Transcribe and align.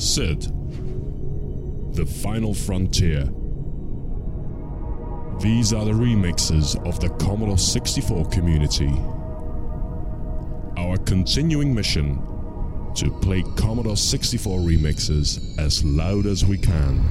Sid. 0.00 0.40
The 1.94 2.06
Final 2.06 2.54
Frontier. 2.54 3.24
These 5.40 5.74
are 5.74 5.84
the 5.84 5.92
remixes 5.92 6.74
of 6.88 6.98
the 7.00 7.10
Commodore 7.22 7.58
64 7.58 8.24
community. 8.30 8.90
Our 10.78 10.96
continuing 11.04 11.74
mission 11.74 12.16
to 12.94 13.10
play 13.20 13.44
Commodore 13.56 13.98
64 13.98 14.60
remixes 14.60 15.58
as 15.58 15.84
loud 15.84 16.24
as 16.24 16.46
we 16.46 16.56
can. 16.56 17.04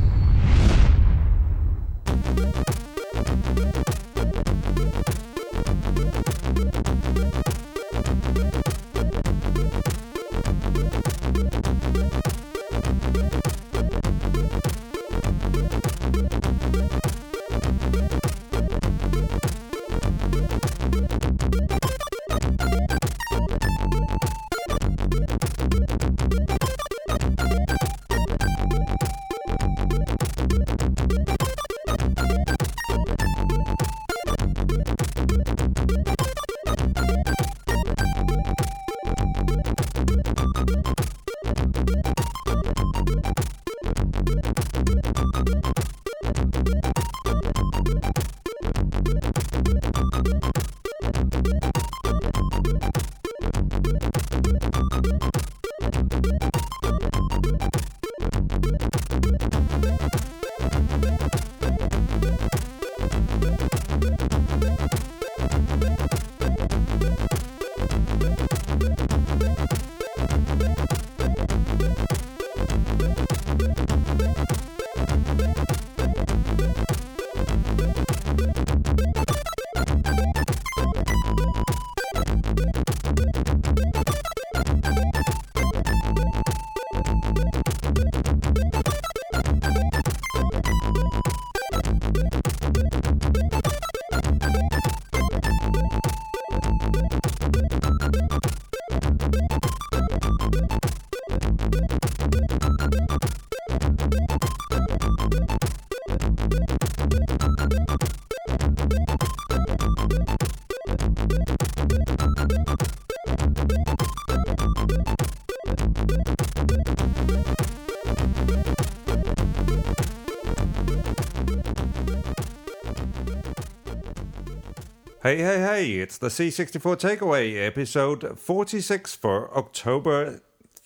Hey, 125.30 125.44
hey, 125.44 125.60
hey, 125.60 125.92
it's 126.00 126.18
the 126.18 126.30
C64 126.30 126.98
Takeaway, 126.98 127.64
episode 127.64 128.40
46 128.40 129.14
for 129.14 129.56
October 129.56 130.42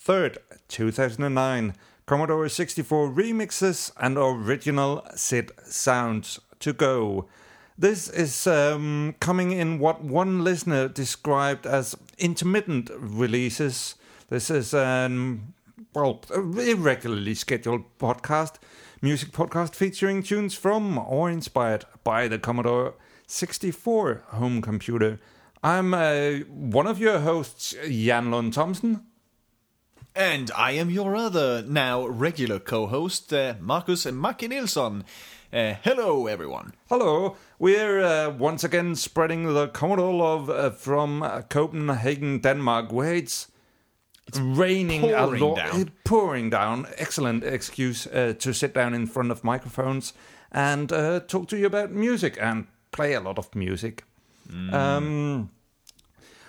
3rd, 0.05 0.35
2009. 0.67 1.73
Commodore 2.05 2.49
64 2.49 3.07
remixes 3.11 3.93
and 3.95 4.17
original 4.17 5.01
SID 5.15 5.53
sounds 5.63 6.41
to 6.59 6.73
go. 6.73 7.29
This 7.77 8.09
is 8.09 8.45
um, 8.45 9.15
coming 9.21 9.53
in 9.53 9.79
what 9.79 10.03
one 10.03 10.43
listener 10.43 10.89
described 10.89 11.65
as 11.65 11.95
intermittent 12.17 12.91
releases. 12.97 13.95
This 14.27 14.49
is 14.49 14.73
um, 14.73 15.53
well, 15.95 16.19
irregularly 16.29 17.35
scheduled 17.35 17.85
podcast, 17.97 18.55
music 19.01 19.31
podcast 19.31 19.73
featuring 19.73 20.21
tunes 20.21 20.53
from 20.53 20.97
or 20.97 21.29
inspired 21.29 21.85
by 22.03 22.27
the 22.27 22.37
Commodore 22.39 22.95
64 23.27 24.23
home 24.27 24.61
computer. 24.61 25.19
I'm 25.63 25.93
uh, 25.93 26.39
one 26.49 26.87
of 26.87 26.99
your 26.99 27.19
hosts, 27.19 27.75
Jan 27.89 28.31
Lund 28.31 28.53
Thomsen. 28.53 29.03
And 30.15 30.51
I 30.55 30.71
am 30.71 30.91
your 30.91 31.15
other, 31.15 31.63
now 31.63 32.05
regular 32.05 32.59
co 32.59 32.85
host, 32.87 33.33
uh, 33.33 33.55
Marcus 33.59 34.05
Makke 34.05 34.47
Nilsson. 34.47 35.03
Uh, 35.51 35.75
hello, 35.83 36.27
everyone. 36.27 36.73
Hello. 36.89 37.35
We're 37.57 38.03
uh, 38.03 38.29
once 38.29 38.63
again 38.63 38.95
spreading 38.95 39.53
the 39.53 39.67
Commodore 39.69 40.13
love 40.13 40.49
uh, 40.49 40.69
from 40.71 41.23
uh, 41.23 41.41
Copenhagen, 41.43 42.39
Denmark, 42.39 42.91
where 42.91 43.15
it's, 43.15 43.47
it's 44.27 44.39
raining 44.39 45.11
a 45.11 45.17
pouring 45.17 45.41
lot, 45.41 45.55
down. 45.57 45.91
pouring 46.03 46.49
down. 46.49 46.87
Excellent 46.97 47.43
excuse 47.43 48.05
uh, 48.07 48.33
to 48.37 48.53
sit 48.53 48.73
down 48.73 48.93
in 48.93 49.07
front 49.07 49.31
of 49.31 49.43
microphones 49.43 50.13
and 50.51 50.91
uh, 50.91 51.19
talk 51.21 51.47
to 51.49 51.57
you 51.57 51.65
about 51.65 51.91
music 51.91 52.37
and 52.39 52.67
play 52.93 53.13
a 53.13 53.19
lot 53.19 53.37
of 53.37 53.53
music. 53.55 54.03
Um, 54.71 55.49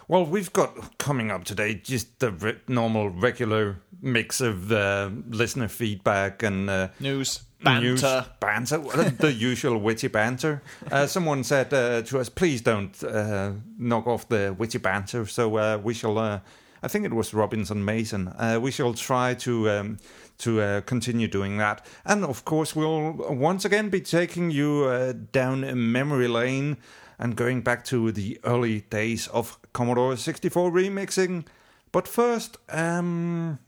well, 0.09 0.27
we've 0.27 0.53
got 0.53 0.99
coming 0.99 1.31
up 1.31 1.44
today 1.44 1.75
just 1.75 2.19
the 2.21 2.31
re- 2.32 2.60
normal, 2.69 3.09
regular 3.09 3.77
mix 4.03 4.41
of 4.41 4.71
uh, 4.71 5.10
listener 5.31 5.69
feedback 5.69 6.43
and 6.43 6.69
uh, 6.69 6.88
News, 7.00 7.43
news, 7.65 8.03
banter. 8.03 8.27
banter, 8.41 8.78
the 9.19 9.32
usual 9.50 9.78
witty 9.78 10.09
banter. 10.09 10.60
Uh, 10.93 11.06
someone 11.06 11.43
said 11.44 11.72
uh, 11.72 12.03
to 12.03 12.19
us, 12.19 12.28
"Please 12.28 12.61
don't 12.61 13.03
uh, 13.03 13.53
knock 13.78 14.06
off 14.06 14.28
the 14.28 14.55
witty 14.59 14.78
banter." 14.78 15.25
So 15.26 15.56
uh, 15.56 15.78
we 15.82 15.94
shall. 15.94 16.19
Uh, 16.19 16.41
I 16.82 16.88
think 16.88 17.06
it 17.06 17.15
was 17.15 17.32
Robinson 17.32 17.82
Mason. 17.82 18.28
Uh, 18.28 18.59
we 18.61 18.71
shall 18.71 18.93
try 18.93 19.32
to 19.34 19.71
um, 19.71 19.99
to 20.39 20.61
uh, 20.61 20.81
continue 20.83 21.28
doing 21.28 21.59
that, 21.59 21.84
and 22.05 22.25
of 22.25 22.45
course, 22.45 22.75
we'll 22.75 23.12
once 23.12 23.65
again 23.65 23.89
be 23.89 24.00
taking 24.00 24.50
you 24.50 24.84
uh, 24.84 25.12
down 25.33 25.61
memory 25.93 26.28
lane 26.28 26.77
and 27.19 27.37
going 27.37 27.62
back 27.62 27.84
to 27.84 28.12
the 28.12 28.39
early 28.44 28.83
days 28.83 29.28
of 29.28 29.59
Commodore 29.73 30.17
64 30.17 30.71
remixing. 30.71 31.47
But 31.93 32.09
first, 32.09 32.56
um, 32.71 33.59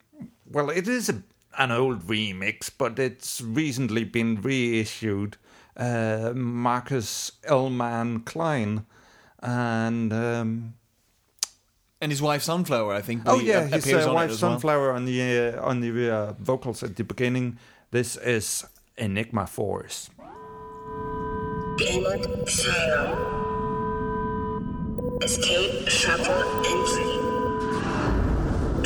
well, 0.51 0.71
it 0.71 0.89
is 0.89 1.09
a, 1.09 1.23
an 1.59 1.71
old 1.71 2.07
remix, 2.07 2.71
but 2.77 2.99
it's 2.99 3.41
recently 3.41 4.05
been 4.05 4.41
reissued. 4.41 5.37
Uh, 5.77 6.33
Marcus 6.35 7.33
LMan 7.45 8.25
Klein, 8.25 8.87
and 9.41 10.13
um, 10.13 10.75
And 12.07 12.13
his 12.13 12.23
wife 12.23 12.45
Sunflower, 12.45 12.95
I 12.95 13.01
think. 13.01 13.23
oh 13.27 13.41
yeah, 13.41 13.59
uh, 13.59 13.67
his 13.67 13.85
appears 13.85 14.07
uh, 14.07 14.11
on 14.11 14.13
it 14.13 14.15
wife 14.15 14.31
as 14.31 14.41
well. 14.41 14.53
Sunflower 14.53 14.93
on 14.93 15.07
the 15.07 15.57
uh, 15.57 15.69
on 15.69 15.81
the 15.81 16.09
uh, 16.09 16.33
vocals 16.39 16.85
at 16.85 16.95
the 16.95 17.03
beginning. 17.03 17.59
This 17.91 18.17
is 18.19 18.65
Enigma 18.97 19.49
Force. 19.49 20.09
Payment 21.77 22.49
zero. 22.49 23.35
Escape 25.21 25.89
shuttle 25.89 26.45
entry. 26.73 27.11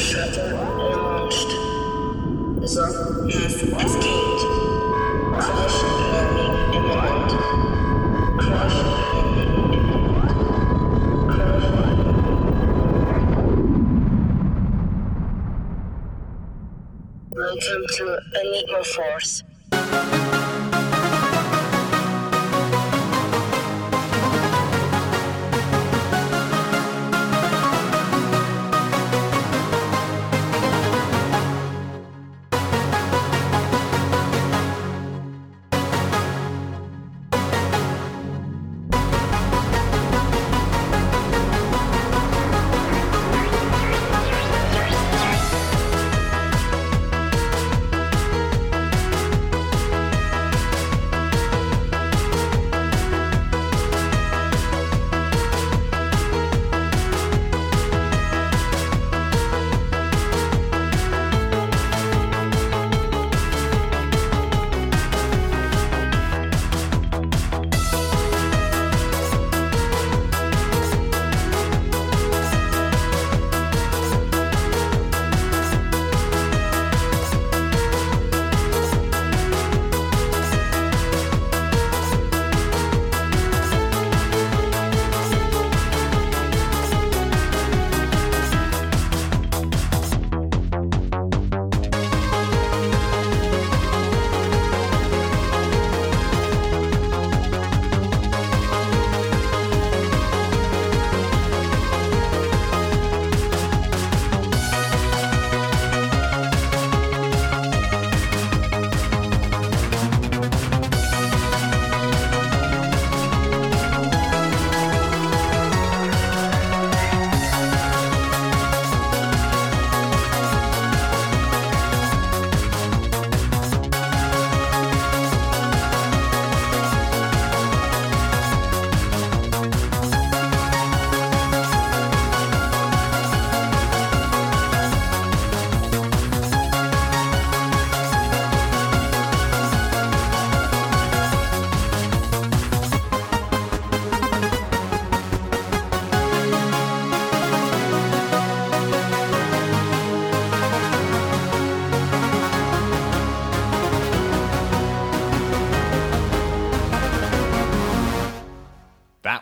Shuttle 0.03 0.57
launched. 0.57 1.53
Zone 2.67 3.29
has 3.33 3.55
escaped. 3.55 4.43
Crash 5.37 5.83
landing 6.09 6.55
imminent. 6.73 7.31
Crash 8.41 9.20
Welcome 17.51 17.85
to 17.97 18.21
Enigma 18.41 18.85
Force. 18.85 19.43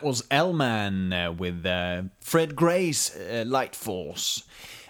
Was 0.08 0.22
LMan 0.30 1.12
uh, 1.12 1.32
with 1.32 1.66
uh, 1.66 2.04
Fred 2.20 2.56
Gray's 2.56 3.14
uh, 3.14 3.44
Light 3.46 3.76
Force. 3.76 4.44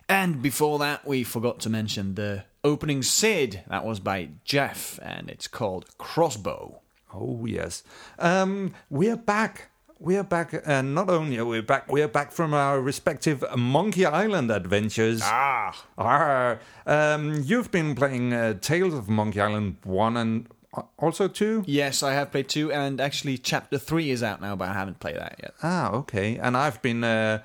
And 0.09 0.41
before 0.41 0.79
that, 0.79 1.05
we 1.05 1.25
forgot 1.25 1.59
to 1.63 1.69
mention 1.69 2.15
the 2.15 2.45
opening 2.63 3.03
Sid. 3.03 3.65
That 3.67 3.85
was 3.85 3.99
by 3.99 4.29
Jeff, 4.45 5.01
and 5.03 5.29
it's 5.29 5.49
called 5.49 5.87
Crossbow. 5.99 6.79
Oh 7.13 7.47
yes, 7.47 7.83
um, 8.21 8.75
we 8.91 9.11
are 9.11 9.17
back. 9.17 9.71
We 9.99 10.17
are 10.17 10.23
back, 10.23 10.55
and 10.65 10.95
not 10.95 11.11
only 11.11 11.37
are 11.39 11.45
we 11.45 11.63
back, 11.63 11.91
we 11.91 12.01
are 12.01 12.07
back 12.07 12.31
from 12.31 12.55
our 12.55 12.81
respective 12.81 13.43
Monkey 13.57 14.07
Island 14.07 14.53
adventures. 14.53 15.21
Ah. 15.25 15.85
Arr. 15.99 16.61
Um, 16.87 17.43
you've 17.43 17.73
been 17.73 17.97
playing 17.97 18.33
uh, 18.33 18.55
Tales 18.61 18.95
of 18.95 19.09
Monkey 19.09 19.41
Island 19.41 19.79
one 19.83 20.17
and 20.17 20.47
uh, 20.47 20.55
also 20.99 21.29
two. 21.29 21.65
Yes, 21.67 22.03
I 22.03 22.13
have 22.13 22.31
played 22.31 22.49
two, 22.49 22.73
and 22.73 23.01
actually, 23.01 23.39
chapter 23.39 23.79
three 23.79 24.11
is 24.11 24.23
out 24.23 24.41
now, 24.41 24.57
but 24.57 24.69
I 24.69 24.73
haven't 24.75 25.01
played 25.01 25.17
that 25.17 25.37
yet. 25.43 25.55
Ah, 25.63 25.91
okay. 25.93 26.37
And 26.39 26.57
I've 26.57 26.81
been. 26.83 27.05
Uh, 27.05 27.41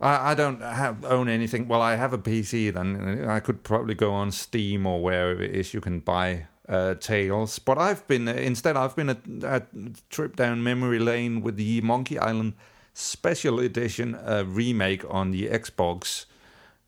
I, 0.00 0.30
I 0.32 0.34
don't 0.34 0.60
have 0.60 1.04
own 1.04 1.28
anything. 1.28 1.68
Well, 1.68 1.82
I 1.82 1.96
have 1.96 2.12
a 2.12 2.18
PC. 2.18 2.72
Then 2.72 3.24
I 3.28 3.40
could 3.40 3.62
probably 3.62 3.94
go 3.94 4.12
on 4.12 4.30
Steam 4.32 4.86
or 4.86 5.02
wherever 5.02 5.42
it 5.42 5.54
is 5.54 5.74
you 5.74 5.80
can 5.80 6.00
buy 6.00 6.46
uh, 6.68 6.94
Tales. 6.94 7.58
But 7.58 7.78
I've 7.78 8.06
been 8.06 8.28
instead. 8.28 8.76
I've 8.76 8.94
been 8.96 9.10
a, 9.10 9.18
a 9.44 9.62
trip 10.10 10.36
down 10.36 10.62
memory 10.62 10.98
lane 10.98 11.42
with 11.42 11.56
the 11.56 11.80
Monkey 11.80 12.18
Island 12.18 12.54
Special 12.94 13.60
Edition 13.60 14.14
uh, 14.14 14.44
remake 14.46 15.04
on 15.08 15.30
the 15.30 15.48
Xbox. 15.48 16.26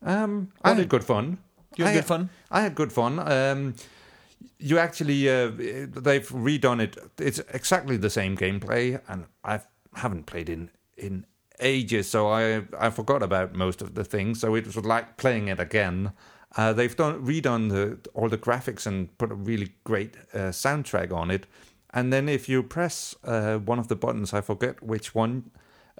Um, 0.03 0.51
I 0.63 0.73
had 0.73 0.89
good 0.89 1.03
fun. 1.03 1.37
You 1.77 1.85
had 1.85 1.91
I- 1.91 1.95
good 1.95 2.05
fun? 2.05 2.29
I 2.49 2.61
had 2.61 2.75
good 2.75 2.91
fun. 2.91 3.19
Um, 3.19 3.75
you 4.59 4.77
actually 4.77 5.29
uh, 5.29 5.51
they've 5.55 6.27
redone 6.29 6.81
it. 6.81 6.97
It's 7.17 7.39
exactly 7.53 7.97
the 7.97 8.09
same 8.09 8.35
gameplay, 8.37 9.01
and 9.07 9.25
I 9.43 9.61
haven't 9.95 10.25
played 10.25 10.49
in 10.49 10.69
in 10.97 11.25
ages, 11.59 12.09
so 12.09 12.29
I 12.29 12.63
I 12.79 12.89
forgot 12.89 13.23
about 13.23 13.55
most 13.55 13.81
of 13.81 13.95
the 13.95 14.03
things. 14.03 14.39
So 14.39 14.55
it 14.55 14.65
was 14.65 14.77
like 14.77 15.17
playing 15.17 15.47
it 15.47 15.59
again. 15.59 16.11
Uh, 16.57 16.73
they've 16.73 16.95
done 16.95 17.25
redone 17.25 17.69
the, 17.69 17.97
all 18.13 18.27
the 18.27 18.37
graphics 18.37 18.85
and 18.85 19.17
put 19.17 19.31
a 19.31 19.35
really 19.35 19.73
great 19.85 20.15
uh, 20.33 20.51
soundtrack 20.51 21.13
on 21.13 21.31
it. 21.31 21.47
And 21.93 22.11
then 22.11 22.27
if 22.27 22.49
you 22.49 22.63
press 22.63 23.15
uh, 23.23 23.57
one 23.57 23.79
of 23.79 23.87
the 23.87 23.95
buttons, 23.95 24.33
I 24.33 24.41
forget 24.41 24.83
which 24.83 25.15
one, 25.15 25.51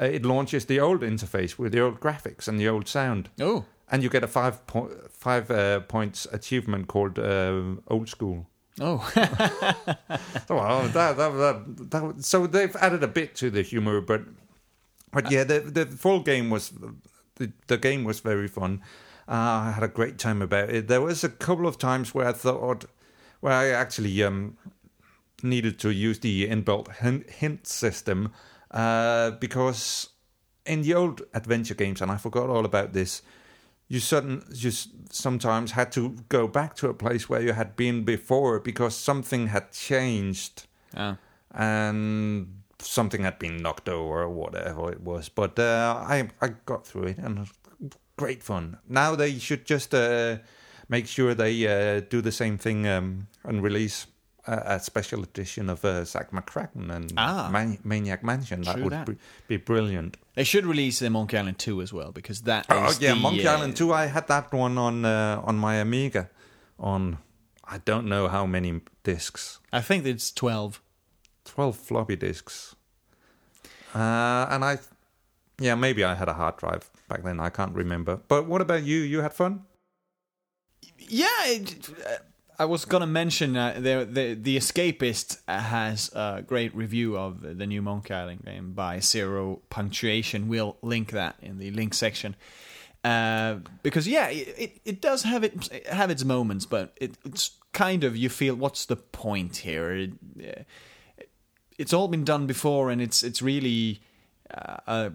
uh, 0.02 0.06
it 0.06 0.26
launches 0.26 0.66
the 0.66 0.80
old 0.80 1.02
interface 1.02 1.58
with 1.58 1.72
the 1.72 1.82
old 1.82 2.00
graphics 2.00 2.48
and 2.48 2.60
the 2.60 2.68
old 2.68 2.88
sound 2.88 3.30
Oh, 3.40 3.66
and 3.92 4.02
you 4.02 4.10
get 4.10 4.24
a 4.24 4.28
five 4.28 4.66
point 4.66 4.92
five 5.12 5.52
uh, 5.52 5.82
points 5.82 6.26
achievement 6.32 6.88
called 6.88 7.20
uh, 7.20 7.62
old 7.88 8.10
school. 8.10 8.48
oh, 8.80 8.98
So 10.48 10.56
well, 10.56 10.88
that, 10.88 11.18
that, 11.18 11.30
that, 11.30 11.92
that, 11.92 12.24
so 12.24 12.48
they've 12.48 12.76
added 12.78 13.04
a 13.04 13.08
bit 13.08 13.36
to 13.36 13.52
the 13.52 13.62
humor, 13.62 14.02
but 14.02 14.22
but 15.12 15.30
yeah, 15.30 15.44
the 15.44 15.60
the 15.60 15.86
full 15.86 16.22
game 16.22 16.50
was 16.50 16.72
the 17.36 17.52
the 17.68 17.78
game 17.78 18.04
was 18.06 18.22
very 18.22 18.48
fun. 18.48 18.82
Uh, 19.28 19.68
I 19.68 19.72
had 19.72 19.84
a 19.84 19.88
great 19.88 20.18
time 20.18 20.42
about 20.42 20.70
it. 20.70 20.88
There 20.88 21.02
was 21.02 21.24
a 21.24 21.30
couple 21.30 21.68
of 21.68 21.78
times 21.78 22.14
where 22.14 22.28
I 22.28 22.34
thought, 22.34 22.86
where 23.40 23.54
I 23.54 23.70
actually 23.70 24.24
um, 24.24 24.58
needed 25.44 25.80
to 25.80 25.90
use 25.90 26.20
the 26.20 26.48
inbuilt 26.48 26.96
hint, 26.98 27.30
hint 27.30 27.68
system 27.68 28.34
uh, 28.72 29.32
because 29.32 30.10
in 30.66 30.82
the 30.82 30.94
old 30.94 31.22
adventure 31.34 31.76
games, 31.76 32.02
and 32.02 32.12
I 32.12 32.18
forgot 32.18 32.50
all 32.50 32.66
about 32.66 32.94
this, 32.94 33.22
you 33.92 34.00
sudden 34.00 34.42
just 34.54 34.90
sometimes 35.12 35.72
had 35.72 35.92
to 35.92 36.16
go 36.30 36.48
back 36.48 36.76
to 36.76 36.88
a 36.88 36.94
place 36.94 37.28
where 37.28 37.42
you 37.42 37.52
had 37.52 37.76
been 37.76 38.06
before 38.06 38.58
because 38.58 38.96
something 38.96 39.48
had 39.48 39.74
changed 39.74 40.66
and 41.54 42.48
something 42.80 43.24
had 43.24 43.38
been 43.38 43.58
knocked 43.58 43.90
over 43.90 44.24
or 44.24 44.30
whatever 44.30 44.90
it 44.92 45.02
was. 45.02 45.28
But 45.28 45.60
uh, 45.60 46.06
I 46.08 46.30
I 46.42 46.48
got 46.66 46.88
through 46.88 47.08
it 47.12 47.18
and 47.18 47.38
it 47.38 47.42
was 47.42 47.92
great 48.16 48.42
fun. 48.44 48.78
Now 48.88 49.16
they 49.16 49.40
should 49.40 49.66
just 49.66 49.94
uh, 49.94 50.38
make 50.88 51.06
sure 51.08 51.36
they 51.36 51.68
uh, 51.68 52.00
do 52.10 52.22
the 52.22 52.32
same 52.32 52.58
thing 52.58 52.88
um, 52.88 53.28
and 53.44 53.62
release 53.62 54.08
a, 54.48 54.76
a 54.76 54.80
special 54.80 55.24
edition 55.24 55.70
of 55.70 55.84
uh, 55.86 56.04
Zak 56.06 56.32
McKracken 56.32 56.90
and 56.90 57.14
Ah. 57.18 57.50
Man- 57.52 57.80
Maniac 57.84 58.24
Mansion. 58.24 58.62
That 58.62 58.80
would 58.80 58.92
that. 58.94 59.06
Be, 59.08 59.18
be 59.48 59.58
brilliant. 59.58 60.18
They 60.36 60.44
should 60.44 60.66
release 60.66 61.00
the 61.00 61.10
Monkey 61.10 61.38
Island 61.38 61.60
2 61.60 61.82
as 61.82 61.92
well 61.94 62.12
because 62.12 62.42
that 62.44 62.66
Oh 62.70 62.94
yeah, 63.00 63.14
the, 63.14 63.20
Monkey 63.20 63.48
uh, 63.48 63.54
Island 63.54 63.76
2. 63.76 63.94
I 63.94 64.06
had 64.08 64.28
that 64.28 64.52
one 64.54 64.78
on 64.78 65.06
uh, 65.06 65.42
on 65.44 65.58
my 65.58 65.76
Amiga 65.76 66.30
on 66.80 67.18
I 67.64 67.78
don't 67.86 68.08
know 68.08 68.28
how 68.28 68.46
many 68.46 68.82
discs. 69.04 69.60
I 69.72 69.82
think 69.82 70.06
it's 70.06 70.32
12. 70.32 70.82
12 71.46 71.76
floppy 71.78 72.16
disks. 72.16 72.76
Uh, 73.96 74.48
and 74.50 74.64
I, 74.64 74.78
yeah, 75.60 75.76
maybe 75.76 76.04
I 76.04 76.16
had 76.16 76.28
a 76.30 76.34
hard 76.34 76.58
drive 76.58 76.90
back 77.08 77.24
then. 77.24 77.40
I 77.40 77.50
can't 77.50 77.74
remember. 77.76 78.18
But 78.28 78.48
what 78.48 78.62
about 78.62 78.84
you? 78.84 79.00
You 79.00 79.22
had 79.22 79.34
fun? 79.34 79.64
Yeah, 80.98 81.28
it, 81.46 81.90
uh, 82.06 82.18
I 82.62 82.66
was 82.66 82.86
gonna 82.86 83.08
mention 83.08 83.58
uh, 83.58 83.74
the, 83.74 84.08
the 84.08 84.34
the 84.36 84.58
Escapist 84.58 85.40
has 85.48 86.12
a 86.14 86.44
great 86.46 86.76
review 86.76 87.18
of 87.18 87.58
the 87.58 87.66
new 87.66 87.82
Monkey 87.82 88.14
Island 88.14 88.46
game 88.46 88.74
by 88.74 89.00
Zero 89.00 89.64
Punctuation. 89.72 90.48
We'll 90.48 90.78
link 90.84 91.10
that 91.10 91.38
in 91.42 91.58
the 91.58 91.72
link 91.72 91.96
section. 91.96 92.36
Uh, 93.04 93.62
because 93.82 94.08
yeah, 94.08 94.28
it, 94.28 94.56
it, 94.60 94.82
it 94.86 95.02
does 95.02 95.24
have 95.24 95.44
it 95.44 95.88
have 95.88 96.12
its 96.12 96.24
moments, 96.24 96.68
but 96.68 96.96
it, 97.02 97.18
it's 97.26 97.58
kind 97.74 98.04
of 98.04 98.16
you 98.16 98.30
feel 98.30 98.54
what's 98.54 98.86
the 98.86 98.96
point 98.96 99.58
here? 99.58 99.96
It, 99.96 100.12
uh, 100.40 101.24
it's 101.80 101.94
all 101.94 102.10
been 102.10 102.24
done 102.24 102.46
before, 102.46 102.92
and 102.92 103.02
it's 103.02 103.24
it's 103.24 103.42
really, 103.42 104.04
uh, 104.56 104.78
uh, 104.86 105.10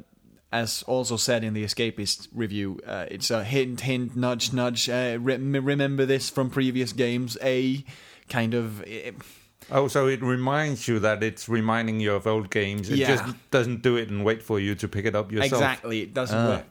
as 0.53 0.83
also 0.85 1.17
said 1.17 1.45
in 1.45 1.55
the 1.55 1.65
Escapist 1.65 2.29
review, 2.33 2.81
uh, 2.87 3.07
it's 3.11 3.31
a 3.31 3.43
hint, 3.45 3.81
hint, 3.81 4.17
nudge, 4.17 4.53
nudge. 4.53 4.89
Uh, 4.89 5.19
re- 5.21 5.37
remember 5.37 6.07
this 6.07 6.31
from 6.31 6.51
previous 6.51 6.93
games. 6.93 7.37
A 7.43 7.85
kind 8.29 8.55
of. 8.55 8.83
Uh, 8.83 9.13
Oh, 9.69 9.89
so 9.89 10.07
it 10.07 10.23
reminds 10.23 10.87
you 10.87 11.01
that 11.01 11.25
it's 11.25 11.49
reminding 11.49 11.99
you 11.99 12.15
of 12.15 12.25
old 12.29 12.51
games. 12.51 12.89
It 12.89 12.99
Yeah. 12.99 13.17
just 13.17 13.35
doesn't 13.51 13.83
do 13.83 13.97
it 13.97 14.09
and 14.11 14.25
wait 14.25 14.41
for 14.41 14.61
you 14.61 14.77
to 14.77 14.87
pick 14.87 15.07
it 15.07 15.17
up 15.17 15.33
yourself. 15.33 15.61
exactly, 15.61 16.03
it 16.03 16.15
doesn't 16.15 16.39
Ah, 16.39 16.49
work, 16.49 16.65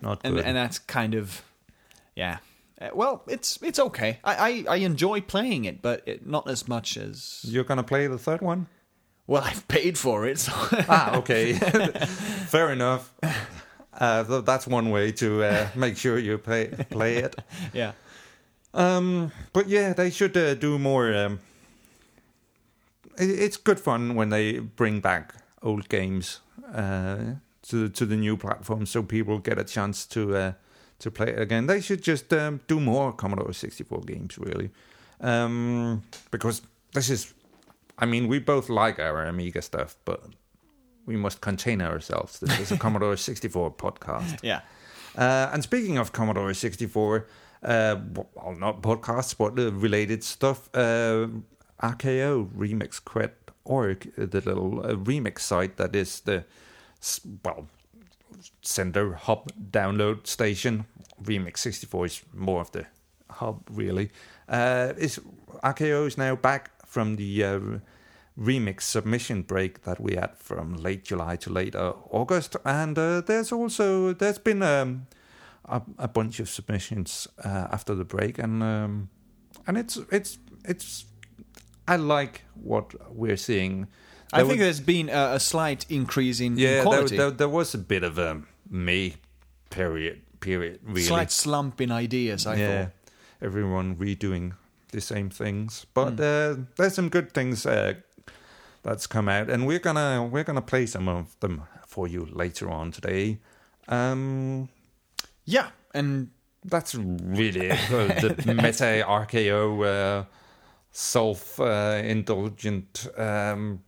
Not 0.00 0.20
and 0.24 0.36
good. 0.36 0.44
and 0.46 0.56
that's 0.56 0.78
kind 0.78 1.14
of, 1.14 1.42
yeah. 2.16 2.38
Uh, 2.80 2.88
well, 2.94 3.22
it's 3.28 3.58
it's 3.60 3.78
okay. 3.78 4.18
I, 4.24 4.64
I, 4.68 4.76
I 4.76 4.76
enjoy 4.76 5.20
playing 5.20 5.66
it, 5.66 5.82
but 5.82 6.02
it, 6.06 6.26
not 6.26 6.48
as 6.48 6.66
much 6.68 6.96
as. 6.96 7.40
You're 7.46 7.64
going 7.64 7.76
to 7.76 7.82
play 7.82 8.06
the 8.06 8.16
third 8.18 8.40
one? 8.40 8.66
Well, 9.28 9.42
I've 9.44 9.68
paid 9.68 9.98
for 9.98 10.26
it, 10.26 10.38
so 10.38 10.52
ah, 10.88 11.18
okay. 11.18 11.52
Fair 12.48 12.72
enough. 12.72 13.12
Uh, 13.92 14.40
that's 14.40 14.66
one 14.66 14.88
way 14.90 15.12
to 15.12 15.44
uh, 15.44 15.68
make 15.74 15.98
sure 15.98 16.18
you 16.18 16.38
play 16.38 16.68
play 16.88 17.16
it. 17.18 17.36
yeah. 17.74 17.92
Um, 18.72 19.30
but 19.52 19.68
yeah, 19.68 19.92
they 19.92 20.08
should 20.10 20.34
uh, 20.34 20.54
do 20.54 20.78
more. 20.78 21.14
Um, 21.14 21.40
it, 23.18 23.28
it's 23.28 23.58
good 23.58 23.78
fun 23.78 24.14
when 24.14 24.30
they 24.30 24.60
bring 24.60 25.00
back 25.00 25.34
old 25.62 25.90
games 25.90 26.40
uh, 26.74 27.34
to 27.68 27.90
to 27.90 28.06
the 28.06 28.16
new 28.16 28.36
platform, 28.38 28.86
so 28.86 29.02
people 29.02 29.38
get 29.40 29.58
a 29.58 29.64
chance 29.64 30.06
to 30.06 30.36
uh, 30.36 30.52
to 31.00 31.10
play 31.10 31.28
it 31.28 31.38
again. 31.38 31.66
They 31.66 31.82
should 31.82 32.02
just 32.02 32.32
um, 32.32 32.60
do 32.66 32.80
more 32.80 33.12
Commodore 33.12 33.52
64 33.52 34.00
games, 34.06 34.38
really, 34.38 34.70
um, 35.20 36.02
because 36.30 36.62
this 36.94 37.10
is. 37.10 37.34
I 37.98 38.06
mean, 38.06 38.28
we 38.28 38.38
both 38.38 38.68
like 38.68 38.98
our 38.98 39.24
Amiga 39.24 39.60
stuff, 39.60 39.96
but 40.04 40.22
we 41.04 41.16
must 41.16 41.40
contain 41.40 41.82
ourselves. 41.82 42.38
This 42.38 42.58
is 42.60 42.72
a 42.72 42.78
Commodore 42.84 43.16
64 43.16 43.72
podcast. 43.72 44.38
Yeah. 44.42 44.60
Uh, 45.16 45.50
and 45.52 45.62
speaking 45.62 45.98
of 45.98 46.12
Commodore 46.12 46.54
64, 46.54 47.26
uh, 47.62 47.96
well, 48.14 48.54
not 48.56 48.82
podcasts, 48.82 49.36
but 49.36 49.58
uh, 49.58 49.72
related 49.72 50.22
stuff, 50.22 50.68
uh, 50.74 51.26
RKO 51.82 52.48
Remix 52.52 53.00
Org, 53.64 54.12
uh, 54.16 54.26
the 54.26 54.40
little 54.40 54.80
uh, 54.80 54.94
remix 54.94 55.40
site 55.40 55.76
that 55.76 55.96
is 55.96 56.20
the, 56.20 56.44
well, 57.44 57.66
sender 58.62 59.14
hub 59.14 59.50
download 59.70 60.26
station. 60.26 60.86
Remix 61.22 61.58
64 61.58 62.06
is 62.06 62.22
more 62.32 62.60
of 62.60 62.70
the 62.70 62.86
hub, 63.30 63.62
really. 63.70 64.10
Uh, 64.48 64.92
is 64.96 65.18
RKO 65.64 66.06
is 66.06 66.16
now 66.16 66.36
back 66.36 66.70
from 66.88 67.16
the 67.16 67.44
uh, 67.44 67.60
remix 68.38 68.82
submission 68.82 69.42
break 69.42 69.82
that 69.82 70.00
we 70.00 70.14
had 70.14 70.36
from 70.36 70.74
late 70.76 71.04
July 71.04 71.36
to 71.36 71.50
late 71.50 71.76
uh, 71.76 71.92
August, 72.10 72.56
and 72.64 72.98
uh, 72.98 73.20
there's 73.20 73.52
also 73.52 74.12
there's 74.14 74.38
been 74.38 74.62
um, 74.62 75.06
a, 75.66 75.82
a 75.98 76.08
bunch 76.08 76.40
of 76.40 76.48
submissions 76.48 77.28
uh, 77.44 77.68
after 77.70 77.94
the 77.94 78.04
break, 78.04 78.38
and 78.38 78.62
um, 78.62 79.08
and 79.66 79.76
it's 79.76 79.98
it's 80.10 80.38
it's 80.64 81.04
I 81.86 81.96
like 81.96 82.42
what 82.54 82.94
we're 83.14 83.36
seeing. 83.36 83.86
I 84.32 84.38
think 84.40 84.48
was- 84.50 84.58
there's 84.58 84.80
been 84.80 85.08
a, 85.08 85.34
a 85.34 85.40
slight 85.40 85.86
increase 85.90 86.40
in, 86.40 86.52
in 86.52 86.58
yeah, 86.58 86.68
there, 86.68 86.82
quality. 86.82 87.16
there, 87.16 87.30
there 87.30 87.48
was 87.48 87.74
a 87.74 87.78
bit 87.78 88.02
of 88.04 88.18
a 88.18 88.42
May 88.70 89.14
period 89.70 90.20
period 90.40 90.80
really. 90.84 91.02
Slight 91.02 91.30
slump 91.32 91.80
in 91.80 91.90
ideas, 91.90 92.46
I 92.46 92.54
yeah, 92.56 92.84
thought. 92.84 92.92
everyone 93.42 93.96
redoing 93.96 94.52
the 94.92 95.00
same 95.00 95.30
things, 95.30 95.86
but 95.94 96.14
Hmm. 96.18 96.22
uh, 96.22 96.64
there's 96.76 96.94
some 96.94 97.08
good 97.08 97.32
things 97.32 97.66
uh, 97.66 97.94
that's 98.82 99.06
come 99.06 99.28
out, 99.28 99.50
and 99.50 99.66
we're 99.66 99.78
gonna 99.80 100.28
we're 100.32 100.44
gonna 100.44 100.62
play 100.62 100.86
some 100.86 101.08
of 101.08 101.36
them 101.40 101.62
for 101.86 102.08
you 102.08 102.26
later 102.32 102.70
on 102.70 102.90
today. 102.92 103.38
Um, 103.88 104.68
Yeah, 105.44 105.70
and 105.94 106.28
that's 106.70 106.94
really 106.94 107.68
the 108.20 108.34
meta 108.46 109.04
RKO 109.06 109.82
uh, 109.82 110.24
self 110.92 111.58
uh, 111.60 112.00
indulgent. 112.04 113.06
Um, 113.16 113.80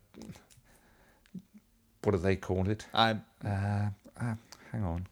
what 2.02 2.12
do 2.12 2.18
they 2.18 2.36
call 2.36 2.68
it? 2.70 2.86
I 2.94 3.10
Uh, 3.44 3.90
uh, 4.20 4.34
hang 4.72 4.84
on. 4.84 5.06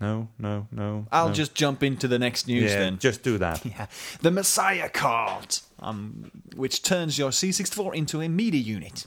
No, 0.00 0.28
no, 0.38 0.66
no. 0.70 1.06
I'll 1.10 1.28
no. 1.28 1.34
just 1.34 1.54
jump 1.54 1.82
into 1.82 2.06
the 2.06 2.18
next 2.18 2.46
news 2.46 2.70
yeah, 2.70 2.78
then. 2.80 2.98
just 2.98 3.22
do 3.22 3.38
that. 3.38 3.64
Yeah, 3.66 3.86
the 4.20 4.30
MSSIAH 4.30 4.92
card, 4.92 5.58
um, 5.80 6.30
which 6.54 6.82
turns 6.82 7.18
your 7.18 7.30
C64 7.30 7.94
into 7.94 8.20
a 8.20 8.28
MIDI 8.28 8.58
unit. 8.58 9.06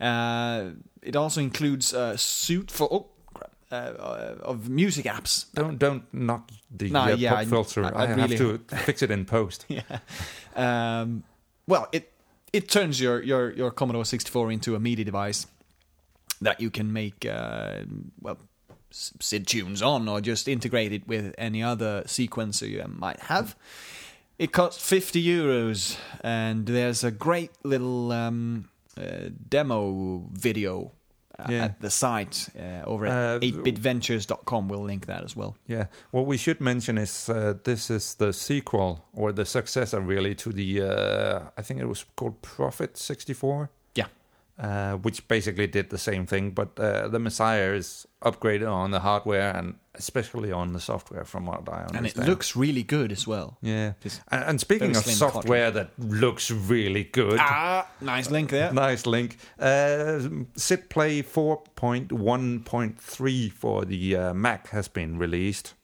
Uh, 0.00 0.70
it 1.02 1.16
also 1.16 1.40
includes 1.40 1.92
a 1.92 2.16
suit 2.18 2.70
for 2.70 2.88
oh, 2.90 3.06
crap, 3.34 3.50
uh, 3.72 4.34
of 4.42 4.68
music 4.68 5.06
apps. 5.06 5.46
Don't 5.54 5.78
don't 5.78 6.04
knock 6.12 6.50
the 6.70 6.90
No, 6.90 7.00
uh, 7.00 7.08
yeah, 7.16 7.30
pop 7.30 7.38
I- 7.38 7.44
filter. 7.46 7.84
I- 7.84 7.88
I, 7.90 8.02
I 8.04 8.06
have 8.06 8.36
to 8.36 8.58
fix 8.84 9.02
it 9.02 9.10
in 9.10 9.24
post. 9.24 9.64
yeah. 9.68 9.82
Um, 10.54 11.24
well, 11.66 11.88
it 11.92 12.12
it 12.52 12.68
turns 12.68 13.00
your, 13.00 13.22
your, 13.22 13.50
your 13.52 13.70
Commodore 13.70 14.04
64 14.04 14.52
into 14.52 14.74
a 14.76 14.80
MIDI 14.80 15.04
device 15.04 15.46
that 16.40 16.60
you 16.60 16.70
can 16.70 16.92
make 16.92 17.26
uh, 17.26 17.80
well 18.20 18.38
SID 19.20 19.46
tunes 19.46 19.82
on 19.82 20.08
or 20.08 20.20
just 20.20 20.48
integrate 20.48 20.92
it 20.92 21.06
with 21.06 21.34
any 21.38 21.62
other 21.62 22.02
sequencer 22.06 22.68
you 22.68 22.84
might 22.88 23.20
have. 23.20 23.54
It 24.38 24.52
costs 24.52 24.82
50 24.86 25.22
euros, 25.24 25.96
and 26.22 26.66
there's 26.66 27.02
a 27.04 27.10
great 27.10 27.50
little 27.64 28.12
um, 28.12 28.68
uh, 28.98 29.30
demo 29.48 30.28
video 30.32 30.92
uh, 31.38 31.46
Yeah. 31.48 31.64
at 31.64 31.80
the 31.80 31.90
site 31.90 32.48
uh, 32.58 32.82
over 32.86 33.06
at 33.06 33.12
Uh, 33.12 33.40
8bitventures.com. 33.40 34.68
We'll 34.68 34.84
link 34.84 35.06
that 35.06 35.24
as 35.24 35.34
well. 35.36 35.56
Yeah. 35.66 35.86
What 36.10 36.26
we 36.26 36.36
should 36.36 36.60
mention 36.60 36.98
is 36.98 37.28
uh, 37.28 37.54
this 37.64 37.90
is 37.90 38.14
the 38.14 38.32
sequel 38.32 39.04
or 39.14 39.32
the 39.32 39.44
successor, 39.44 40.00
really, 40.00 40.34
to 40.34 40.52
the 40.52 40.82
uh, 40.82 41.40
I 41.58 41.62
think 41.62 41.80
it 41.80 41.86
was 41.88 42.04
called 42.16 42.40
Prophet 42.42 42.96
64. 42.98 43.70
Uh, 44.58 44.94
which 45.04 45.28
basically 45.28 45.66
did 45.66 45.90
the 45.90 45.98
same 45.98 46.24
thing, 46.26 46.50
but 46.50 46.68
uh, 46.80 47.08
the 47.08 47.18
MSSIAH 47.18 47.74
is 47.76 48.06
upgraded 48.22 48.66
on 48.72 48.90
the 48.90 49.00
hardware 49.00 49.54
and 49.54 49.74
especially 49.94 50.50
on 50.50 50.72
the 50.72 50.80
software, 50.80 51.24
from 51.26 51.44
what 51.44 51.68
I 51.68 51.82
understand. 51.82 51.96
And 51.96 52.06
it 52.06 52.16
looks 52.30 52.56
really 52.56 52.82
good 52.82 53.12
as 53.12 53.26
well. 53.26 53.58
yeah. 53.60 53.92
And, 54.28 54.44
and 54.44 54.58
speaking 54.60 54.96
of 54.96 55.04
software 55.04 55.70
that 55.72 55.90
looks 55.98 56.50
really 56.50 57.04
good, 57.04 57.36
Ah, 57.38 57.86
nice 58.00 58.30
link 58.30 58.48
there. 58.50 58.72
nice 58.72 59.04
link. 59.04 59.36
Uh, 59.60 60.20
SID 60.56 60.88
Play 60.88 61.22
4.1.3 61.22 63.52
for 63.52 63.84
the 63.84 64.16
uh, 64.16 64.32
Mac 64.34 64.68
has 64.70 64.88
been 64.88 65.18
released. 65.18 65.74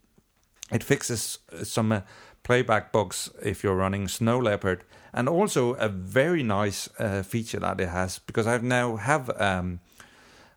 It 0.70 0.82
fixes 0.82 1.38
some 1.62 1.92
uh, 1.92 2.00
playback 2.42 2.92
bugs 2.92 3.30
if 3.42 3.62
you're 3.62 3.76
running 3.76 4.08
Snow 4.08 4.38
Leopard, 4.38 4.84
and 5.12 5.28
also 5.28 5.74
a 5.74 5.88
very 5.88 6.42
nice 6.42 6.88
uh, 6.98 7.22
feature 7.22 7.60
that 7.60 7.80
it 7.80 7.88
has 7.88 8.18
because 8.18 8.46
I 8.46 8.58
now 8.58 8.96
have 8.96 9.30
um, 9.40 9.80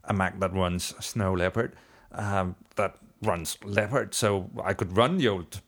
a 0.04 0.14
Mac 0.14 0.40
that 0.40 0.54
runs 0.54 0.94
Snow 1.00 1.34
Leopard 1.34 1.76
um, 2.12 2.56
that 2.76 2.96
runs 3.22 3.58
Leopard, 3.64 4.14
so 4.14 4.50
I 4.64 4.74
could 4.74 4.96
run 4.96 5.18
the 5.18 5.28
old. 5.28 5.62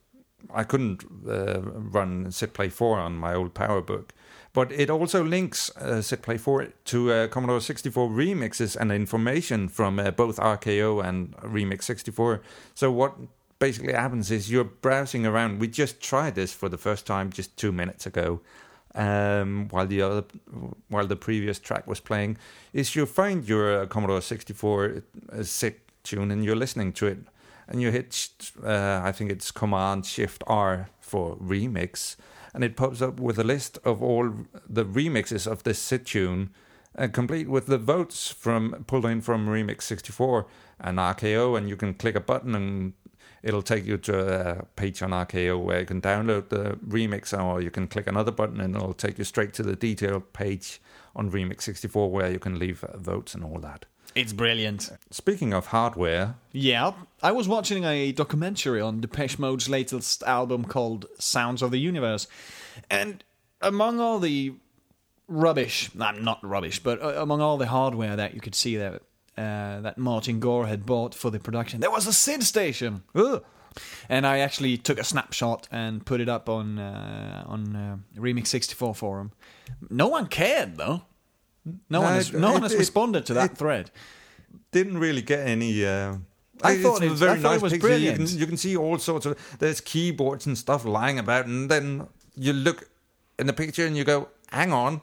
I 0.53 0.63
couldn't 0.63 1.03
uh, 1.27 1.61
run 1.61 2.31
SID 2.31 2.53
Play 2.53 2.69
4 2.69 2.99
on 2.99 3.17
my 3.17 3.33
old 3.33 3.53
PowerBook, 3.53 4.09
but 4.53 4.71
it 4.71 4.89
also 4.89 5.23
links 5.23 5.75
uh, 5.77 6.01
SID 6.01 6.21
Play 6.21 6.37
4 6.37 6.67
to 6.85 7.11
uh, 7.11 7.27
Commodore 7.27 7.59
64 7.59 8.09
remixes 8.09 8.75
and 8.75 8.91
information 8.91 9.67
from 9.67 9.99
uh, 9.99 10.11
both 10.11 10.37
RKO 10.37 11.03
and 11.03 11.35
Remix 11.37 11.83
64. 11.83 12.41
So 12.75 12.91
what 12.91 13.15
basically 13.59 13.93
happens 13.93 14.31
is 14.31 14.51
you're 14.51 14.63
browsing 14.63 15.25
around. 15.25 15.59
We 15.59 15.67
just 15.67 16.01
tried 16.01 16.35
this 16.35 16.53
for 16.53 16.69
the 16.69 16.77
first 16.77 17.05
time 17.05 17.31
just 17.31 17.57
two 17.57 17.71
minutes 17.71 18.05
ago, 18.05 18.41
um, 18.95 19.67
while 19.69 19.87
the 19.87 20.01
other, 20.01 20.23
while 20.89 21.07
the 21.07 21.15
previous 21.15 21.59
track 21.59 21.87
was 21.87 21.99
playing. 21.99 22.37
Is 22.73 22.95
you 22.95 23.05
find 23.05 23.47
your 23.47 23.81
uh, 23.81 23.85
Commodore 23.87 24.21
64 24.21 25.03
uh, 25.31 25.43
tune 26.03 26.31
and 26.31 26.43
you're 26.43 26.55
listening 26.55 26.93
to 26.93 27.07
it, 27.07 27.19
and 27.67 27.81
you 27.81 27.91
hit, 27.91 28.51
uh, 28.63 29.01
I 29.03 29.11
think 29.11 29.31
it's 29.31 29.51
Command 29.51 30.05
Shift 30.05 30.43
R 30.47 30.89
for 30.99 31.35
remix, 31.37 32.15
and 32.53 32.63
it 32.63 32.75
pops 32.75 33.01
up 33.01 33.19
with 33.19 33.37
a 33.39 33.43
list 33.43 33.77
of 33.83 34.01
all 34.01 34.33
the 34.67 34.85
remixes 34.85 35.49
of 35.49 35.63
this 35.63 35.79
SID 35.79 36.05
tune, 36.05 36.49
uh, 36.97 37.07
complete 37.07 37.47
with 37.47 37.67
the 37.67 37.77
votes 37.77 38.31
from 38.31 38.85
pulled 38.87 39.05
in 39.05 39.21
from 39.21 39.47
Remix 39.47 39.83
64 39.83 40.47
and 40.79 40.97
RKO, 40.97 41.57
and 41.57 41.69
you 41.69 41.75
can 41.75 41.93
click 41.93 42.15
a 42.15 42.19
button 42.19 42.55
and 42.55 42.93
it'll 43.43 43.61
take 43.61 43.85
you 43.85 43.97
to 43.97 44.59
a 44.59 44.65
page 44.75 45.01
on 45.01 45.11
RKO 45.11 45.61
where 45.61 45.79
you 45.79 45.85
can 45.85 46.01
download 46.01 46.49
the 46.49 46.77
remix, 46.87 47.37
or 47.37 47.61
you 47.61 47.71
can 47.71 47.87
click 47.87 48.07
another 48.07 48.31
button 48.31 48.59
and 48.59 48.75
it'll 48.75 48.93
take 48.93 49.17
you 49.17 49.23
straight 49.23 49.53
to 49.55 49.63
the 49.63 49.75
detailed 49.75 50.33
page 50.33 50.81
on 51.15 51.31
Remix 51.31 51.61
64 51.63 52.11
where 52.11 52.31
you 52.31 52.39
can 52.39 52.59
leave 52.59 52.83
votes 52.95 53.33
and 53.33 53.43
all 53.43 53.59
that. 53.59 53.85
It's 54.15 54.33
brilliant. 54.33 54.89
Speaking 55.11 55.53
of 55.53 55.67
hardware, 55.67 56.35
Yeah, 56.51 56.93
I 57.21 57.31
was 57.31 57.47
watching 57.47 57.83
a 57.83 58.11
documentary 58.11 58.81
on 58.81 59.01
Depeche 59.01 59.37
Mode's 59.37 59.69
latest 59.69 60.23
album 60.23 60.65
called 60.65 61.05
Sounds 61.19 61.61
of 61.61 61.71
the 61.71 61.77
Universe, 61.77 62.27
and 62.89 63.23
among 63.61 63.99
all 63.99 64.19
the 64.19 64.53
rubbish, 65.27 65.93
not 65.93 66.39
rubbish, 66.43 66.81
but 66.81 67.01
uh, 67.01 67.21
among 67.21 67.41
all 67.41 67.57
the 67.57 67.67
hardware 67.67 68.15
that 68.15 68.33
you 68.33 68.41
could 68.41 68.55
see 68.55 68.77
that 68.77 69.01
uh, 69.37 69.81
that 69.81 69.97
Martin 69.97 70.39
Gore 70.39 70.67
had 70.67 70.85
bought 70.85 71.13
for 71.15 71.29
the 71.31 71.39
production, 71.39 71.79
there 71.79 71.91
was 71.91 72.07
a 72.07 72.13
SID 72.13 72.43
station. 72.43 73.03
Ugh. 73.15 73.43
And 74.09 74.25
I 74.25 74.39
actually 74.39 74.77
took 74.77 74.97
a 74.99 75.03
snapshot 75.03 75.67
and 75.71 76.03
put 76.03 76.19
it 76.19 76.27
up 76.29 76.49
on 76.49 76.79
uh, 76.79 77.43
on 77.45 77.75
uh, 77.75 77.97
Remix 78.19 78.47
64 78.47 78.95
forum. 78.95 79.31
No 79.89 80.07
one 80.07 80.25
cared 80.27 80.77
though. 80.77 81.03
No 81.89 82.01
one 82.01 82.09
No, 82.11 82.15
has, 82.15 82.29
it- 82.33 82.39
no 82.39 82.51
one 82.53 82.61
has 82.63 82.73
it- 82.73 82.79
responded 82.79 83.25
to 83.27 83.33
that 83.35 83.57
thread. 83.57 83.91
didn't 84.71 84.97
really 84.97 85.21
get 85.21 85.47
any. 85.47 85.85
Uh, 85.85 86.15
I 86.63 86.81
thought 86.81 87.03
it- 87.03 87.11
very 87.11 87.33
I 87.37 87.41
thought 87.41 87.49
it 87.51 87.53
nice 87.55 87.61
was 87.61 87.73
picture. 87.73 87.97
You 87.97 88.13
can, 88.13 88.25
you 88.27 88.47
can 88.47 88.57
see 88.57 88.75
all 88.75 88.97
sorts 88.97 89.25
of 89.27 89.37
there's 89.59 89.79
keyboards 89.81 90.47
and 90.47 90.57
stuff 90.57 90.83
lying 90.85 91.19
about, 91.19 91.45
and 91.45 91.69
then 91.69 92.07
you 92.35 92.53
look 92.53 92.89
in 93.37 93.45
the 93.45 93.53
picture 93.53 93.85
and 93.85 93.95
you 93.95 94.03
go, 94.03 94.29
"Hang 94.51 94.73
on, 94.73 95.01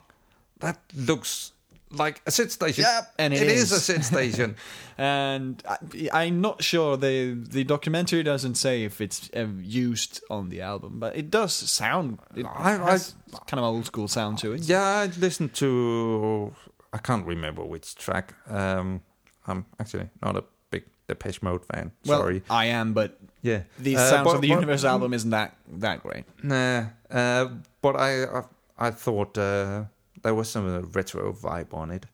that 0.58 0.80
looks 0.96 1.52
like 1.90 2.20
a 2.26 2.30
SID 2.30 2.50
station." 2.52 2.84
Yep, 2.84 3.14
and 3.18 3.34
it 3.34 3.42
it 3.42 3.48
is. 3.48 3.72
is. 3.72 3.72
a 3.72 3.80
SID 3.80 4.04
station. 4.04 4.56
and 4.98 5.62
I, 5.68 5.76
I'm 6.12 6.40
not 6.40 6.62
sure 6.62 6.96
the 6.96 7.34
the 7.34 7.64
documentary 7.64 8.22
doesn't 8.22 8.54
say 8.56 8.84
if 8.84 9.00
it's 9.00 9.30
uh, 9.36 9.46
used 9.62 10.22
on 10.30 10.48
the 10.50 10.60
album, 10.62 10.98
but 11.00 11.16
it 11.16 11.30
does 11.30 11.52
sound. 11.54 12.18
It 12.36 12.46
I- 12.46 12.94
I- 12.94 12.98
kind 13.46 13.58
of 13.58 13.64
old 13.64 13.86
school 13.86 14.08
sound 14.08 14.38
to 14.38 14.52
it. 14.52 14.62
yeah, 14.62 14.82
I 14.82 15.06
listened 15.18 15.54
to. 15.54 16.52
I 16.92 16.98
can't 16.98 17.26
remember 17.26 17.64
which 17.64 17.94
track. 17.96 18.34
Um, 18.48 19.00
I'm 19.46 19.66
actually 19.80 20.08
not 20.22 20.36
a 20.36 20.44
big 20.70 20.84
Depeche 21.08 21.42
Mode 21.42 21.64
fan. 21.64 21.90
Well, 22.06 22.20
Sorry. 22.20 22.42
I 22.48 22.66
am, 22.66 22.92
but 22.94 23.18
Yeah, 23.42 23.62
the 23.78 23.96
Uh, 23.96 24.10
Sounds 24.10 24.24
but- 24.24 24.34
of 24.36 24.40
the 24.42 24.48
but- 24.48 24.54
Universe 24.60 24.84
album 24.84 25.12
isn't 25.12 25.30
that 25.30 25.56
that 25.80 26.02
great. 26.02 26.24
Nah, 26.42 26.84
uh, 27.10 27.48
but 27.82 27.96
I 27.96 28.24
I, 28.24 28.42
I 28.78 28.90
thought 28.90 29.36
uh, 29.36 29.84
there 30.24 30.34
was 30.34 30.50
some 30.50 30.66
uh, 30.66 30.80
retro 30.92 31.32
vibe 31.32 31.72
on 31.72 31.90
it. 31.90 32.06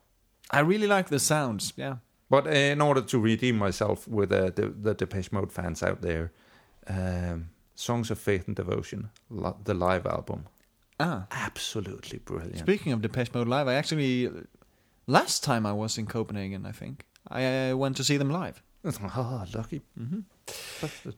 I 0.51 0.61
really 0.61 0.87
like 0.87 1.09
the 1.09 1.19
sounds. 1.19 1.73
Yeah, 1.77 1.97
But 2.29 2.47
in 2.47 2.81
order 2.81 3.01
to 3.01 3.19
redeem 3.19 3.57
myself 3.57 4.07
with 4.09 4.33
uh, 4.33 4.51
the, 4.51 4.69
the 4.69 4.95
Depeche 4.95 5.33
Mode 5.33 5.53
fans 5.53 5.83
out 5.83 6.03
there, 6.03 6.33
um, 6.89 7.51
Songs 7.77 8.11
of 8.11 8.19
Faith 8.19 8.47
and 8.49 8.57
Devotion, 8.57 9.11
li- 9.31 9.55
the 9.65 9.75
live 9.75 10.07
album, 10.07 10.47
ah. 10.99 11.27
absolutely 11.31 12.19
brilliant. 12.19 12.59
Speaking 12.59 12.93
of 12.93 13.01
Depeche 13.01 13.33
Mode 13.33 13.49
live, 13.49 13.69
I 13.69 13.75
actually 13.75 14.29
last 15.07 15.45
time 15.45 15.65
I 15.65 15.73
was 15.73 15.97
in 15.97 16.07
Copenhagen, 16.07 16.67
I 16.67 16.73
think 16.73 17.07
I 17.29 17.71
uh, 17.71 17.77
went 17.77 17.97
to 17.97 18.05
see 18.05 18.17
them 18.17 18.31
live. 18.31 18.61
oh, 18.85 19.45
lucky. 19.55 19.83
Mm-hmm. 19.99 21.11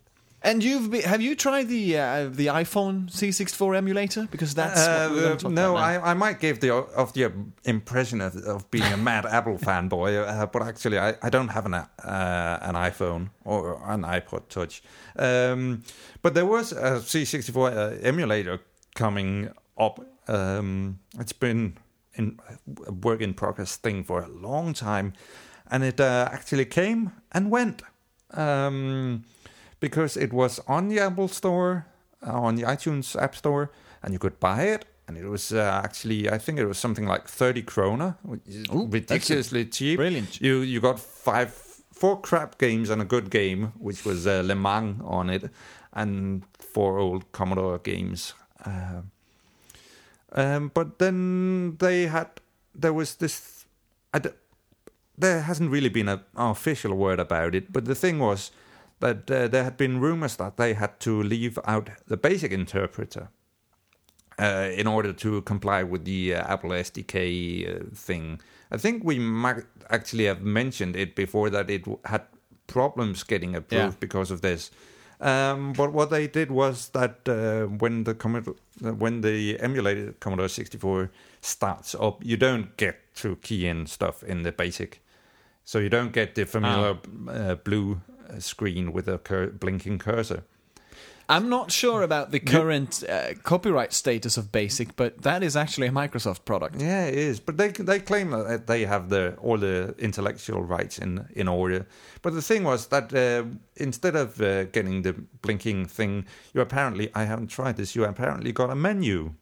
And 0.44 0.62
you've 0.64 0.90
be, 0.90 1.02
have 1.02 1.20
you 1.20 1.36
tried 1.36 1.68
the 1.68 1.98
uh, 1.98 2.28
the 2.28 2.46
iPhone 2.46 3.08
C64 3.10 3.76
emulator 3.76 4.26
because 4.30 4.54
that's 4.54 4.80
what 4.86 5.10
we're 5.12 5.36
gonna 5.36 5.48
Uh, 5.48 5.62
no. 5.62 5.76
I, 5.76 6.10
I 6.10 6.14
might 6.14 6.40
give 6.40 6.58
the 6.58 6.74
of 6.74 7.12
the 7.12 7.30
impression 7.64 8.20
of, 8.20 8.36
of 8.36 8.68
being 8.70 8.92
a 8.92 8.96
mad 8.96 9.24
Apple 9.38 9.58
fanboy, 9.58 10.26
uh, 10.26 10.46
but 10.46 10.62
actually 10.62 10.98
I, 10.98 11.14
I 11.22 11.30
don't 11.30 11.48
have 11.48 11.66
an 11.66 11.74
uh, 11.74 12.58
an 12.62 12.74
iPhone 12.74 13.30
or 13.44 13.80
an 13.86 14.02
iPod 14.02 14.48
Touch. 14.48 14.82
Um, 15.16 15.82
but 16.22 16.34
there 16.34 16.46
was 16.46 16.72
a 16.72 17.00
C64 17.00 17.76
uh, 17.76 17.98
emulator 18.02 18.60
coming 18.94 19.50
up. 19.78 20.00
Um, 20.28 20.98
it's 21.18 21.32
been 21.32 21.76
in 22.14 22.38
a 22.86 22.92
work 22.92 23.20
in 23.20 23.34
progress 23.34 23.76
thing 23.76 24.04
for 24.04 24.22
a 24.22 24.28
long 24.28 24.74
time, 24.74 25.12
and 25.70 25.84
it 25.84 26.00
uh, 26.00 26.28
actually 26.32 26.64
came 26.64 27.12
and 27.30 27.50
went. 27.50 27.82
Um, 28.32 29.24
because 29.82 30.16
it 30.16 30.32
was 30.32 30.60
on 30.66 30.88
the 30.88 30.98
Apple 31.00 31.28
Store, 31.28 31.84
uh, 32.26 32.40
on 32.46 32.54
the 32.54 32.62
iTunes 32.62 33.06
App 33.20 33.34
Store, 33.34 33.64
and 34.02 34.12
you 34.14 34.18
could 34.18 34.38
buy 34.40 34.62
it 34.74 34.86
and 35.08 35.16
it 35.16 35.28
was 35.28 35.52
uh, 35.52 35.80
actually 35.84 36.30
I 36.30 36.38
think 36.38 36.58
it 36.58 36.66
was 36.66 36.78
something 36.78 37.06
like 37.06 37.28
thirty 37.28 37.62
krona, 37.62 38.16
which 38.22 38.40
is 38.46 38.66
Ooh, 38.74 38.86
ridiculously 38.86 39.66
cheap. 39.66 39.96
brilliant. 39.98 40.40
You 40.40 40.60
you 40.60 40.80
got 40.80 40.98
five 40.98 41.52
four 41.92 42.20
crap 42.20 42.58
games 42.58 42.90
and 42.90 43.02
a 43.02 43.04
good 43.04 43.30
game, 43.30 43.72
which 43.78 44.04
was 44.04 44.26
uh, 44.26 44.42
Le 44.44 44.54
Mans 44.54 45.00
on 45.04 45.30
it, 45.30 45.50
and 45.92 46.42
four 46.58 46.98
old 46.98 47.30
Commodore 47.32 47.78
games. 47.78 48.34
Uh, 48.64 49.02
um, 50.32 50.70
but 50.72 50.98
then 50.98 51.76
they 51.78 52.06
had 52.06 52.28
there 52.74 52.92
was 52.92 53.16
this. 53.16 53.66
I 54.14 54.18
d- 54.18 54.30
there 55.18 55.42
hasn't 55.42 55.70
really 55.70 55.90
been 55.90 56.08
an 56.08 56.20
official 56.36 56.94
word 56.94 57.20
about 57.20 57.54
it, 57.54 57.72
but 57.72 57.84
the 57.84 57.94
thing 57.94 58.18
was 58.18 58.50
that 59.02 59.30
uh, 59.30 59.48
there 59.48 59.64
had 59.64 59.76
been 59.76 60.00
rumors 60.00 60.36
that 60.36 60.56
they 60.56 60.74
had 60.74 60.98
to 61.00 61.22
leave 61.22 61.58
out 61.64 61.90
the 62.06 62.16
basic 62.16 62.52
interpreter 62.52 63.28
uh, 64.38 64.70
in 64.74 64.86
order 64.86 65.12
to 65.12 65.42
comply 65.42 65.82
with 65.82 66.04
the 66.04 66.34
uh, 66.34 66.52
Apple 66.52 66.70
SDK 66.70 67.16
uh, 67.68 67.84
thing. 67.94 68.40
I 68.70 68.78
think 68.78 69.04
we 69.04 69.18
might 69.18 69.64
actually 69.90 70.24
have 70.26 70.40
mentioned 70.40 70.96
it 70.96 71.14
before 71.14 71.50
that 71.50 71.68
it 71.70 71.84
had 72.06 72.22
problems 72.66 73.22
getting 73.24 73.54
approved 73.54 73.72
Yeah. 73.94 74.00
because 74.00 74.30
of 74.30 74.40
this. 74.40 74.70
Um, 75.20 75.72
but 75.74 75.92
what 75.92 76.10
they 76.10 76.26
did 76.26 76.50
was 76.50 76.88
that 76.90 77.28
uh, 77.28 77.66
when 77.78 78.04
the 78.04 78.14
Commodore, 78.14 78.56
when 78.80 79.20
the 79.20 79.60
emulated 79.60 80.18
Commodore 80.20 80.48
64 80.48 81.10
starts 81.40 81.94
up, 81.94 82.24
you 82.24 82.36
don't 82.36 82.76
get 82.76 82.96
to 83.16 83.36
key 83.36 83.68
in 83.68 83.86
stuff 83.86 84.24
in 84.24 84.42
the 84.42 84.50
basic, 84.50 85.00
so 85.64 85.78
you 85.78 85.88
don't 85.88 86.12
get 86.12 86.34
the 86.34 86.44
familiar 86.44 86.96
uh, 87.28 87.54
blue 87.54 88.00
screen 88.40 88.92
with 88.92 89.08
a 89.08 89.18
cur- 89.18 89.50
blinking 89.50 89.98
cursor. 89.98 90.44
I'm 91.28 91.48
not 91.48 91.70
sure 91.72 92.02
about 92.02 92.30
the 92.30 92.40
current 92.40 93.04
uh, 93.08 93.34
copyright 93.42 93.92
status 93.92 94.36
of 94.36 94.50
BASIC, 94.52 94.96
but 94.96 95.22
that 95.22 95.42
is 95.42 95.56
actually 95.56 95.86
a 95.86 95.92
Microsoft 95.92 96.44
product. 96.44 96.80
Yeah, 96.80 97.06
it 97.06 97.14
is. 97.14 97.40
But 97.40 97.56
they 97.56 97.68
they 97.68 98.00
claim 98.00 98.30
that 98.30 98.66
they 98.66 98.84
have 98.84 99.08
the 99.08 99.34
all 99.40 99.58
the 99.58 99.94
intellectual 99.98 100.62
rights 100.62 100.98
in 100.98 101.26
in 101.34 101.48
order. 101.48 101.86
But 102.22 102.34
the 102.34 102.42
thing 102.42 102.64
was 102.64 102.88
that 102.88 103.14
uh, 103.14 103.44
instead 103.76 104.16
of 104.16 104.40
uh, 104.40 104.64
getting 104.64 105.02
the 105.02 105.14
blinking 105.42 105.86
thing, 105.86 106.26
you 106.52 106.60
apparently 106.60 107.10
I 107.14 107.24
haven't 107.24 107.48
tried 107.48 107.76
this. 107.76 107.94
You 107.94 108.04
apparently 108.04 108.52
got 108.52 108.70
a 108.70 108.74
menu 108.74 109.32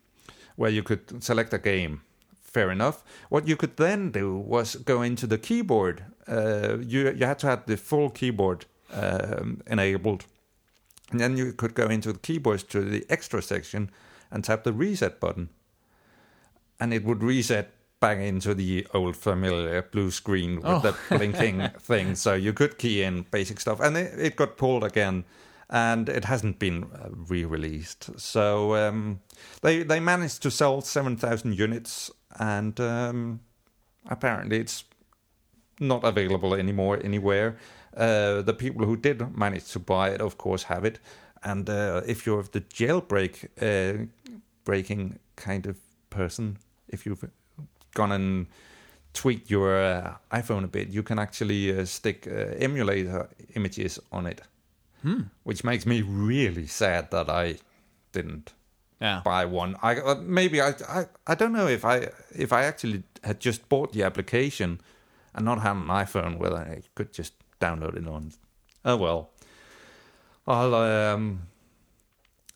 where 0.56 0.70
you 0.70 0.82
could 0.82 1.22
select 1.22 1.54
a 1.54 1.58
game. 1.58 2.02
Fair 2.42 2.70
enough. 2.70 3.02
What 3.30 3.48
you 3.48 3.56
could 3.56 3.76
then 3.76 4.10
do 4.10 4.36
was 4.36 4.76
go 4.76 5.02
into 5.02 5.26
the 5.26 5.38
keyboard. 5.38 6.04
Uh, 6.28 6.78
you 6.80 7.10
you 7.10 7.26
had 7.26 7.38
to 7.38 7.46
have 7.46 7.64
the 7.66 7.76
full 7.76 8.10
keyboard 8.10 8.66
um, 8.92 9.60
enabled, 9.66 10.26
and 11.10 11.20
then 11.20 11.36
you 11.36 11.52
could 11.52 11.74
go 11.74 11.86
into 11.86 12.12
the 12.12 12.18
keyboards 12.18 12.62
to 12.64 12.82
the 12.82 13.04
extra 13.08 13.42
section 13.42 13.90
and 14.30 14.44
tap 14.44 14.62
the 14.64 14.72
reset 14.72 15.18
button 15.20 15.48
and 16.78 16.94
it 16.94 17.04
would 17.04 17.22
reset 17.22 17.72
back 18.00 18.18
into 18.18 18.54
the 18.54 18.86
old 18.94 19.16
familiar 19.16 19.82
blue 19.82 20.10
screen 20.10 20.56
with 20.56 20.64
Oh. 20.64 20.78
the 20.80 20.96
blinking 21.10 21.68
thing. 21.80 22.14
So 22.14 22.32
you 22.34 22.52
could 22.52 22.78
key 22.78 23.02
in 23.02 23.26
basic 23.30 23.60
stuff, 23.60 23.80
and 23.80 23.96
it, 23.96 24.18
it 24.18 24.36
got 24.36 24.56
pulled 24.56 24.84
again, 24.84 25.24
and 25.68 26.08
it 26.08 26.24
hasn't 26.24 26.58
been 26.58 26.84
uh, 26.84 27.10
re-released. 27.28 28.18
So 28.18 28.74
um, 28.76 29.20
they 29.60 29.82
they 29.82 30.00
managed 30.00 30.42
to 30.42 30.50
sell 30.50 30.80
seven 30.80 31.16
thousand 31.18 31.58
units, 31.58 32.10
and 32.38 32.80
um, 32.80 33.40
apparently 34.08 34.58
it's 34.60 34.84
not 35.78 36.02
available 36.04 36.54
anymore 36.54 36.98
anywhere. 37.04 37.56
Uh, 37.96 38.42
the 38.42 38.52
people 38.54 38.86
who 38.86 38.96
did 38.96 39.36
manage 39.36 39.72
to 39.72 39.78
buy 39.78 40.10
it, 40.10 40.20
of 40.20 40.36
course, 40.38 40.64
have 40.64 40.84
it. 40.84 41.00
And 41.42 41.68
uh, 41.68 42.02
if 42.06 42.26
you're 42.26 42.42
the 42.42 42.60
jailbreak 42.60 43.48
uh, 43.60 44.06
breaking 44.64 45.18
kind 45.36 45.66
of 45.66 45.76
person, 46.10 46.58
if 46.88 47.06
you've 47.06 47.24
gone 47.94 48.12
and 48.12 48.46
tweaked 49.12 49.50
your 49.50 49.76
uh, 49.82 50.14
iPhone 50.30 50.64
a 50.64 50.68
bit, 50.68 50.88
you 50.88 51.02
can 51.02 51.18
actually 51.18 51.76
uh, 51.78 51.84
stick 51.84 52.26
uh, 52.26 52.54
emulator 52.64 53.28
images 53.54 53.98
on 54.12 54.26
it, 54.26 54.42
which 55.44 55.64
makes 55.64 55.86
me 55.86 56.02
really 56.02 56.66
sad 56.66 57.10
that 57.10 57.28
I 57.28 57.56
didn't 58.12 58.52
Yeah. 59.02 59.22
buy 59.24 59.46
one. 59.46 59.76
I 59.82 59.96
uh, 60.00 60.14
maybe 60.22 60.60
I, 60.60 60.74
I 60.88 61.06
I 61.26 61.34
don't 61.34 61.52
know 61.52 61.68
if 61.68 61.84
I 61.84 62.08
if 62.38 62.52
I 62.52 62.64
actually 62.64 63.02
had 63.24 63.40
just 63.40 63.68
bought 63.68 63.92
the 63.92 64.04
application 64.04 64.78
and 65.34 65.44
not 65.44 65.58
had 65.60 65.76
an 65.76 65.88
iPhone, 65.88 66.36
whether 66.38 66.58
I 66.58 66.82
could 66.94 67.16
just 67.18 67.32
download 67.60 67.96
it 67.96 68.06
on. 68.08 68.32
Oh 68.84 68.96
well. 68.96 69.30
I'll 70.46 70.74
um. 70.74 71.42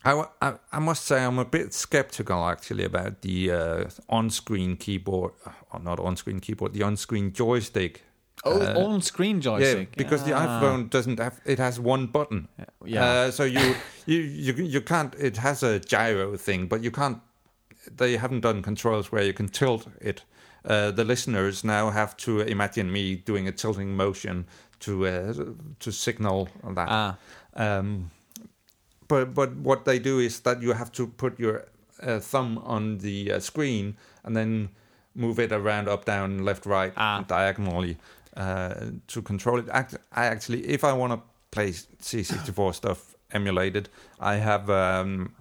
I, 0.06 0.22
I, 0.42 0.54
I 0.70 0.78
must 0.80 1.06
say 1.06 1.24
I'm 1.24 1.38
a 1.38 1.46
bit 1.46 1.72
skeptical 1.72 2.44
actually 2.46 2.84
about 2.84 3.22
the 3.22 3.50
uh, 3.50 3.84
on-screen 4.10 4.76
keyboard, 4.76 5.32
or 5.72 5.80
not 5.80 5.98
on-screen 5.98 6.40
keyboard, 6.40 6.74
the 6.74 6.82
on-screen 6.82 7.32
joystick. 7.32 8.02
Oh, 8.44 8.60
Uh, 8.60 8.74
on-screen 8.86 9.40
joystick. 9.40 9.88
yeah, 9.92 9.94
because 9.96 10.24
the 10.24 10.34
Ah. 10.34 10.60
iPhone 10.60 10.90
doesn't 10.90 11.18
have 11.18 11.40
it 11.46 11.58
has 11.58 11.80
one 11.80 12.06
button. 12.08 12.48
Yeah. 12.84 13.04
Uh, 13.04 13.30
so 13.30 13.44
you, 13.44 13.74
you 14.06 14.18
you 14.18 14.52
you 14.64 14.80
can't. 14.82 15.14
It 15.18 15.38
has 15.38 15.62
a 15.62 15.78
gyro 15.80 16.36
thing, 16.36 16.66
but 16.68 16.82
you 16.82 16.90
can't. 16.90 17.20
They 17.96 18.18
haven't 18.18 18.40
done 18.40 18.60
controls 18.62 19.10
where 19.10 19.22
you 19.24 19.32
can 19.32 19.48
tilt 19.48 19.86
it. 20.00 20.24
Uh, 20.66 20.90
the 20.90 21.04
listeners 21.04 21.64
now 21.64 21.90
have 21.90 22.14
to 22.16 22.40
imagine 22.40 22.90
me 22.92 23.16
doing 23.16 23.48
a 23.48 23.52
tilting 23.52 23.96
motion 23.96 24.46
to 24.84 25.06
uh, 25.06 25.32
to 25.80 25.90
signal 25.92 26.48
that. 26.74 26.88
Ah. 26.88 27.16
Um, 27.56 28.10
but 29.08 29.34
but 29.34 29.54
what 29.56 29.84
they 29.84 29.98
do 29.98 30.18
is 30.18 30.40
that 30.40 30.62
you 30.62 30.72
have 30.74 30.90
to 30.92 31.06
put 31.06 31.38
your 31.38 31.64
uh, 32.02 32.18
thumb 32.20 32.58
on 32.64 32.98
the 32.98 33.32
uh, 33.32 33.40
screen 33.40 33.96
and 34.24 34.34
then 34.36 34.68
move 35.14 35.38
it 35.38 35.52
around, 35.52 35.88
up, 35.88 36.04
down, 36.04 36.44
left, 36.44 36.66
right, 36.66 36.92
Ah. 36.96 37.24
diagonally 37.28 37.96
uh, 38.36 38.74
to 39.06 39.22
control 39.22 39.58
it. 39.60 39.68
I 39.70 39.86
actually, 40.26 40.66
if 40.66 40.82
I 40.82 40.92
want 40.92 41.12
to 41.12 41.20
play 41.50 41.70
C64 42.02 42.74
stuff 42.82 43.14
emulated, 43.30 43.88
I 44.18 44.34
have 44.36 44.68
um, 44.70 45.32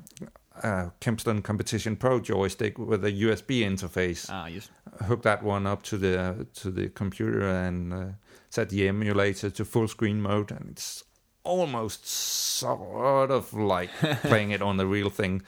a 0.63 0.91
Kempston 1.01 1.41
Competition 1.41 1.95
Pro 1.95 2.19
joystick 2.19 2.77
with 2.77 3.03
a 3.03 3.11
USB 3.11 3.61
interface 3.63 4.27
Ah, 4.29 4.45
yes. 4.47 4.69
hook 5.07 5.23
that 5.23 5.41
one 5.43 5.65
up 5.65 5.81
to 5.83 5.97
the 5.97 6.45
to 6.61 6.69
the 6.71 6.89
computer 6.89 7.47
and 7.49 7.93
uh, 7.93 8.05
set 8.53 8.69
the 8.69 8.87
emulator 8.87 9.49
to 9.49 9.65
full 9.65 9.87
screen 9.87 10.21
mode, 10.21 10.51
and 10.51 10.69
it's 10.69 11.03
almost 11.43 12.05
sort 12.05 13.31
of 13.31 13.51
like 13.51 13.89
playing 14.21 14.51
it 14.51 14.61
on 14.61 14.77
the 14.77 14.85
real 14.85 15.09
thing, 15.09 15.41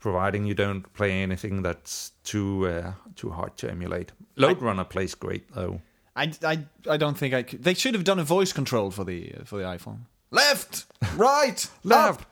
providing 0.00 0.46
you 0.46 0.54
don't 0.54 0.90
play 0.94 1.22
anything 1.22 1.60
that's 1.60 2.12
too 2.24 2.66
uh, 2.66 2.92
too 3.16 3.30
hard 3.30 3.58
to 3.58 3.70
emulate. 3.70 4.12
Lode 4.36 4.62
Runner 4.62 4.84
plays 4.84 5.14
great 5.14 5.52
though. 5.54 5.82
I, 6.16 6.32
I, 6.42 6.64
I 6.88 6.96
don't 6.96 7.18
think 7.18 7.34
I 7.34 7.42
could. 7.42 7.64
They 7.64 7.74
should 7.74 7.94
have 7.94 8.04
done 8.04 8.18
a 8.18 8.24
voice 8.24 8.52
control 8.54 8.90
for 8.90 9.04
the 9.04 9.34
uh, 9.38 9.44
for 9.44 9.58
the 9.58 9.64
iPhone. 9.64 10.06
Left, 10.30 10.86
right, 11.16 11.68
Left, 11.84 12.26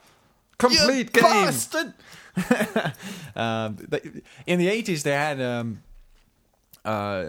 complete 0.56 1.14
you 1.14 1.22
game. 1.22 1.22
bastard. 1.22 1.92
um, 3.36 3.76
they, 3.88 4.00
in 4.46 4.58
the 4.58 4.68
eighties, 4.68 5.02
they 5.02 5.12
had. 5.12 5.42
Um, 5.42 5.82
uh, 6.84 7.24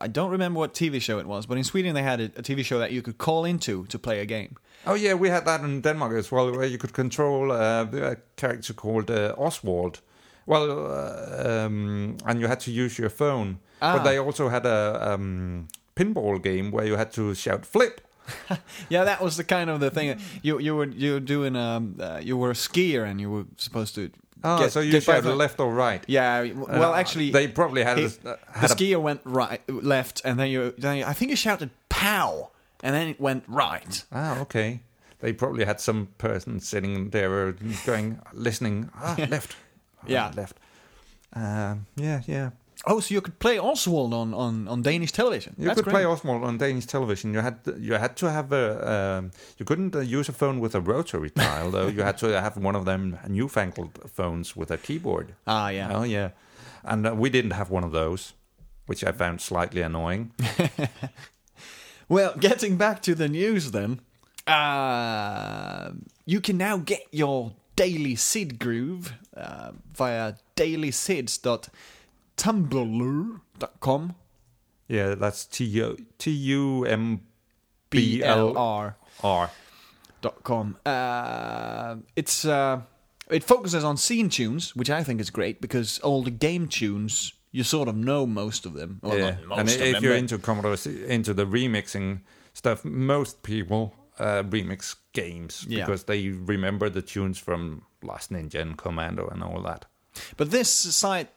I 0.00 0.08
don't 0.08 0.30
remember 0.30 0.58
what 0.58 0.74
TV 0.74 1.00
show 1.00 1.18
it 1.18 1.26
was, 1.26 1.46
but 1.46 1.58
in 1.58 1.64
Sweden 1.64 1.94
they 1.94 2.02
had 2.02 2.20
a, 2.20 2.24
a 2.24 2.42
TV 2.42 2.64
show 2.64 2.78
that 2.78 2.92
you 2.92 3.02
could 3.02 3.18
call 3.18 3.44
into 3.44 3.86
to 3.86 3.98
play 3.98 4.20
a 4.20 4.26
game. 4.26 4.56
Oh 4.86 4.94
yeah, 4.94 5.14
we 5.14 5.28
had 5.30 5.44
that 5.44 5.60
in 5.60 5.80
Denmark 5.80 6.12
as 6.14 6.30
well, 6.30 6.50
where 6.52 6.66
you 6.66 6.78
could 6.78 6.92
control 6.92 7.52
uh, 7.52 7.86
a 7.92 8.16
character 8.36 8.74
called 8.74 9.10
uh, 9.10 9.34
Oswald. 9.38 10.00
Well, 10.46 10.70
uh, 10.70 11.64
um, 11.64 12.16
and 12.26 12.40
you 12.40 12.48
had 12.48 12.60
to 12.60 12.70
use 12.70 12.98
your 12.98 13.10
phone. 13.10 13.58
Ah. 13.80 13.96
But 13.96 14.04
they 14.04 14.18
also 14.18 14.48
had 14.48 14.66
a 14.66 15.12
um, 15.12 15.68
pinball 15.96 16.42
game 16.42 16.70
where 16.70 16.86
you 16.86 16.96
had 16.96 17.12
to 17.12 17.34
shout 17.34 17.66
"flip." 17.66 18.00
Yeah, 18.88 19.04
that 19.04 19.20
was 19.20 19.36
the 19.36 19.44
kind 19.44 19.70
of 19.70 19.80
the 19.80 19.90
thing. 19.90 20.18
You 20.42 20.58
you 20.58 20.76
were 20.76 20.86
you 20.86 21.14
were 21.14 21.20
doing 21.20 21.56
um 21.56 21.96
uh, 22.00 22.20
you 22.22 22.36
were 22.38 22.50
a 22.50 22.54
skier 22.54 23.04
and 23.04 23.20
you 23.20 23.30
were 23.30 23.44
supposed 23.56 23.94
to. 23.94 24.10
Oh, 24.46 24.58
get- 24.58 24.72
so 24.72 24.80
you 24.80 24.92
get 24.92 25.02
shout 25.04 25.24
back- 25.24 25.34
left 25.36 25.58
or 25.60 25.72
right? 25.72 26.04
Yeah, 26.06 26.42
well, 26.52 26.92
Uh, 26.92 26.96
actually, 26.96 27.30
they 27.30 27.48
probably 27.48 27.82
had, 27.82 27.96
he- 27.98 28.04
a, 28.04 28.08
uh, 28.08 28.10
the 28.22 28.38
had 28.60 28.70
a 28.70 28.74
skier 28.74 29.00
went 29.00 29.20
right, 29.24 29.60
left, 29.68 30.20
and 30.24 30.38
then 30.38 30.48
you, 30.50 30.74
then 30.76 30.98
you, 30.98 31.04
I 31.06 31.14
think 31.14 31.30
you 31.30 31.36
shouted 31.36 31.70
"pow," 31.88 32.50
and 32.82 32.94
then 32.94 33.08
it 33.08 33.18
went 33.20 33.44
right. 33.48 34.04
Ah, 34.12 34.38
okay. 34.40 34.80
They 35.20 35.32
probably 35.32 35.64
had 35.64 35.80
some 35.80 36.08
person 36.18 36.60
sitting 36.60 37.08
there 37.10 37.48
uh, 37.48 37.52
going, 37.86 38.20
listening. 38.34 38.90
Ah, 39.00 39.16
left. 39.30 39.56
Ah, 40.02 40.06
Yeah. 40.06 40.30
left. 40.36 40.58
Um, 41.32 41.86
yeah, 41.96 42.20
yeah. 42.26 42.50
Oh, 42.86 43.00
so 43.00 43.14
you 43.14 43.20
could 43.20 43.38
play 43.38 43.58
Oswald 43.58 44.12
on 44.12 44.34
on, 44.34 44.68
on 44.68 44.82
Danish 44.82 45.12
television. 45.12 45.54
You 45.58 45.66
That's 45.66 45.76
could 45.76 45.84
great. 45.84 45.94
play 45.94 46.04
Oswald 46.04 46.44
on 46.44 46.58
Danish 46.58 46.86
television. 46.86 47.32
You 47.34 47.40
had 47.40 47.58
you 47.78 47.94
had 47.94 48.16
to 48.16 48.30
have 48.30 48.52
a 48.52 48.64
um, 48.94 49.30
you 49.58 49.64
couldn't 49.64 49.94
uh, 49.94 50.00
use 50.00 50.28
a 50.28 50.32
phone 50.32 50.60
with 50.60 50.74
a 50.74 50.80
rotary 50.80 51.30
dial 51.30 51.70
though. 51.70 51.88
You 51.88 52.02
had 52.02 52.18
to 52.18 52.40
have 52.40 52.56
one 52.56 52.76
of 52.76 52.84
them 52.84 53.18
newfangled 53.28 53.98
phones 54.10 54.54
with 54.56 54.70
a 54.70 54.76
keyboard. 54.76 55.34
Ah, 55.46 55.68
yeah. 55.70 55.88
Oh 55.92 56.02
yeah, 56.04 56.30
and 56.82 57.06
uh, 57.06 57.14
we 57.14 57.30
didn't 57.30 57.52
have 57.52 57.70
one 57.70 57.84
of 57.84 57.92
those, 57.92 58.34
which 58.86 59.02
I 59.04 59.12
found 59.12 59.40
slightly 59.40 59.82
annoying. 59.82 60.32
Well, 62.08 62.34
getting 62.38 62.76
back 62.76 63.00
to 63.02 63.14
the 63.14 63.28
news 63.28 63.70
then. 63.70 64.00
Uh, 64.46 65.92
you 66.26 66.40
can 66.40 66.58
now 66.58 66.76
get 66.76 67.02
your 67.10 67.52
Daily 67.76 68.14
Sid 68.14 68.58
Groove 68.58 69.14
uh, 69.34 69.72
via 69.94 70.34
dailysids.tumblr.com. 72.36 74.14
Yeah, 74.88 75.14
that's 75.14 75.46
T 75.46 75.64
U 75.64 75.96
T 76.18 76.30
U 76.30 76.84
M 76.84 77.20
B 77.90 78.22
L 78.22 78.96
dot 80.20 80.42
com. 80.42 80.76
Uh, 80.84 81.96
it's 82.16 82.44
uh, 82.44 82.82
it 83.30 83.42
focuses 83.44 83.82
on 83.82 83.96
scene 83.96 84.28
tunes, 84.28 84.76
which 84.76 84.90
I 84.90 85.02
think 85.02 85.20
is 85.20 85.30
great 85.30 85.60
because 85.60 85.98
all 86.00 86.22
the 86.22 86.30
game 86.30 86.68
tunes 86.68 87.32
you 87.50 87.62
sort 87.64 87.88
of 87.88 87.96
know 87.96 88.26
most 88.26 88.66
of 88.66 88.74
them. 88.74 88.98
Well, 89.02 89.16
Yeah, 89.16 89.36
not 89.48 89.48
most 89.48 89.58
and 89.58 89.68
if 89.70 89.94
them, 89.94 90.04
you're 90.04 90.16
into 90.16 90.38
Commodore, 90.38 90.76
into 91.06 91.32
the 91.32 91.46
remixing 91.46 92.20
stuff, 92.52 92.84
most 92.84 93.42
people 93.42 93.94
uh, 94.18 94.42
remix 94.42 94.96
games 95.12 95.64
Yeah. 95.68 95.84
because 95.84 96.04
they 96.04 96.28
remember 96.28 96.90
the 96.90 97.00
tunes 97.02 97.38
from 97.38 97.82
Last 98.02 98.30
Ninja 98.32 98.60
and 98.60 98.76
Commando 98.76 99.28
and 99.28 99.42
all 99.42 99.62
that. 99.62 99.86
But 100.36 100.50
this 100.50 100.68
site 100.68 101.28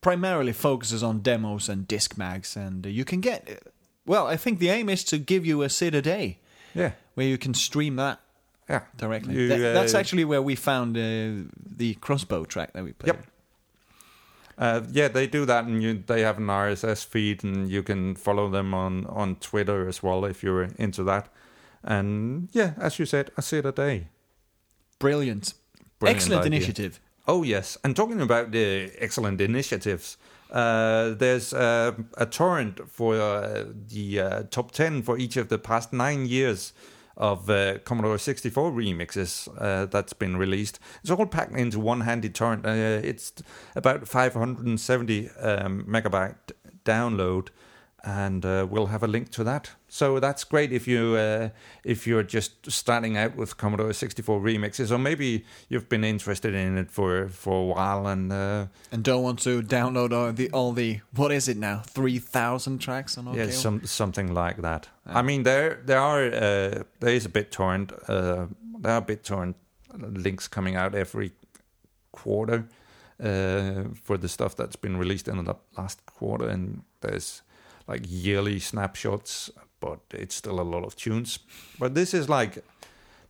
primarily 0.00 0.52
focuses 0.52 1.02
on 1.02 1.20
demos 1.20 1.68
and 1.68 1.86
disc 1.88 2.16
mags, 2.18 2.56
and 2.56 2.84
you 2.86 3.04
can 3.04 3.20
get. 3.20 3.62
Well, 4.06 4.26
I 4.26 4.36
think 4.36 4.58
the 4.58 4.68
aim 4.70 4.88
is 4.88 5.04
to 5.04 5.18
give 5.18 5.46
you 5.46 5.62
a 5.62 5.68
SID 5.68 5.94
a 5.94 6.02
day 6.02 6.38
Yeah, 6.74 6.92
where 7.14 7.26
you 7.26 7.38
can 7.38 7.54
stream 7.54 7.96
that 7.96 8.20
yeah, 8.68 8.82
directly. 8.96 9.34
You, 9.34 9.48
That- 9.48 9.72
that's 9.74 9.94
uh, 9.94 9.98
actually 9.98 10.24
where 10.24 10.42
we 10.42 10.54
found 10.56 10.96
uh, 10.96 11.48
the 11.76 11.94
crossbow 12.00 12.44
track 12.44 12.72
that 12.74 12.84
we 12.84 12.92
played. 12.92 13.14
Yep. 13.14 13.26
Uh, 14.56 14.80
yeah, 14.92 15.08
they 15.08 15.26
do 15.26 15.44
that, 15.46 15.64
and 15.64 15.82
you, 15.82 16.02
they 16.06 16.20
have 16.20 16.38
an 16.38 16.46
RSS 16.46 17.04
feed, 17.04 17.42
and 17.42 17.68
you 17.68 17.82
can 17.82 18.14
follow 18.14 18.48
them 18.48 18.72
on, 18.72 19.04
on 19.06 19.36
Twitter 19.36 19.88
as 19.88 20.02
well 20.02 20.24
if 20.24 20.42
you're 20.44 20.68
into 20.78 21.02
that. 21.04 21.28
And 21.82 22.48
yeah, 22.52 22.72
as 22.78 22.98
you 22.98 23.06
said, 23.06 23.30
I 23.36 23.40
see 23.40 23.58
it 23.58 23.66
a 23.66 23.72
day. 23.72 24.08
Brilliant. 24.98 25.54
Brilliant 25.98 26.16
Excellent 26.22 26.46
idea. 26.46 26.56
initiative. 26.58 27.00
Oh 27.26 27.42
yes, 27.42 27.78
and 27.82 27.96
talking 27.96 28.20
about 28.20 28.50
the 28.52 28.92
excellent 28.98 29.40
initiatives, 29.40 30.18
uh, 30.50 31.14
there's 31.14 31.54
uh, 31.54 31.92
a 32.18 32.26
torrent 32.26 32.80
for 32.90 33.14
uh, 33.14 33.64
the 33.88 34.20
uh, 34.20 34.42
top 34.50 34.72
ten 34.72 35.02
for 35.02 35.16
each 35.16 35.38
of 35.38 35.48
the 35.48 35.58
past 35.58 35.92
nine 35.92 36.26
years 36.26 36.74
of 37.16 37.48
uh, 37.48 37.78
Commodore 37.78 38.18
64 38.18 38.72
remixes 38.72 39.48
uh, 39.58 39.86
that's 39.86 40.12
been 40.12 40.36
released. 40.36 40.78
It's 41.00 41.10
all 41.10 41.24
packed 41.26 41.56
into 41.56 41.80
one 41.80 42.02
handy 42.02 42.28
torrent. 42.28 42.66
It's 42.66 43.32
about 43.76 44.06
570 44.08 45.30
um, 45.40 45.84
megabyte 45.88 46.52
download, 46.84 47.48
and 48.06 48.44
uh, 48.44 48.66
we'll 48.70 48.86
have 48.86 49.02
a 49.02 49.06
link 49.06 49.30
to 49.30 49.44
that. 49.44 49.70
So 49.88 50.20
that's 50.20 50.44
great 50.44 50.72
if 50.72 50.86
you 50.86 51.16
uh, 51.16 51.48
if 51.84 52.06
you're 52.06 52.22
just 52.22 52.70
starting 52.70 53.16
out 53.16 53.36
with 53.36 53.56
Commodore 53.56 53.92
64 53.92 54.40
remixes, 54.40 54.90
or 54.90 54.98
maybe 54.98 55.44
you've 55.68 55.88
been 55.88 56.04
interested 56.04 56.54
in 56.54 56.78
it 56.78 56.90
for 56.90 57.28
for 57.28 57.60
a 57.60 57.74
while 57.74 58.06
and. 58.06 58.32
Uh, 58.32 58.66
And 58.92 59.04
don't 59.04 59.22
want 59.22 59.42
to 59.42 59.62
download 59.62 60.12
all 60.12 60.32
the 60.32 60.50
all 60.52 60.72
the 60.74 61.00
what 61.16 61.32
is 61.32 61.48
it 61.48 61.56
now? 61.56 61.82
Three 61.86 62.18
thousand 62.18 62.78
tracks 62.80 63.18
on. 63.18 63.34
Yeah, 63.34 63.50
some 63.50 63.80
something 63.86 64.34
like 64.34 64.60
that. 64.62 64.88
I 65.06 65.22
mean, 65.22 65.42
there 65.44 65.80
there 65.86 66.00
are 66.00 66.26
uh, 66.26 66.82
there 67.00 67.14
is 67.16 67.26
a 67.26 67.30
BitTorrent. 67.30 67.92
Uh, 68.08 68.46
there 68.80 68.92
are 68.92 69.02
BitTorrent 69.02 69.54
links 70.24 70.48
coming 70.48 70.76
out 70.76 70.94
every 70.94 71.30
quarter 72.12 72.64
uh, 73.22 73.84
for 74.02 74.18
the 74.18 74.28
stuff 74.28 74.54
that's 74.56 74.76
been 74.76 74.96
released 74.98 75.28
in 75.28 75.44
the 75.44 75.54
last 75.78 76.04
quarter, 76.06 76.48
and 76.48 76.82
there's 77.00 77.42
like 77.86 78.02
yearly 78.08 78.58
snapshots, 78.60 79.50
but 79.80 80.00
it's 80.10 80.34
still 80.34 80.60
a 80.60 80.62
lot 80.62 80.84
of 80.84 80.94
tunes. 80.96 81.38
But 81.78 81.94
this 81.94 82.14
is 82.14 82.28
like 82.28 82.64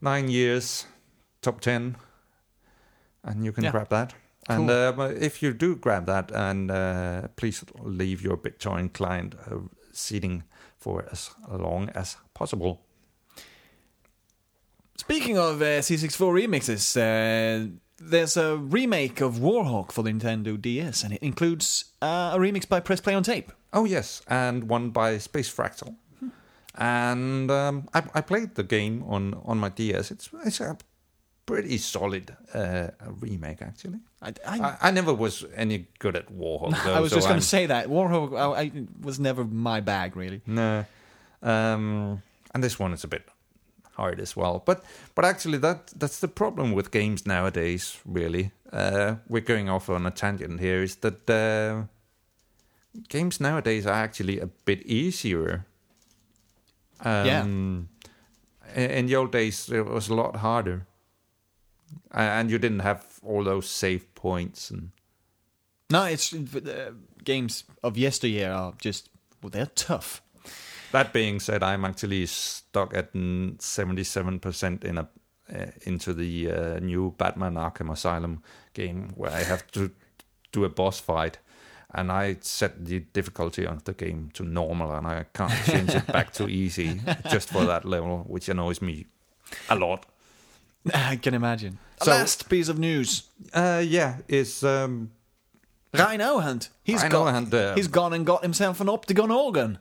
nine 0.01 0.29
years, 0.29 0.87
top 1.43 1.61
ten, 1.61 1.97
and 3.23 3.45
you 3.45 3.53
can 3.53 3.64
Yeah. 3.64 3.71
grab 3.73 3.88
that. 3.88 4.14
And 4.49 4.69
uh, 4.71 4.93
if 5.21 5.43
you 5.43 5.55
do 5.55 5.75
grab 5.77 6.05
that, 6.07 6.31
and 6.31 6.71
uh, 6.71 7.29
please 7.37 7.64
leave 7.83 8.21
your 8.23 8.37
BitTorrent 8.37 8.93
client 8.93 9.35
uh, 9.51 9.57
seating 9.93 10.43
for 10.77 11.07
as 11.11 11.31
long 11.49 11.88
as 11.95 12.17
possible. 12.35 12.83
Speaking 14.97 15.38
of 15.38 15.61
uh, 15.61 15.81
C64 15.81 16.47
remixes, 16.47 16.97
uh, 16.97 17.71
there's 17.99 18.37
a 18.37 18.57
remake 18.57 19.21
of 19.21 19.37
Warhawk 19.37 19.93
for 19.93 20.03
the 20.03 20.11
Nintendo 20.11 20.61
DS, 20.61 21.03
and 21.05 21.14
it 21.14 21.23
includes 21.23 21.87
uh, 22.03 22.33
a 22.35 22.38
remix 22.38 22.69
by 22.69 22.81
Press 22.81 23.01
Play 23.01 23.14
on 23.14 23.23
Tape. 23.23 23.51
Oh 23.74 23.84
yes, 23.84 24.22
and 24.28 24.68
one 24.68 24.90
by 24.90 25.16
Spacefractal. 25.16 25.96
And 26.76 27.50
um, 27.50 27.88
I, 27.92 28.02
I 28.14 28.20
played 28.20 28.54
the 28.54 28.64
game 28.64 29.04
on, 29.06 29.34
on 29.44 29.58
my 29.58 29.68
DS. 29.68 30.10
It's 30.10 30.28
it's 30.44 30.60
a 30.60 30.76
pretty 31.46 31.78
solid 31.78 32.37
uh, 32.54 32.88
remake 33.20 33.62
actually. 33.62 34.00
I, 34.22 34.28
I, 34.46 34.58
I, 34.60 34.76
I 34.82 34.90
never 34.90 35.12
was 35.12 35.44
any 35.54 35.87
good 35.98 36.16
at 36.16 36.32
Warhawk. 36.32 36.72
Though, 36.84 36.94
I 36.94 37.00
was 37.00 37.10
so 37.10 37.16
just 37.16 37.28
going 37.28 37.40
to 37.40 37.46
say 37.46 37.66
that 37.66 37.88
Warhawk 37.88 38.38
I, 38.38 38.62
I 38.62 38.72
was 39.00 39.20
never 39.20 39.44
my 39.44 39.80
bag, 39.80 40.16
really. 40.16 40.40
No, 40.46 40.84
um, 41.42 42.22
and 42.54 42.64
this 42.64 42.78
one 42.78 42.92
is 42.92 43.04
a 43.04 43.08
bit 43.08 43.28
hard 43.96 44.20
as 44.20 44.37
well. 44.37 44.62
But 44.64 44.84
but 45.14 45.24
actually, 45.24 45.58
that 45.58 45.92
that's 45.96 46.20
the 46.20 46.28
problem 46.28 46.72
with 46.72 46.90
games 46.90 47.26
nowadays. 47.26 47.98
Really, 48.04 48.52
uh, 48.72 49.16
we're 49.28 49.42
going 49.42 49.68
off 49.68 49.88
on 49.88 50.06
a 50.06 50.10
tangent 50.10 50.60
here. 50.60 50.82
Is 50.82 50.96
that 50.96 51.30
uh, 51.30 51.87
games 53.09 53.40
nowadays 53.40 53.87
are 53.87 54.04
actually 54.04 54.40
a 54.40 54.46
bit 54.46 54.83
easier. 54.87 55.66
Um, 57.00 57.26
Yeah. 57.26 57.44
in- 57.44 59.07
the 59.07 59.16
old 59.16 59.33
days, 59.33 59.68
it 59.70 59.85
was 59.87 60.09
a 60.09 60.14
lot 60.14 60.37
harder, 60.37 60.87
and 62.11 62.50
you 62.50 62.59
didn't 62.59 62.80
have 62.80 63.04
all 63.22 63.44
those 63.44 63.68
save 63.68 64.14
points 64.14 64.70
and. 64.70 64.90
No, 65.90 66.04
it's 66.04 66.33
uh, 66.33 66.92
games 67.24 67.64
of 67.83 67.96
yesteryear 67.98 68.50
are 68.50 68.72
just 68.80 69.11
well, 69.42 69.50
they're 69.50 69.66
tough. 69.74 70.22
That 70.92 71.12
being 71.12 71.40
said, 71.40 71.62
I'm 71.62 71.85
actually 71.85 72.26
stuck 72.26 72.94
at 72.94 73.12
mm, 73.12 73.59
77% 73.59 74.85
in 74.85 74.98
a 74.98 75.09
uh, 75.52 75.66
into 75.83 76.14
the 76.14 76.50
uh, 76.50 76.78
new 76.80 77.14
Batman 77.18 77.54
Arkham 77.54 77.90
Asylum 77.92 78.42
game 78.72 79.11
where 79.14 79.30
I 79.30 79.42
have 79.42 79.66
to 79.72 79.90
do 80.52 80.64
a 80.64 80.70
boss 80.70 80.98
fight 81.00 81.38
and 81.94 82.11
I 82.12 82.37
set 82.40 82.85
the 82.85 83.00
difficulty 83.12 83.66
of 83.66 83.85
the 83.85 83.92
game 83.92 84.30
to 84.35 84.42
normal 84.44 84.92
and 84.92 85.07
I 85.07 85.24
can't 85.33 85.52
change 85.66 85.90
it 85.94 86.07
back 86.07 86.33
to 86.35 86.48
easy 86.48 87.00
just 87.30 87.48
for 87.50 87.64
that 87.66 87.85
level, 87.85 88.24
which 88.28 88.48
annoys 88.48 88.83
me 88.83 89.07
a 89.68 89.76
lot. 89.76 90.07
I 90.94 91.16
can 91.16 91.35
imagine. 91.35 91.78
So- 92.02 92.11
Last 92.11 92.48
piece 92.48 92.68
of 92.68 92.78
news: 92.78 93.22
Uh, 93.52 93.83
yeah, 93.87 94.18
it's 94.28 94.62
um, 94.62 95.11
Reyn 95.92 96.20
Ouwehand. 96.20 96.68
He's 96.83 97.02
Reyn 97.02 97.11
got, 97.11 97.35
Ouwehand, 97.35 97.54
uh, 97.54 97.74
he's 97.74 97.88
gone 97.88 98.12
and 98.12 98.26
got 98.26 98.42
himself 98.42 98.80
an 98.80 98.88
Optigan 98.88 99.30
organ. 99.35 99.78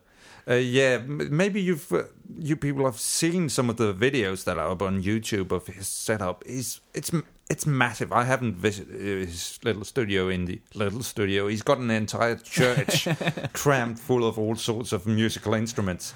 Uh, 0.48 0.56
yeah, 0.56 0.98
maybe 0.98 1.62
you've 1.62 1.92
uh, 1.92 2.04
you 2.38 2.56
people 2.56 2.86
have 2.86 3.00
seen 3.00 3.50
some 3.50 3.70
of 3.70 3.78
the 3.78 3.94
videos 3.94 4.44
that 4.44 4.58
are 4.58 4.70
up 4.72 4.82
on 4.82 5.02
YouTube 5.02 5.52
of 5.52 5.68
his 5.68 5.88
setup. 5.88 6.44
Is 6.46 6.82
it's 6.94 7.12
it's 7.54 7.66
massive. 7.68 8.12
I 8.12 8.24
haven't 8.24 8.56
visited 8.56 9.00
his 9.28 9.60
little 9.64 9.86
studio 9.86 10.28
in 10.30 10.46
the 10.46 10.60
little 10.74 11.04
studio. 11.04 11.48
He's 11.48 11.62
got 11.62 11.78
an 11.78 11.92
entire 11.92 12.36
church 12.36 13.08
crammed 13.54 14.00
full 14.00 14.24
of 14.30 14.38
all 14.40 14.56
sorts 14.56 14.92
of 14.92 15.06
musical 15.06 15.54
instruments, 15.54 16.14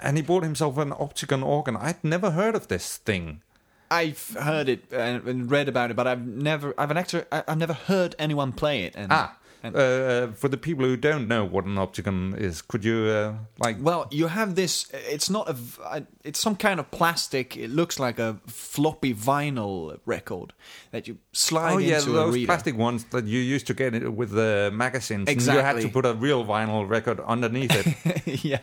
and 0.00 0.16
he 0.16 0.22
bought 0.22 0.44
himself 0.44 0.78
an 0.78 0.90
Optigan 0.92 1.42
organ. 1.44 1.76
I'd 1.76 2.02
never 2.04 2.30
heard 2.30 2.54
of 2.54 2.68
this 2.68 2.98
thing. 3.08 3.42
I've 3.90 4.36
heard 4.50 4.68
it 4.68 4.80
and 4.92 5.26
and 5.28 5.50
read 5.50 5.68
about 5.68 5.90
it, 5.90 5.96
but 5.96 6.06
I've 6.06 6.24
never, 6.26 6.72
I've 6.78 6.90
an 6.90 6.96
actor, 6.96 7.26
I've 7.32 7.58
never 7.58 7.72
heard 7.74 8.14
anyone 8.18 8.52
play 8.52 8.84
it. 8.84 8.94
And, 8.96 9.12
Ah, 9.12 9.36
and 9.66 9.76
uh, 9.76 10.32
for 10.34 10.48
the 10.48 10.56
people 10.56 10.84
who 10.84 10.96
don't 10.96 11.26
know 11.28 11.44
what 11.44 11.64
an 11.64 11.76
Optigan 11.76 12.38
is, 12.38 12.62
could 12.62 12.84
you 12.84 13.06
uh, 13.06 13.34
like? 13.58 13.76
well, 13.80 14.06
you 14.10 14.28
have 14.28 14.54
this. 14.54 14.86
It's 14.92 15.28
not 15.28 15.48
a. 15.48 16.06
It's 16.24 16.38
some 16.38 16.56
kind 16.56 16.80
of 16.80 16.90
plastic. 16.90 17.56
It 17.56 17.70
looks 17.70 17.98
like 17.98 18.18
a 18.18 18.38
floppy 18.46 19.14
vinyl 19.14 19.98
record 20.06 20.52
that 20.90 21.08
you 21.08 21.18
slide 21.32 21.74
Oh 21.74 21.78
yeah, 21.78 21.98
into 21.98 22.10
a 22.10 22.14
those 22.14 22.34
reader. 22.34 22.46
plastic 22.46 22.76
ones 22.76 23.04
that 23.10 23.24
you 23.24 23.40
used 23.40 23.66
to 23.66 23.74
get 23.74 23.94
it 23.94 24.12
with 24.12 24.30
the 24.30 24.70
magazines. 24.72 25.28
And 25.28 25.42
you 25.42 25.58
had 25.58 25.80
to 25.80 25.88
put 25.88 26.06
a 26.06 26.14
real 26.14 26.44
vinyl 26.44 26.88
record 26.88 27.20
underneath 27.20 27.72
it. 27.74 28.44
yeah, 28.44 28.60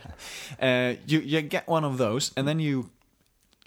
uh, 0.60 0.96
you 1.06 1.20
you 1.20 1.42
get 1.42 1.68
one 1.68 1.84
of 1.84 1.98
those, 1.98 2.32
and 2.36 2.48
then 2.48 2.60
you 2.60 2.90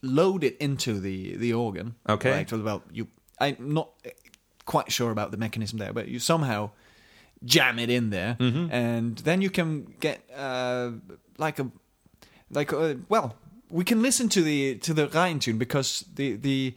load 0.02 0.43
it 0.43 0.58
into 0.58 1.00
the 1.00 1.36
the 1.38 1.54
organ. 1.54 1.95
Okay. 2.08 2.32
Right? 2.32 2.52
Well, 2.52 2.84
you. 2.91 3.08
I'm 3.39 3.56
not 3.60 3.89
quite 4.65 4.91
sure 4.91 5.12
about 5.12 5.32
the 5.32 5.38
mechanism 5.38 5.80
there, 5.80 5.93
but 5.93 6.08
you 6.08 6.19
somehow 6.19 6.71
jam 7.43 7.80
it 7.80 7.89
in 7.89 8.10
there, 8.10 8.36
Mm-hmm. 8.39 8.71
and 8.71 9.17
then 9.19 9.41
you 9.41 9.50
can 9.50 9.93
get 10.00 10.19
uh, 10.36 10.91
like 11.38 11.60
a 11.60 11.67
like 12.52 12.73
uh, 12.73 12.95
well, 13.10 13.36
we 13.69 13.84
can 13.84 14.02
listen 14.02 14.30
to 14.30 14.41
the 14.41 14.76
to 14.78 14.93
the 14.93 15.08
Reyn 15.08 15.39
tune 15.39 15.58
because 15.58 16.06
the 16.15 16.36
the 16.36 16.73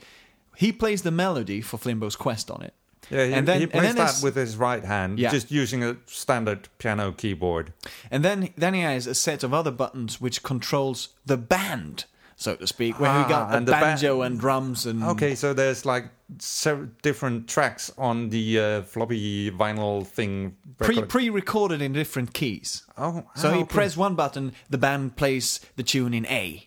he 0.57 0.73
plays 0.73 1.03
the 1.03 1.11
melody 1.11 1.61
for 1.63 1.79
Flimbo's 1.79 2.17
Quest 2.17 2.51
on 2.51 2.63
it. 2.63 2.75
Yeah, 3.11 3.27
he, 3.27 3.33
And 3.33 3.49
then- 3.49 3.61
he 3.61 3.67
plays 3.67 3.83
then 3.83 3.97
that 3.97 4.21
with 4.23 4.37
his 4.37 4.57
right 4.57 4.85
hand, 4.85 5.19
Yeah. 5.19 5.31
just 5.33 5.51
using 5.51 5.83
a 5.83 5.97
standard 6.07 6.69
piano 6.79 7.13
keyboard. 7.13 7.73
And 8.11 8.23
then 8.25 8.51
then 8.57 8.75
he 8.75 8.81
has 8.83 9.07
a 9.07 9.15
set 9.15 9.43
of 9.43 9.53
other 9.55 9.71
buttons 9.73 10.21
which 10.21 10.43
controls 10.43 11.09
the 11.27 11.37
band. 11.37 12.05
So 12.41 12.57
to 12.57 12.67
speak, 12.67 12.99
where 12.99 13.11
Ah, 13.11 13.23
we 13.23 13.29
got 13.29 13.51
the 13.51 13.57
and 13.59 13.69
the 13.69 13.73
ba- 13.73 13.81
banjo 13.81 14.23
and 14.23 14.41
drums 14.41 14.87
and 14.87 15.05
Okay, 15.05 15.35
so 15.35 15.53
there's 15.53 15.85
like 15.85 16.07
several 16.39 16.89
different 17.03 17.47
tracks 17.49 17.93
on 17.99 18.31
the 18.31 18.59
uh, 18.59 18.83
floppy 18.83 19.51
vinyl 19.51 20.07
thing. 20.07 20.57
pre 20.79 20.97
record. 20.97 21.09
pre-recorded 21.11 21.83
in 21.83 21.93
different 21.93 22.33
keys. 22.33 22.85
Oh, 22.97 23.25
So 23.35 23.51
he 23.53 23.61
okay. 23.63 23.75
press 23.75 23.95
one 23.97 24.15
button, 24.15 24.53
the 24.71 24.79
band 24.79 25.17
plays 25.17 25.61
the 25.77 25.83
tune 25.83 26.15
in 26.15 26.25
A. 26.27 26.67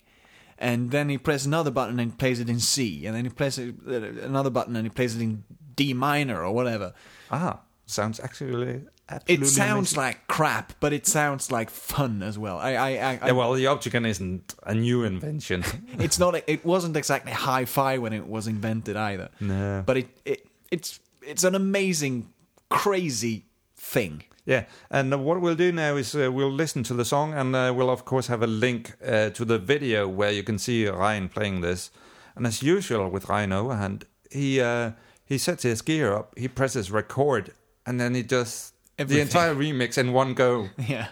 And 0.59 0.91
then 0.91 1.09
he 1.09 1.17
press 1.17 1.45
another 1.45 1.71
button 1.71 1.99
and 1.99 2.15
plays 2.17 2.39
it 2.39 2.49
in 2.49 2.59
C. 2.59 3.05
And 3.07 3.15
then 3.15 3.25
he 3.25 3.31
presses 3.31 3.73
uh, 3.87 4.25
another 4.25 4.51
button 4.51 4.75
and 4.75 4.85
he 4.85 4.89
plays 4.91 5.15
it 5.15 5.21
in 5.21 5.43
D 5.75 5.93
minor 5.93 6.45
or 6.45 6.53
whatever. 6.53 6.93
Ah, 7.31 7.61
sounds 7.87 8.19
actually. 8.19 8.83
It 9.27 9.45
sounds 9.45 9.91
amazing. 9.91 9.97
like 9.97 10.27
crap, 10.27 10.73
but 10.79 10.93
it 10.93 11.05
sounds 11.05 11.51
like 11.51 11.69
fun 11.69 12.23
as 12.23 12.39
well. 12.39 12.57
I, 12.57 12.73
I, 12.73 12.89
I, 12.89 13.19
I 13.21 13.27
Yeah, 13.27 13.31
well, 13.33 13.53
the 13.53 13.65
Optigan 13.65 14.07
isn't 14.07 14.55
a 14.63 14.73
new 14.73 15.03
invention. 15.03 15.63
it's 15.99 16.19
not. 16.19 16.41
It 16.47 16.65
wasn't 16.65 16.95
exactly 16.95 17.33
hi-fi 17.33 17.97
when 17.97 18.13
it 18.13 18.27
was 18.27 18.47
invented 18.47 18.95
either. 18.95 19.29
No. 19.39 19.83
but 19.85 19.97
it, 19.97 20.07
it 20.25 20.47
it's 20.71 20.99
it's 21.21 21.43
an 21.43 21.53
amazing, 21.53 22.29
crazy 22.69 23.45
thing. 23.75 24.23
yeah, 24.45 24.65
and 24.89 25.13
uh, 25.13 25.17
what 25.17 25.41
we'll 25.41 25.55
do 25.55 25.71
now 25.71 25.97
is 25.97 26.15
uh, 26.15 26.31
we'll 26.31 26.51
listen 26.51 26.83
to 26.83 26.93
the 26.93 27.05
song, 27.05 27.33
and 27.33 27.55
uh, 27.55 27.73
we'll 27.75 27.89
of 27.89 28.05
course 28.05 28.27
have 28.27 28.41
a 28.41 28.47
link 28.47 28.93
uh, 29.05 29.29
to 29.31 29.45
the 29.45 29.59
video 29.59 30.07
where 30.07 30.31
you 30.31 30.43
can 30.43 30.57
see 30.57 30.87
Reyn 30.87 31.29
playing 31.29 31.61
this. 31.61 31.91
And 32.35 32.47
as 32.47 32.63
usual 32.63 33.09
with 33.09 33.29
Reyn 33.29 33.49
Ouwehand, 33.49 34.03
he 34.31 34.61
uh, 34.61 34.91
he 35.25 35.37
sets 35.37 35.63
his 35.63 35.81
gear 35.81 36.13
up, 36.13 36.37
he 36.37 36.47
presses 36.47 36.89
record, 36.91 37.53
and 37.85 37.99
then 37.99 38.15
he 38.15 38.23
does 38.23 38.72
Everything. 38.99 39.15
the 39.17 39.21
entire 39.21 39.55
remix 39.55 39.97
in 39.97 40.13
one 40.13 40.33
go. 40.33 40.69
Yeah, 40.87 41.07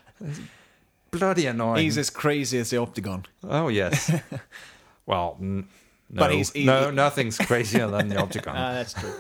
Bloody 1.12 1.46
annoying. 1.48 1.84
he's 1.84 1.98
as 1.98 2.10
crazy 2.10 2.58
as 2.60 2.70
the 2.70 2.78
Optigan. 2.78 3.26
Oh 3.44 3.68
yes. 3.70 4.12
well, 5.06 5.38
n- 5.42 5.68
no, 6.10 6.20
But 6.20 6.32
he's- 6.32 6.52
he- 6.54 6.66
no, 6.66 6.92
nothing's 6.92 7.38
crazier 7.38 7.88
than 7.88 8.10
the 8.10 8.16
Optigan. 8.24 8.54
Ah, 8.56 8.74
that's 8.74 8.94
true. 8.94 9.14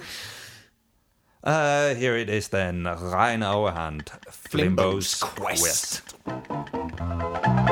Uh, 1.44 1.96
here 1.96 2.16
it 2.16 2.30
is 2.30 2.50
then, 2.50 2.84
Reyn 2.84 3.40
Ouwehand, 3.42 4.10
Flimbo's 4.30 5.16
Flimbo's 5.16 5.16
Quest. 5.16 6.14
Quest. 6.24 7.68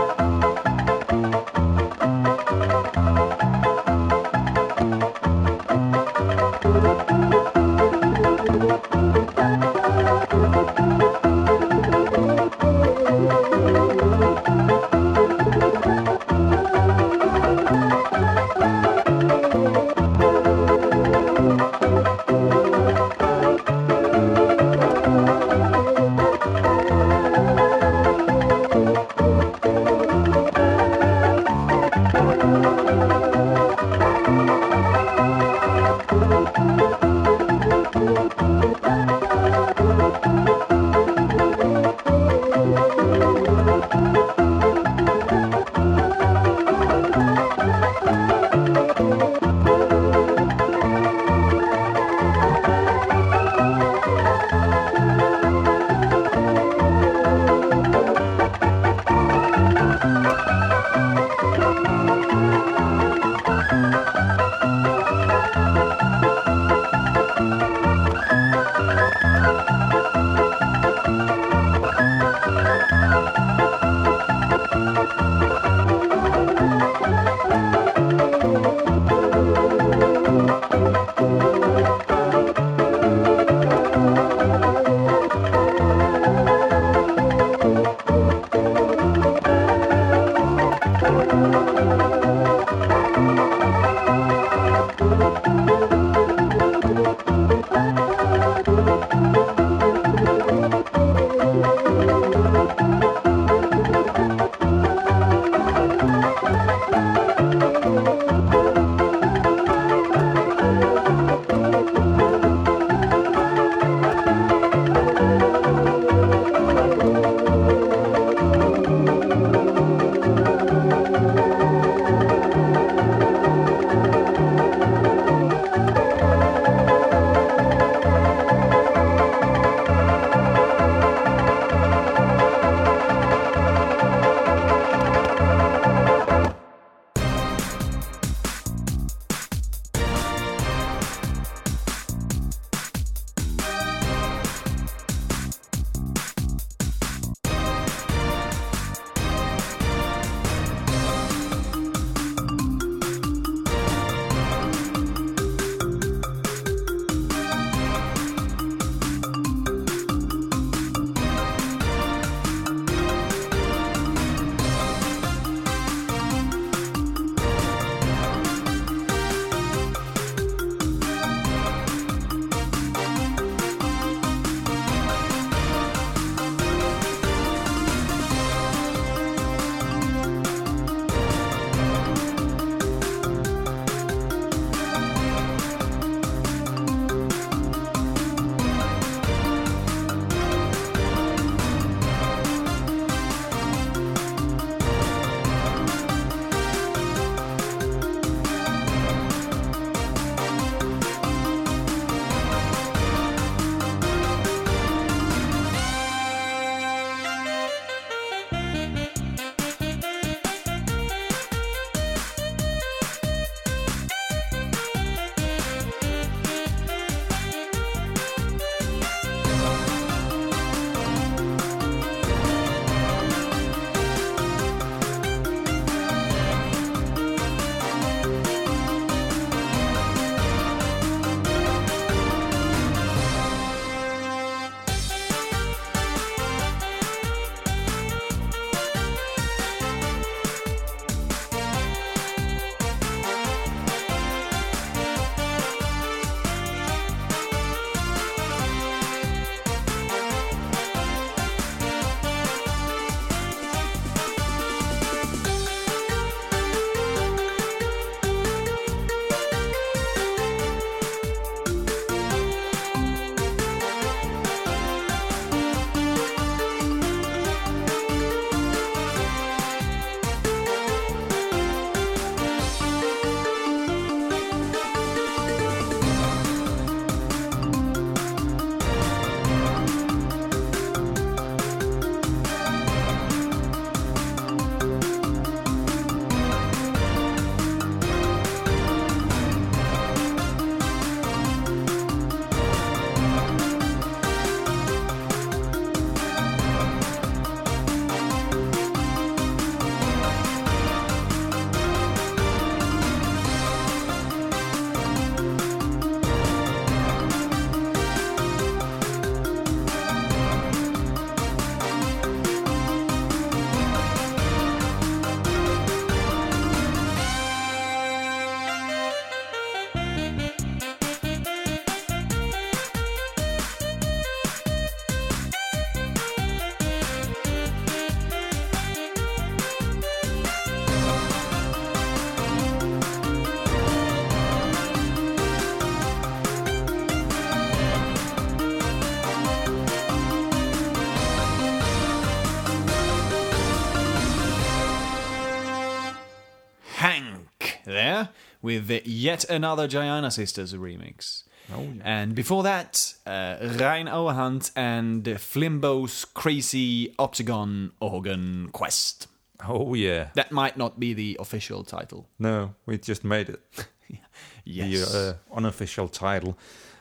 With 348.69 348.91
yet 349.08 349.49
another 349.49 349.88
Giana 349.88 350.32
Sisters 350.32 350.75
remix. 350.75 351.43
Oh, 351.73 351.82
yeah. 351.82 352.03
And 352.03 352.36
before 352.36 352.62
that, 352.62 353.15
uh, 353.25 353.58
Reyn 353.62 354.05
Ouwehand 354.05 354.69
and 354.75 355.25
Flimbo's 355.39 356.25
Crazy 356.25 357.15
Octagon 357.17 357.93
Organ 357.99 358.69
Quest. 358.71 359.25
Oh 359.67 359.96
yeah. 359.96 360.29
That 360.35 360.52
might 360.52 360.77
not 360.77 361.00
be 361.00 361.15
the 361.15 361.35
official 361.39 361.83
title. 361.83 362.27
No, 362.37 362.75
we 362.85 363.00
just 363.00 363.23
made 363.23 363.50
it. 363.50 363.62
Yes. 364.65 365.12
The 365.12 365.37
uh, 365.52 365.56
unofficial 365.58 366.08
title. 366.08 366.56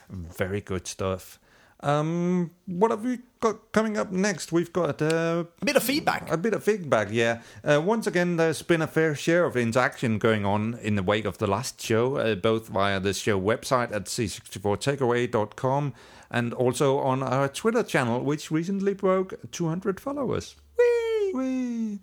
Very 0.08 0.62
good 0.62 0.86
stuff. 0.86 1.37
Um, 1.80 2.50
what 2.66 2.90
have 2.90 3.04
we 3.04 3.18
got 3.40 3.72
coming 3.72 3.96
up 3.96 4.10
next? 4.10 4.50
We've 4.50 4.72
got 4.72 5.00
uh, 5.00 5.44
a 5.62 5.64
bit 5.64 5.76
of 5.76 5.82
feedback. 5.82 6.30
a 6.30 6.36
bit 6.36 6.54
of 6.54 6.64
feedback, 6.64 7.08
yeah. 7.10 7.42
Uh, 7.62 7.80
once 7.84 8.06
again, 8.06 8.36
there's 8.36 8.62
been 8.62 8.82
a 8.82 8.86
fair 8.86 9.14
share 9.14 9.44
of 9.44 9.56
interaction 9.56 10.18
going 10.18 10.44
on 10.44 10.78
in 10.82 10.96
the 10.96 11.02
wake 11.02 11.24
of 11.24 11.38
the 11.38 11.46
last 11.46 11.80
show, 11.80 12.16
uh, 12.16 12.34
both 12.34 12.68
via 12.68 12.98
the 12.98 13.14
show 13.14 13.40
website 13.40 13.92
at 13.92 14.06
c64takeaway.com 14.06 15.94
and 16.30 16.52
also 16.54 16.98
on 16.98 17.22
our 17.22 17.48
Twitter 17.48 17.82
channel, 17.82 18.20
which 18.20 18.50
recently 18.50 18.94
broke 18.94 19.34
200 19.52 20.00
followers. 20.00 20.56
Whee! 20.78 21.32
Whee! 21.34 21.98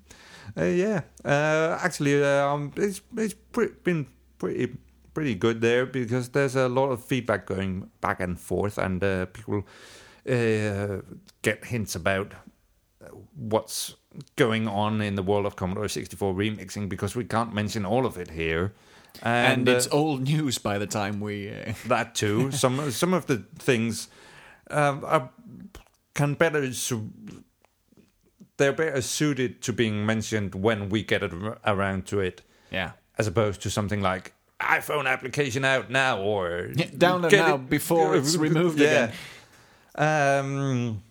Uh, 0.57 0.63
yeah, 0.63 1.01
uh, 1.25 1.77
actually, 1.81 2.23
um, 2.23 2.71
it's 2.75 3.01
it's 3.17 3.33
pre- 3.51 3.73
been 3.83 4.07
pretty 4.37 4.77
pretty 5.15 5.33
good 5.33 5.61
there 5.61 5.87
because 5.87 6.29
there's 6.29 6.55
a 6.55 6.69
lot 6.69 6.89
of 6.91 7.03
feedback 7.03 7.47
going 7.47 7.89
back 8.01 8.19
and 8.19 8.39
forth, 8.39 8.77
and 8.77 9.03
uh, 9.03 9.25
people 9.27 9.63
uh, 10.29 11.01
get 11.41 11.65
hints 11.65 11.95
about 11.95 12.33
what's 13.35 13.95
going 14.35 14.67
on 14.67 15.01
in 15.01 15.15
the 15.15 15.23
world 15.23 15.45
of 15.45 15.55
Commodore 15.55 15.87
64 15.87 16.33
remixing 16.33 16.89
because 16.89 17.15
we 17.15 17.23
can't 17.23 17.53
mention 17.53 17.85
all 17.85 18.05
of 18.05 18.17
it 18.17 18.31
here. 18.31 18.73
And, 19.21 19.67
uh, 19.67 19.71
it's 19.71 19.87
old 19.91 20.21
news 20.23 20.57
by 20.57 20.77
the 20.77 20.87
time 20.87 21.19
we. 21.19 21.49
Uh, 21.49 21.73
that 21.87 22.15
too. 22.15 22.51
some 22.63 22.91
some 22.91 23.13
of 23.13 23.27
the 23.27 23.45
things 23.57 24.09
um, 24.69 25.03
are, 25.05 25.29
can 26.13 26.33
better 26.33 26.73
su- 26.73 27.11
they're 28.57 28.73
better 28.73 29.01
suited 29.01 29.61
to 29.61 29.73
being 29.73 30.05
mentioned 30.05 30.55
when 30.55 30.89
we 30.89 31.03
get 31.03 31.23
ar- 31.23 31.59
around 31.65 32.05
to 32.07 32.19
it, 32.19 32.41
yeah. 32.71 32.91
as 33.17 33.27
opposed 33.27 33.61
to 33.61 33.69
something 33.69 34.01
like 34.01 34.33
iPhone 34.61 35.05
application 35.07 35.65
out 35.65 35.89
now 35.89 36.19
or 36.21 36.69
Yeah, 36.75 36.85
download 36.87 37.31
now 37.31 37.55
it- 37.55 37.69
before 37.69 38.15
it's 38.15 38.35
removed 38.47 38.79
yeah. 38.79 39.11
Um, 39.95 41.01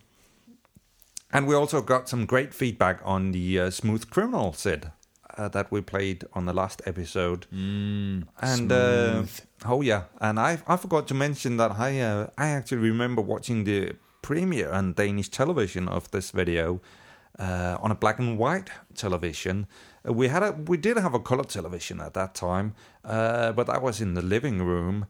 and 1.32 1.46
we 1.46 1.54
also 1.54 1.80
got 1.82 2.08
some 2.08 2.26
great 2.26 2.54
feedback 2.54 3.00
on 3.04 3.32
the 3.32 3.58
uh, 3.60 3.70
Smooth 3.70 4.10
Criminal 4.10 4.52
Sid 4.52 4.90
uh, 5.36 5.48
that 5.48 5.70
we 5.72 5.80
played 5.80 6.24
on 6.34 6.46
the 6.46 6.52
last 6.52 6.82
episode. 6.86 7.46
Mm, 7.52 8.24
and 8.40 8.70
uh, 8.72 9.22
oh 9.66 9.80
yeah, 9.82 10.04
and 10.20 10.38
I 10.38 10.58
I 10.66 10.76
forgot 10.76 11.08
to 11.08 11.14
mention 11.14 11.56
that 11.56 11.72
I 11.72 12.00
uh, 12.00 12.26
I 12.38 12.48
actually 12.48 12.82
remember 12.90 13.22
watching 13.22 13.64
the 13.64 13.92
premiere 14.22 14.70
on 14.70 14.92
Danish 14.94 15.28
television 15.30 15.88
of 15.88 16.10
this 16.10 16.30
video 16.30 16.80
uh, 17.38 17.76
on 17.80 17.90
a 17.90 17.94
black 17.94 18.18
and 18.18 18.38
white 18.38 18.70
television. 18.94 19.66
We 20.04 20.28
had 20.28 20.42
a 20.42 20.52
we 20.52 20.76
did 20.76 20.98
have 20.98 21.14
a 21.14 21.20
color 21.20 21.44
television 21.44 22.00
at 22.00 22.14
that 22.14 22.34
time, 22.34 22.74
uh, 23.04 23.52
but 23.52 23.66
that 23.66 23.82
was 23.82 24.00
in 24.00 24.14
the 24.14 24.22
living 24.22 24.62
room 24.62 25.06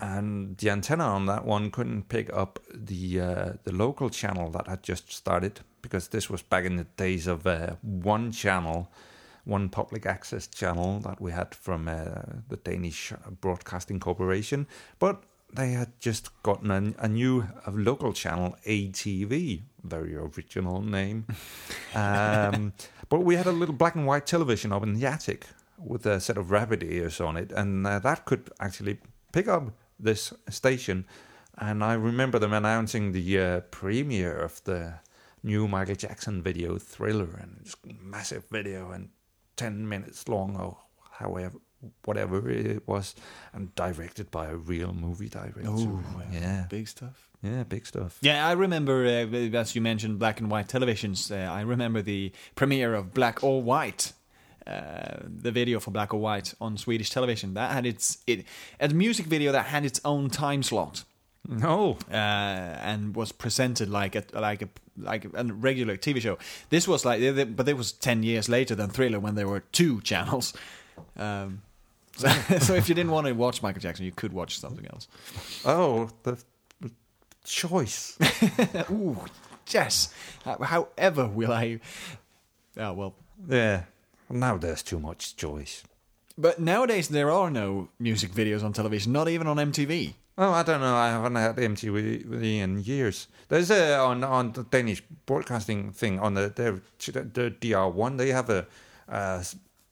and 0.00 0.56
the 0.56 0.70
antenna 0.70 1.04
on 1.04 1.26
that 1.26 1.44
one 1.44 1.70
couldn't 1.70 2.08
pick 2.08 2.32
up 2.32 2.58
the 2.72 3.20
uh, 3.20 3.52
the 3.64 3.72
local 3.72 4.08
channel 4.10 4.50
that 4.50 4.66
had 4.66 4.82
just 4.82 5.12
started 5.12 5.60
because 5.82 6.08
this 6.08 6.30
was 6.30 6.42
back 6.42 6.64
in 6.64 6.76
the 6.76 6.84
days 6.96 7.26
of 7.26 7.46
uh, 7.46 7.74
one 7.82 8.32
channel, 8.32 8.90
one 9.44 9.68
public 9.68 10.06
access 10.06 10.46
channel 10.46 11.00
that 11.00 11.20
we 11.20 11.32
had 11.32 11.54
from 11.54 11.88
uh, 11.88 12.04
the 12.48 12.56
Danish 12.56 13.12
Broadcasting 13.40 14.00
Corporation, 14.00 14.66
but 14.98 15.22
they 15.52 15.72
had 15.72 15.98
just 16.00 16.30
gotten 16.42 16.70
a, 16.70 17.04
a 17.04 17.08
new 17.08 17.46
a 17.66 17.70
local 17.70 18.12
channel, 18.12 18.56
ATV, 18.66 19.62
very 19.82 20.14
original 20.14 20.80
name. 20.80 21.26
um, 21.94 22.72
but 23.10 23.20
we 23.20 23.36
had 23.36 23.46
a 23.46 23.52
little 23.52 23.74
black 23.74 23.94
and 23.94 24.06
white 24.06 24.26
television 24.26 24.72
up 24.72 24.82
in 24.82 24.94
the 24.94 25.06
attic 25.06 25.46
with 25.76 26.06
a 26.06 26.20
set 26.20 26.38
of 26.38 26.50
rabbit 26.50 26.82
ears 26.82 27.20
on 27.20 27.36
it, 27.36 27.52
and 27.52 27.86
uh, 27.86 27.98
that 27.98 28.24
could 28.24 28.50
actually 28.58 28.98
pick 29.32 29.48
up 29.48 29.72
this 29.98 30.32
station. 30.48 31.04
And 31.58 31.84
I 31.84 31.92
remember 31.94 32.38
them 32.38 32.54
announcing 32.54 33.12
the 33.12 33.38
uh, 33.38 33.60
premiere 33.70 34.38
of 34.38 34.64
the 34.64 34.94
new 35.42 35.68
Michael 35.68 35.96
Jackson 35.96 36.42
video 36.42 36.78
Thriller, 36.78 37.38
and 37.38 37.58
it's 37.60 37.76
a 37.84 37.92
massive 38.02 38.44
video 38.50 38.92
and 38.92 39.10
ten 39.56 39.86
minutes 39.86 40.28
long 40.28 40.56
or 40.56 40.78
however 41.10 41.58
whatever 42.04 42.48
it 42.50 42.86
was, 42.86 43.14
and 43.52 43.74
directed 43.74 44.30
by 44.30 44.46
a 44.48 44.56
real 44.56 44.92
movie 44.92 45.28
director. 45.28 45.68
Ooh, 45.70 46.02
yeah, 46.32 46.66
Big 46.68 46.88
stuff. 46.88 47.28
yeah, 47.42 47.62
big 47.64 47.86
stuff. 47.86 48.18
Yeah, 48.20 48.46
I 48.46 48.52
remember, 48.52 49.04
uh, 49.06 49.56
as 49.56 49.74
you 49.74 49.80
mentioned, 49.80 50.18
black 50.18 50.40
and 50.40 50.50
white 50.50 50.68
televisions. 50.68 51.30
Uh, 51.30 51.50
I 51.50 51.62
remember 51.62 52.02
the 52.02 52.32
premiere 52.54 52.94
of 52.94 53.14
Black 53.14 53.42
or 53.42 53.62
White, 53.62 54.12
uh, 54.66 55.18
the 55.24 55.50
video 55.50 55.80
for 55.80 55.90
Black 55.90 56.12
or 56.12 56.20
White 56.20 56.54
on 56.60 56.76
Swedish 56.76 57.10
television. 57.10 57.54
That 57.54 57.72
had 57.72 57.86
its 57.86 58.18
it 58.26 58.44
a 58.78 58.88
music 58.88 59.26
video 59.26 59.52
that 59.52 59.66
had 59.66 59.84
its 59.84 60.00
own 60.04 60.28
time 60.28 60.62
slot 60.62 61.04
No, 61.48 61.96
uh, 62.10 62.14
and 62.14 63.16
was 63.16 63.32
presented 63.32 63.88
like 63.88 64.14
a 64.14 64.22
like 64.34 64.60
a 64.62 64.68
like 64.98 65.24
a 65.24 65.44
regular 65.44 65.96
TV 65.96 66.20
show. 66.20 66.36
This 66.68 66.86
was 66.86 67.04
like, 67.06 67.20
but 67.56 67.66
it 67.68 67.76
was 67.76 67.92
ten 67.92 68.22
years 68.22 68.48
later 68.50 68.74
than 68.74 68.90
Thriller 68.90 69.18
when 69.18 69.34
there 69.34 69.48
were 69.48 69.60
two 69.72 70.02
channels. 70.02 70.52
Um, 71.16 71.62
so, 72.20 72.58
so 72.58 72.74
if 72.74 72.88
you 72.88 72.94
didn't 72.94 73.12
want 73.12 73.26
to 73.26 73.32
watch 73.32 73.62
Michael 73.62 73.80
Jackson, 73.80 74.04
you 74.04 74.12
could 74.12 74.32
watch 74.32 74.58
something 74.58 74.86
else. 74.86 75.08
oh, 75.64 76.10
the 76.22 76.38
choice. 77.44 78.18
Ooh, 78.90 79.18
yes. 79.68 80.12
However, 80.44 81.26
will 81.26 81.52
I? 81.52 81.80
Oh 82.76 82.92
well. 82.92 83.14
yeah, 83.48 83.84
now 84.28 84.56
there's 84.56 84.82
too 84.82 85.00
much 85.00 85.36
choice. 85.36 85.82
But 86.38 86.58
nowadays 86.58 87.08
there 87.08 87.30
are 87.30 87.50
no 87.50 87.88
music 87.98 88.32
videos 88.32 88.64
on 88.64 88.72
television, 88.72 89.12
not 89.12 89.28
even 89.28 89.46
on 89.46 89.56
MTV. 89.56 90.14
Oh, 90.38 90.52
I 90.52 90.62
don't 90.62 90.80
know. 90.80 90.94
I 90.96 91.08
haven't 91.08 91.34
had 91.34 91.56
MTV 91.56 92.42
in 92.42 92.82
years. 92.82 93.28
There's 93.48 93.70
a 93.70 93.98
on 93.98 94.24
on 94.24 94.52
the 94.52 94.62
Danish 94.64 95.02
broadcasting 95.26 95.92
thing 95.92 96.18
on 96.18 96.34
the 96.34 96.48
their 96.54 96.80
the 96.98 97.50
DR1. 97.60 98.16
They 98.16 98.30
have 98.30 98.48
a, 98.48 98.66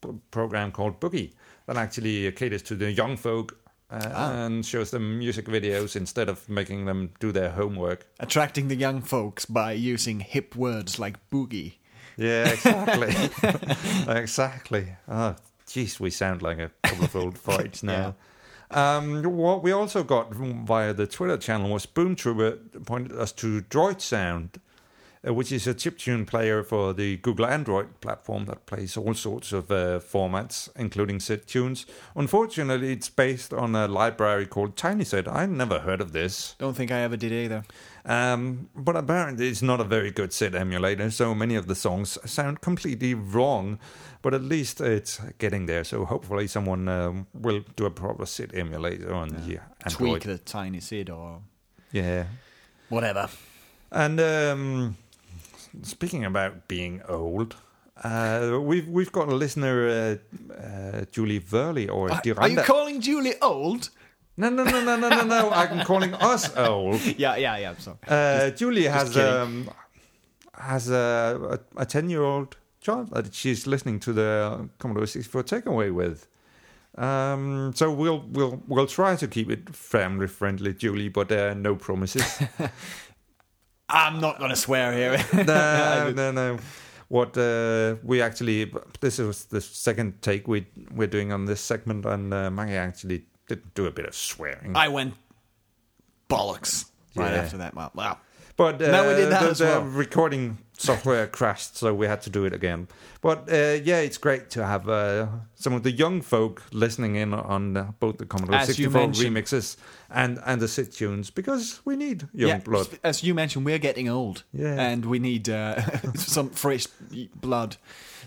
p- 0.00 0.08
program 0.30 0.72
called 0.72 1.00
Boogie 1.00 1.32
that 1.68 1.76
actually 1.76 2.32
caters 2.32 2.62
to 2.62 2.74
the 2.74 2.90
young 2.90 3.16
folk 3.16 3.58
uh, 3.90 4.10
and 4.14 4.64
shows 4.64 4.90
them 4.90 5.18
music 5.18 5.44
videos 5.44 5.94
instead 5.96 6.28
of 6.30 6.48
making 6.48 6.86
them 6.86 7.10
do 7.20 7.30
their 7.30 7.50
homework. 7.50 8.06
Attracting 8.18 8.68
the 8.68 8.74
young 8.74 9.02
folks 9.02 9.44
by 9.44 9.72
using 9.72 10.20
hip 10.20 10.56
words 10.56 10.98
like 10.98 11.16
boogie. 11.30 11.74
Yeah, 12.16 12.48
exactly, 12.48 13.14
exactly. 14.08 14.96
Oh, 15.06 15.36
jeez, 15.66 16.00
we 16.00 16.10
sound 16.10 16.40
like 16.40 16.58
a 16.58 16.70
couple 16.82 17.04
of 17.04 17.14
old 17.14 17.38
fights 17.46 17.82
now. 17.82 18.16
Um, 18.70 19.22
what 19.22 19.62
we 19.62 19.70
also 19.70 20.02
got 20.02 20.34
via 20.34 20.94
the 20.94 21.06
Twitter 21.06 21.36
channel 21.36 21.70
was 21.70 21.84
Boom 21.86 22.16
Trooper 22.16 22.58
pointed 22.86 23.12
us 23.12 23.32
to 23.32 23.60
Droidsound, 23.62 24.56
uh, 25.26 25.34
which 25.34 25.50
is 25.52 25.66
a 25.66 25.74
chiptune 25.74 26.26
player 26.26 26.62
for 26.62 26.92
the 26.92 27.16
Google 27.18 27.46
Android 27.46 28.00
platform 28.00 28.44
that 28.46 28.66
plays 28.66 28.96
all 28.96 29.14
sorts 29.14 29.52
of 29.52 29.70
uh, 29.70 29.98
formats, 30.00 30.68
including 30.76 31.20
SID 31.20 31.46
tunes. 31.46 31.86
Unfortunately, 32.14 32.92
it's 32.92 33.08
based 33.08 33.52
on 33.52 33.74
a 33.74 33.88
library 33.88 34.46
called 34.46 34.76
TinySID. 34.76 35.26
I 35.26 35.46
never 35.46 35.80
heard 35.80 36.00
of 36.00 36.12
this. 36.12 36.54
Don't 36.58 36.74
think 36.74 36.90
I 36.90 37.00
ever 37.00 37.16
did 37.16 37.32
either. 37.32 37.64
Um, 38.04 38.68
but 38.74 38.96
apparently, 38.96 39.48
it's 39.48 39.60
not 39.62 39.80
a 39.80 39.84
very 39.84 40.10
good 40.10 40.32
SID 40.32 40.54
emulator, 40.54 41.10
so 41.10 41.34
many 41.34 41.56
of 41.56 41.66
the 41.66 41.74
songs 41.74 42.16
sound 42.24 42.60
completely 42.60 43.14
wrong. 43.14 43.78
But 44.22 44.34
at 44.34 44.42
least 44.42 44.80
it's 44.80 45.20
getting 45.38 45.66
there, 45.66 45.84
so 45.84 46.04
hopefully, 46.04 46.46
someone 46.46 46.88
um, 46.88 47.26
will 47.34 47.64
do 47.76 47.86
a 47.86 47.90
proper 47.90 48.24
SID 48.26 48.54
emulator 48.54 49.12
on 49.14 49.28
the 49.28 49.60
Android. 49.84 50.22
Tweak 50.22 50.22
the 50.22 50.38
tiny 50.38 50.80
Sid 50.80 51.10
or 51.10 51.42
Yeah. 51.92 52.24
whatever. 52.88 53.28
And 53.92 54.20
um, 54.20 54.96
speaking 55.82 56.24
about 56.24 56.68
being 56.68 57.02
old, 57.08 57.56
uh, 58.04 58.58
we've 58.62 58.88
we've 58.88 59.12
got 59.12 59.28
a 59.28 59.34
listener, 59.34 59.88
uh, 59.88 60.52
uh, 60.54 61.04
Julie 61.10 61.40
Verley 61.40 61.88
or 61.88 62.10
Are, 62.10 62.22
are 62.38 62.48
you 62.48 62.62
calling 62.62 63.00
Julie 63.00 63.34
old? 63.42 63.90
no, 64.36 64.50
no, 64.50 64.64
no, 64.64 64.84
no, 64.84 64.96
no, 64.96 65.08
no, 65.08 65.24
no! 65.24 65.50
I'm 65.54 65.84
calling 65.84 66.14
us 66.14 66.56
old. 66.56 67.00
Yeah, 67.18 67.36
yeah, 67.36 67.56
yeah. 67.58 67.74
So 67.78 67.98
Uh, 68.06 68.50
Julie 68.50 68.84
has 68.86 69.16
um, 69.16 69.68
has 70.54 70.90
a 70.90 71.60
a 71.76 71.84
ten 71.86 72.08
year 72.10 72.22
old 72.22 72.56
child 72.80 73.10
that 73.10 73.34
she's 73.34 73.66
listening 73.66 73.98
to 74.00 74.12
the 74.12 74.68
Commodore 74.78 75.06
64 75.06 75.42
takeaway 75.42 75.92
with. 75.92 76.28
Um, 76.96 77.72
so 77.74 77.90
we'll 77.92 78.24
we'll 78.32 78.62
we'll 78.68 78.86
try 78.86 79.16
to 79.16 79.28
keep 79.28 79.50
it 79.50 79.74
family 79.74 80.26
friendly, 80.26 80.72
Julie, 80.74 81.08
but 81.08 81.30
uh, 81.32 81.54
no 81.54 81.74
promises. 81.76 82.42
I'm 83.88 84.20
not 84.20 84.38
gonna 84.38 84.56
swear 84.56 84.92
here. 84.92 85.24
no, 85.44 86.12
no, 86.14 86.30
no. 86.32 86.58
what 87.08 87.36
uh, 87.38 87.96
we 88.02 88.20
actually 88.20 88.72
this 89.00 89.18
is 89.18 89.46
the 89.46 89.60
second 89.60 90.20
take 90.22 90.46
we 90.46 90.66
we're 90.94 91.06
doing 91.08 91.32
on 91.32 91.46
this 91.46 91.60
segment, 91.60 92.04
and 92.04 92.32
uh, 92.34 92.50
Makke 92.50 92.76
actually 92.76 93.24
did 93.48 93.74
do 93.74 93.86
a 93.86 93.90
bit 93.90 94.04
of 94.06 94.14
swearing. 94.14 94.76
I 94.76 94.88
went 94.88 95.14
bollocks 96.28 96.86
right 97.14 97.32
Yeah. 97.32 97.38
after 97.42 97.56
that. 97.58 97.74
Well, 97.74 97.90
wow. 97.94 98.18
But 98.58 98.82
uh, 98.82 98.90
No, 98.90 99.08
we 99.08 99.14
did 99.14 99.30
that 99.30 99.42
the, 99.42 99.50
as 99.50 99.58
the 99.58 99.80
recording 99.80 100.58
software 100.76 101.26
crashed, 101.38 101.76
so 101.76 101.94
we 101.94 102.06
had 102.08 102.20
to 102.22 102.30
do 102.30 102.44
it 102.44 102.52
again. 102.52 102.88
But 103.20 103.48
uh, 103.48 103.78
yeah, 103.84 104.00
it's 104.00 104.18
great 104.18 104.50
to 104.50 104.66
have 104.66 104.88
uh, 104.88 105.28
some 105.54 105.74
of 105.74 105.84
the 105.84 105.92
young 105.92 106.22
folk 106.22 106.64
listening 106.72 107.14
in 107.14 107.34
on 107.34 107.76
uh, 107.76 107.92
both 108.00 108.18
the 108.18 108.26
Commodore 108.26 108.56
As 108.56 108.66
64 108.66 109.08
remixes 109.10 109.76
and 110.10 110.40
and 110.44 110.60
the 110.60 110.66
SID 110.66 110.92
tunes 110.92 111.30
because 111.30 111.80
we 111.84 111.94
need 111.94 112.26
young 112.34 112.48
yeah, 112.50 112.58
blood. 112.58 112.88
As 113.04 113.22
you 113.22 113.32
mentioned, 113.32 113.64
we're 113.64 113.78
getting 113.78 114.08
old. 114.08 114.42
Yeah. 114.52 114.74
And 114.74 115.04
we 115.04 115.20
need 115.20 115.48
uh, 115.48 115.80
some 116.14 116.50
fresh 116.50 116.88
blood. 117.40 117.76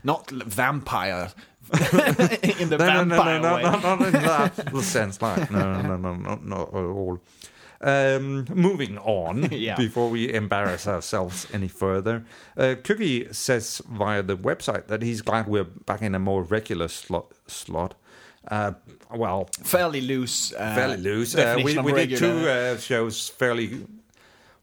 Not 0.04 0.32
vampire. 0.32 1.32
in 1.74 2.70
the 2.70 2.78
No, 2.80 2.86
no, 2.86 3.04
no, 3.04 3.16
vampire 3.16 3.40
no, 3.40 3.50
no, 3.50 3.56
way. 3.56 3.64
no, 3.64 3.96
not 3.96 4.02
in 4.02 4.12
that 4.14 4.84
sense. 4.84 5.22
Like, 5.22 5.52
no, 5.52 5.82
no, 5.82 5.98
no, 5.98 6.16
no, 6.16 6.40
not 6.42 6.68
at 6.70 6.74
all. 6.74 7.20
Um, 7.84 8.46
moving 8.54 8.98
on, 9.00 9.50
Yeah. 9.52 9.76
before 9.76 10.10
we 10.10 10.32
embarrass 10.32 10.88
ourselves 10.88 11.48
any 11.52 11.68
further, 11.68 12.24
uh, 12.58 12.76
Cookie 12.84 13.28
says 13.34 13.82
via 13.90 14.22
the 14.22 14.38
website 14.38 14.88
that 14.88 15.02
he's 15.02 15.22
glad 15.22 15.48
we're 15.48 15.64
back 15.64 16.02
in 16.02 16.14
a 16.16 16.20
more 16.20 16.44
regular 16.44 16.88
slot. 16.88 17.32
slot. 17.48 17.96
Uh, 18.48 18.74
well, 19.14 19.50
Fairly 19.64 20.02
loose. 20.02 20.54
Uh, 20.54 20.76
fairly 20.76 20.98
loose. 20.98 21.36
Uh, 21.36 21.58
we 21.64 21.78
we 21.80 22.06
did 22.06 22.18
two 22.20 22.48
uh, 22.48 22.78
shows 22.78 23.30
fairly 23.30 23.86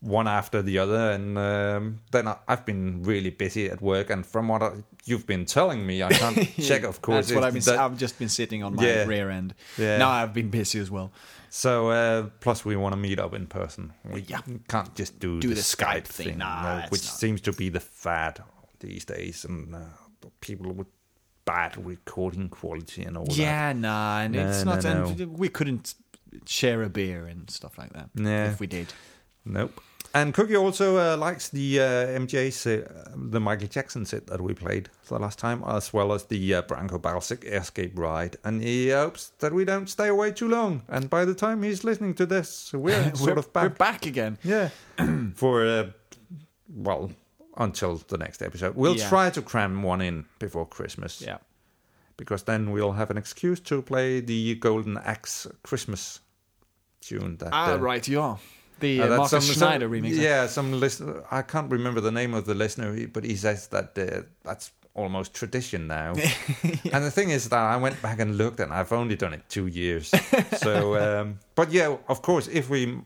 one 0.01 0.29
after 0.29 0.62
the 0.62 0.79
other, 0.79 1.11
and 1.11 1.37
um, 1.39 2.01
then 2.12 2.29
I, 2.29 2.37
I've 2.47 2.64
been 2.64 3.03
really 3.03 3.31
busy 3.31 3.69
at 3.71 3.81
work. 3.83 4.11
And 4.11 4.25
from 4.25 4.47
what 4.49 4.62
I, 4.62 4.71
you've 5.05 5.27
been 5.27 5.45
telling 5.45 5.85
me, 5.87 6.03
I 6.05 6.11
can't 6.11 6.39
check, 6.62 6.85
of 6.85 7.03
course. 7.03 7.27
That's 7.29 7.35
what 7.35 7.45
I've 7.45 7.53
been. 7.55 7.62
that- 7.64 7.79
I've 7.79 7.99
just 7.99 8.16
been 8.19 8.29
sitting 8.29 8.62
on 8.62 8.77
my 8.77 8.85
Yeah. 8.87 9.05
rear 9.07 9.29
end. 9.31 9.55
Yeah. 9.77 9.99
Now 9.99 10.11
I've 10.11 10.33
been 10.35 10.51
busy 10.51 10.79
as 10.81 10.89
well. 10.91 11.11
So 11.51 11.90
uh, 11.90 12.28
plus 12.40 12.64
we 12.64 12.76
want 12.76 12.92
to 12.92 12.96
meet 12.96 13.18
up 13.18 13.34
in 13.34 13.46
person. 13.46 13.92
We 14.05 14.22
Yeah. 14.22 14.40
can't 14.68 14.94
just 14.94 15.18
do, 15.18 15.40
Do 15.40 15.49
the, 15.49 15.55
the 15.55 15.61
Skype, 15.61 16.03
Skype 16.03 16.05
thing. 16.05 16.26
thing, 16.28 16.38
Nah, 16.38 16.80
no, 16.80 16.86
which 16.88 17.05
not- 17.05 17.14
seems 17.18 17.40
to 17.42 17.53
be 17.53 17.68
the 17.70 17.80
fad 17.80 18.42
these 18.80 19.05
days, 19.05 19.44
and 19.44 19.74
uh, 19.74 19.78
people 20.40 20.72
with 20.72 20.86
bad 21.44 21.76
recording 21.84 22.49
quality 22.51 23.03
and 23.05 23.16
all 23.16 23.24
that. 23.24 23.36
Yeah, 23.36 23.72
nah, 23.72 24.20
and 24.20 24.36
it's 24.36 24.64
No, 24.64 24.74
not. 24.74 24.84
no, 24.84 25.07
and 25.07 25.38
we 25.38 25.49
couldn't 25.49 25.94
share 26.46 26.82
a 26.82 26.88
beer 26.90 27.26
and 27.26 27.51
stuff 27.51 27.78
like 27.78 27.92
that. 27.94 28.11
Yeah. 28.14 28.51
If 28.53 28.61
we 28.61 28.66
did. 28.66 28.92
Nope. 29.44 29.80
And 30.15 30.33
Cookie 30.33 30.57
also 30.57 30.97
uh, 30.97 31.17
likes 31.17 31.51
the 31.51 31.81
uh, 31.81 31.85
MJ 32.19 32.51
SID, 32.51 32.89
the 33.15 33.41
Michael 33.41 33.69
Jackson 33.69 34.07
SID 34.07 34.27
that 34.29 34.41
we 34.41 34.55
played 34.55 34.89
the 35.09 35.19
last 35.19 35.39
time, 35.39 35.63
as 35.67 35.93
well 35.93 36.13
as 36.13 36.25
the 36.25 36.55
uh, 36.55 36.63
Branko 36.63 36.99
Balsic 37.01 37.45
Escape 37.45 37.93
Ride. 37.99 38.37
And 38.43 38.63
he 38.63 38.91
hopes 38.91 39.33
that 39.41 39.53
we 39.53 39.65
don't 39.65 39.89
stay 39.89 40.09
away 40.09 40.33
too 40.33 40.49
long. 40.49 40.83
And 40.89 41.11
by 41.11 41.25
the 41.25 41.35
time 41.35 41.63
he's 41.63 41.85
listening 41.85 42.15
to 42.15 42.27
this, 42.27 42.73
we're 42.73 43.05
sort 43.15 43.35
we're, 43.35 43.39
of 43.39 43.53
back. 43.53 43.63
We're 43.65 43.69
back 43.71 44.07
again. 44.07 44.39
Yeah. 44.43 44.71
For, 45.35 45.67
uh, 45.67 45.91
well, 46.75 47.11
until 47.59 47.97
the 48.09 48.17
next 48.17 48.41
episode. 48.41 48.77
We'll 48.77 48.97
Yeah. 48.97 49.09
try 49.09 49.31
to 49.31 49.43
cram 49.43 49.83
one 49.83 50.01
in 50.01 50.25
before 50.39 50.67
Christmas. 50.67 51.21
Yeah. 51.21 51.39
Because 52.17 52.45
then 52.45 52.71
we'll 52.73 52.93
have 52.93 53.11
an 53.11 53.19
excuse 53.19 53.61
to 53.61 53.83
play 53.83 54.21
the 54.21 54.55
Golden 54.57 54.97
Axe 54.99 55.47
Christmas 55.63 56.21
tune. 57.01 57.37
That, 57.37 57.51
Ah, 57.53 57.73
uh, 57.75 57.77
right, 57.77 58.07
you 58.09 58.21
are. 58.21 58.39
The 58.81 59.03
uh, 59.03 59.07
uh, 59.07 59.16
Marcus 59.16 59.47
some- 59.47 59.55
Schneider 59.55 59.89
remix. 59.89 60.16
Yeah, 60.16 60.47
some 60.47 60.72
listener. 60.72 61.24
I 61.31 61.43
can't 61.43 61.70
remember 61.70 62.01
the 62.01 62.12
name 62.12 62.35
of 62.35 62.45
the 62.47 62.55
listener, 62.55 63.07
but 63.09 63.24
he 63.24 63.37
says 63.37 63.68
that 63.68 63.99
uh, 63.99 64.22
that's 64.45 64.70
almost 64.95 65.35
tradition 65.35 65.87
now. 65.87 66.14
And 66.93 67.05
the 67.05 67.11
thing 67.11 67.31
is 67.31 67.49
that 67.49 67.59
I 67.59 67.76
went 67.76 68.01
back 68.03 68.18
and 68.20 68.37
looked, 68.37 68.61
and 68.61 68.72
I've 68.72 68.93
only 68.93 69.16
done 69.16 69.35
it 69.35 69.43
two 69.49 69.66
years. 69.66 70.11
so, 70.59 70.97
um, 71.20 71.39
but 71.55 71.70
yeah, 71.72 71.97
of 72.09 72.22
course, 72.22 72.49
if 72.49 72.68
we 72.70 72.99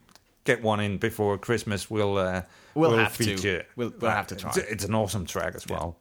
get 0.45 0.63
one 0.63 0.81
in 0.81 0.99
before 0.99 1.39
Christmas, 1.39 1.91
we'll 1.91 2.17
uh, 2.19 2.43
We'll 2.75 2.97
have 2.97 3.17
to. 3.19 3.63
We'll- 3.77 3.93
we'll 4.01 4.11
have 4.11 4.27
to 4.29 4.37
try. 4.37 4.51
It's, 4.51 4.59
it's 4.59 4.85
an 4.85 4.95
awesome 4.95 5.27
track 5.27 5.55
as 5.55 5.67
well. 5.69 5.97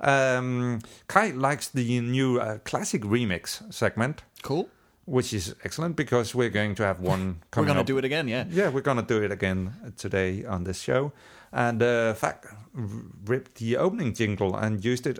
Um, 0.00 0.78
Kai 1.08 1.30
likes 1.32 1.68
the 1.68 2.00
new 2.00 2.38
uh, 2.40 2.58
classic 2.58 3.02
remix 3.02 3.62
segment, 3.72 4.22
Cool. 4.42 4.68
Which 5.08 5.32
is 5.32 5.54
excellent 5.64 5.96
because 5.96 6.34
we're 6.34 6.50
going 6.50 6.74
to 6.74 6.82
have 6.84 7.00
one 7.00 7.40
We're 7.56 7.64
going 7.64 7.78
to 7.78 7.84
do 7.92 7.98
it 7.98 8.04
again, 8.04 8.28
yeah. 8.28 8.44
yeah, 8.50 8.68
we're 8.68 8.82
gonna 8.82 9.02
do 9.02 9.22
it 9.22 9.32
again 9.32 9.72
today 9.96 10.44
on 10.44 10.64
this 10.64 10.80
show. 10.80 11.12
And 11.52 11.82
uh, 11.82 12.14
Fact 12.14 12.46
ripped 12.74 13.54
the 13.56 13.76
opening 13.78 14.14
jingle 14.14 14.54
and 14.56 14.84
used 14.84 15.06
it 15.06 15.18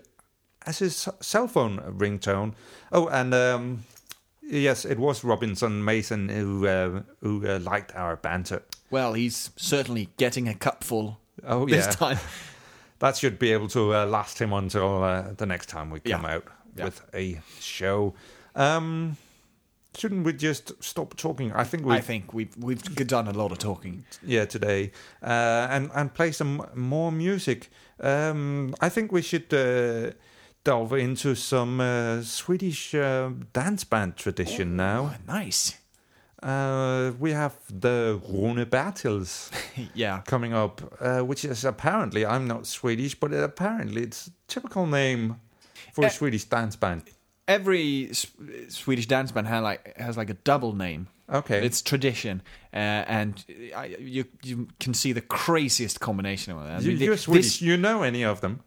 as 0.67 0.79
his 0.79 1.09
cell 1.21 1.49
phone 1.49 1.79
ringtone. 1.99 2.53
Oh, 2.93 3.09
and 3.09 3.33
um, 3.35 3.85
yes, 4.43 4.85
it 4.85 4.99
was 4.99 5.25
Robinson 5.25 5.83
Mason 5.85 6.29
who 6.29 6.67
uh, 6.67 7.03
who 7.23 7.47
uh, 7.47 7.59
liked 7.61 7.95
our 7.97 8.17
banter. 8.17 8.63
Well, 8.91 9.15
he's 9.15 9.51
certainly 9.57 10.09
getting 10.19 10.49
a 10.49 10.55
cupful 10.55 11.19
Oh 11.47 11.67
this 11.67 11.87
yeah, 11.87 11.93
time. 11.93 12.19
that 12.99 13.17
should 13.17 13.39
be 13.39 13.53
able 13.53 13.69
to 13.69 13.95
uh, 13.95 14.07
last 14.07 14.39
him 14.39 14.53
until 14.53 15.03
uh, 15.03 15.33
the 15.37 15.47
next 15.47 15.69
time 15.71 15.91
we 15.91 16.01
come 16.01 16.25
Yeah. 16.25 16.35
out 16.35 16.45
Yeah. 16.77 16.85
with 16.85 17.01
a 17.15 17.41
show. 17.61 18.15
Um, 18.55 19.17
shouldn't 19.99 20.25
we 20.27 20.33
just 20.33 20.73
stop 20.83 21.15
talking? 21.17 21.53
I 21.53 21.65
think 21.65 21.85
we 21.87 21.95
I 21.99 22.01
think 22.01 22.33
we've 22.35 22.55
we've 22.67 22.83
done 23.07 23.29
a 23.29 23.33
lot 23.33 23.53
of 23.53 23.59
talking. 23.59 24.05
yeah 24.27 24.47
today 24.49 24.91
uh, 25.23 25.67
and 25.75 25.91
and 25.95 26.13
play 26.15 26.33
some 26.33 26.63
more 26.75 27.13
music. 27.13 27.69
Um, 28.01 28.75
I 28.87 28.89
think 28.91 29.13
we 29.13 29.23
should 29.23 29.53
uh, 29.53 30.13
delve 30.65 30.93
into 31.01 31.35
some 31.35 31.81
uh, 31.81 32.23
Swedish 32.23 32.95
uh, 32.95 33.31
dance 33.53 33.85
band 33.85 34.17
tradition 34.17 34.77
now. 34.77 35.01
Oh, 35.15 35.33
nice. 35.39 35.75
Uh, 36.43 37.11
we 37.19 37.33
have 37.33 37.55
the 37.81 38.21
Rune 38.29 38.65
Bertils 38.67 39.51
Yeah. 39.95 40.21
coming 40.27 40.53
up, 40.55 40.81
uh, 41.01 41.21
which 41.27 41.45
is 41.45 41.65
apparently 41.65 42.25
I'm 42.25 42.47
not 42.47 42.67
Swedish, 42.67 43.19
but 43.19 43.33
apparently 43.33 44.03
it's 44.03 44.29
a 44.29 44.31
typical 44.47 44.87
name 44.87 45.35
for 45.93 46.05
a 46.05 46.07
Uh, 46.07 46.11
Swedish 46.11 46.45
dance 46.45 46.77
band. 46.79 47.03
Every 47.49 48.11
S- 48.11 48.27
Swedish 48.69 49.07
dance 49.07 49.33
band 49.33 49.47
has 49.49 49.63
like 49.63 49.97
has 49.99 50.17
like 50.17 50.31
a 50.31 50.35
double 50.45 50.75
name. 50.75 51.09
Okay, 51.31 51.65
It's 51.67 51.83
tradition, 51.83 52.41
uh, 52.73 52.77
and 52.77 53.45
I, 53.77 53.97
you 54.01 54.25
you 54.43 54.69
can 54.81 54.95
see 54.95 55.13
the 55.13 55.21
craziest 55.21 56.01
combination 56.01 56.53
of. 56.55 56.59
I 56.61 56.79
you, 56.79 56.93
you're 56.93 57.17
Swedish. 57.19 57.45
this- 57.59 57.63
you 57.63 57.77
know 57.77 58.03
any 58.03 58.23
of 58.25 58.41
them? 58.41 58.61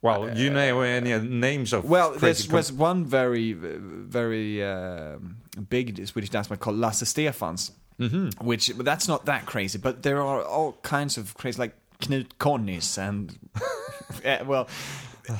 Well, 0.00 0.36
you 0.38 0.50
know 0.50 0.80
any 0.82 1.18
names 1.18 1.72
of 1.72 1.84
well, 1.84 2.12
there 2.12 2.34
was 2.50 2.70
one 2.72 3.04
very 3.06 3.52
very 3.54 4.62
um, 4.64 5.36
big 5.70 6.06
Swedish 6.06 6.30
dance 6.30 6.48
band 6.48 6.60
called 6.60 6.76
Lasse 6.76 7.02
Stefanz, 7.04 7.70
Mm-hmm. 8.00 8.44
which 8.44 8.72
but 8.76 8.84
that's 8.84 9.06
not 9.08 9.24
that 9.26 9.46
crazy. 9.46 9.78
But 9.78 10.02
there 10.02 10.20
are 10.22 10.42
all 10.42 10.72
kinds 10.82 11.16
of 11.18 11.34
crazy, 11.34 11.58
like 11.58 11.74
Knut 12.00 12.28
Connis 12.38 12.98
and 12.98 13.38
uh, 14.24 14.44
well. 14.46 14.68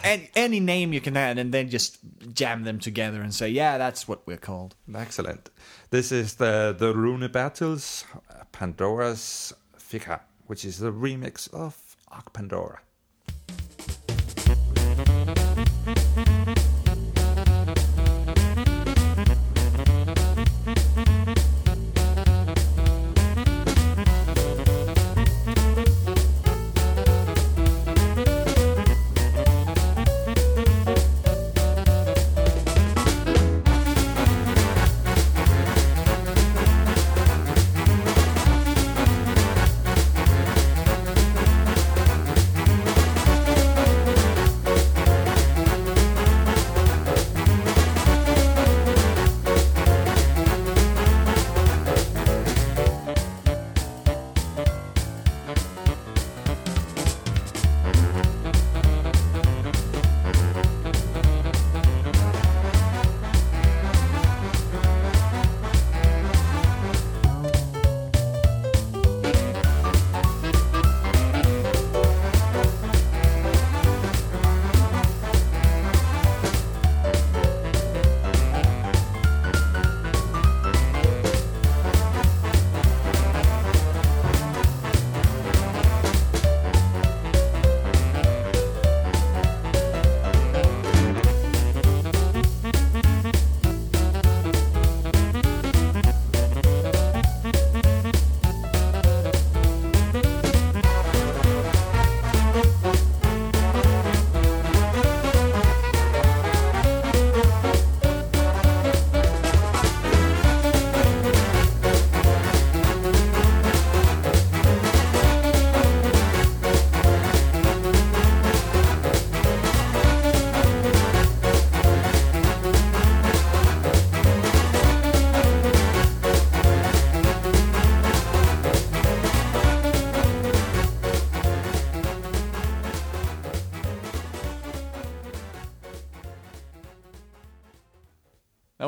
Any, 0.03 0.31
any 0.35 0.61
name 0.61 0.93
you 0.93 1.01
can 1.01 1.17
add, 1.17 1.39
and 1.39 1.53
then 1.53 1.69
just 1.69 1.99
jam 2.33 2.65
them 2.65 2.79
together 2.79 3.21
and 3.21 3.35
say, 3.35 3.49
"Yeah, 3.49 3.79
that's 3.79 4.09
what 4.09 4.27
we're 4.27 4.37
called." 4.39 4.75
Excellent. 4.95 5.51
This 5.91 6.11
is 6.13 6.35
the 6.35 6.75
the 6.77 6.95
Rune 6.95 7.29
Bertils, 7.29 8.05
Pandora's 8.53 9.53
Ficka, 9.79 10.21
which 10.47 10.65
is 10.65 10.79
the 10.79 10.93
remix 10.93 11.53
of 11.53 11.97
Ark 12.09 12.33
Pandora. 12.33 12.81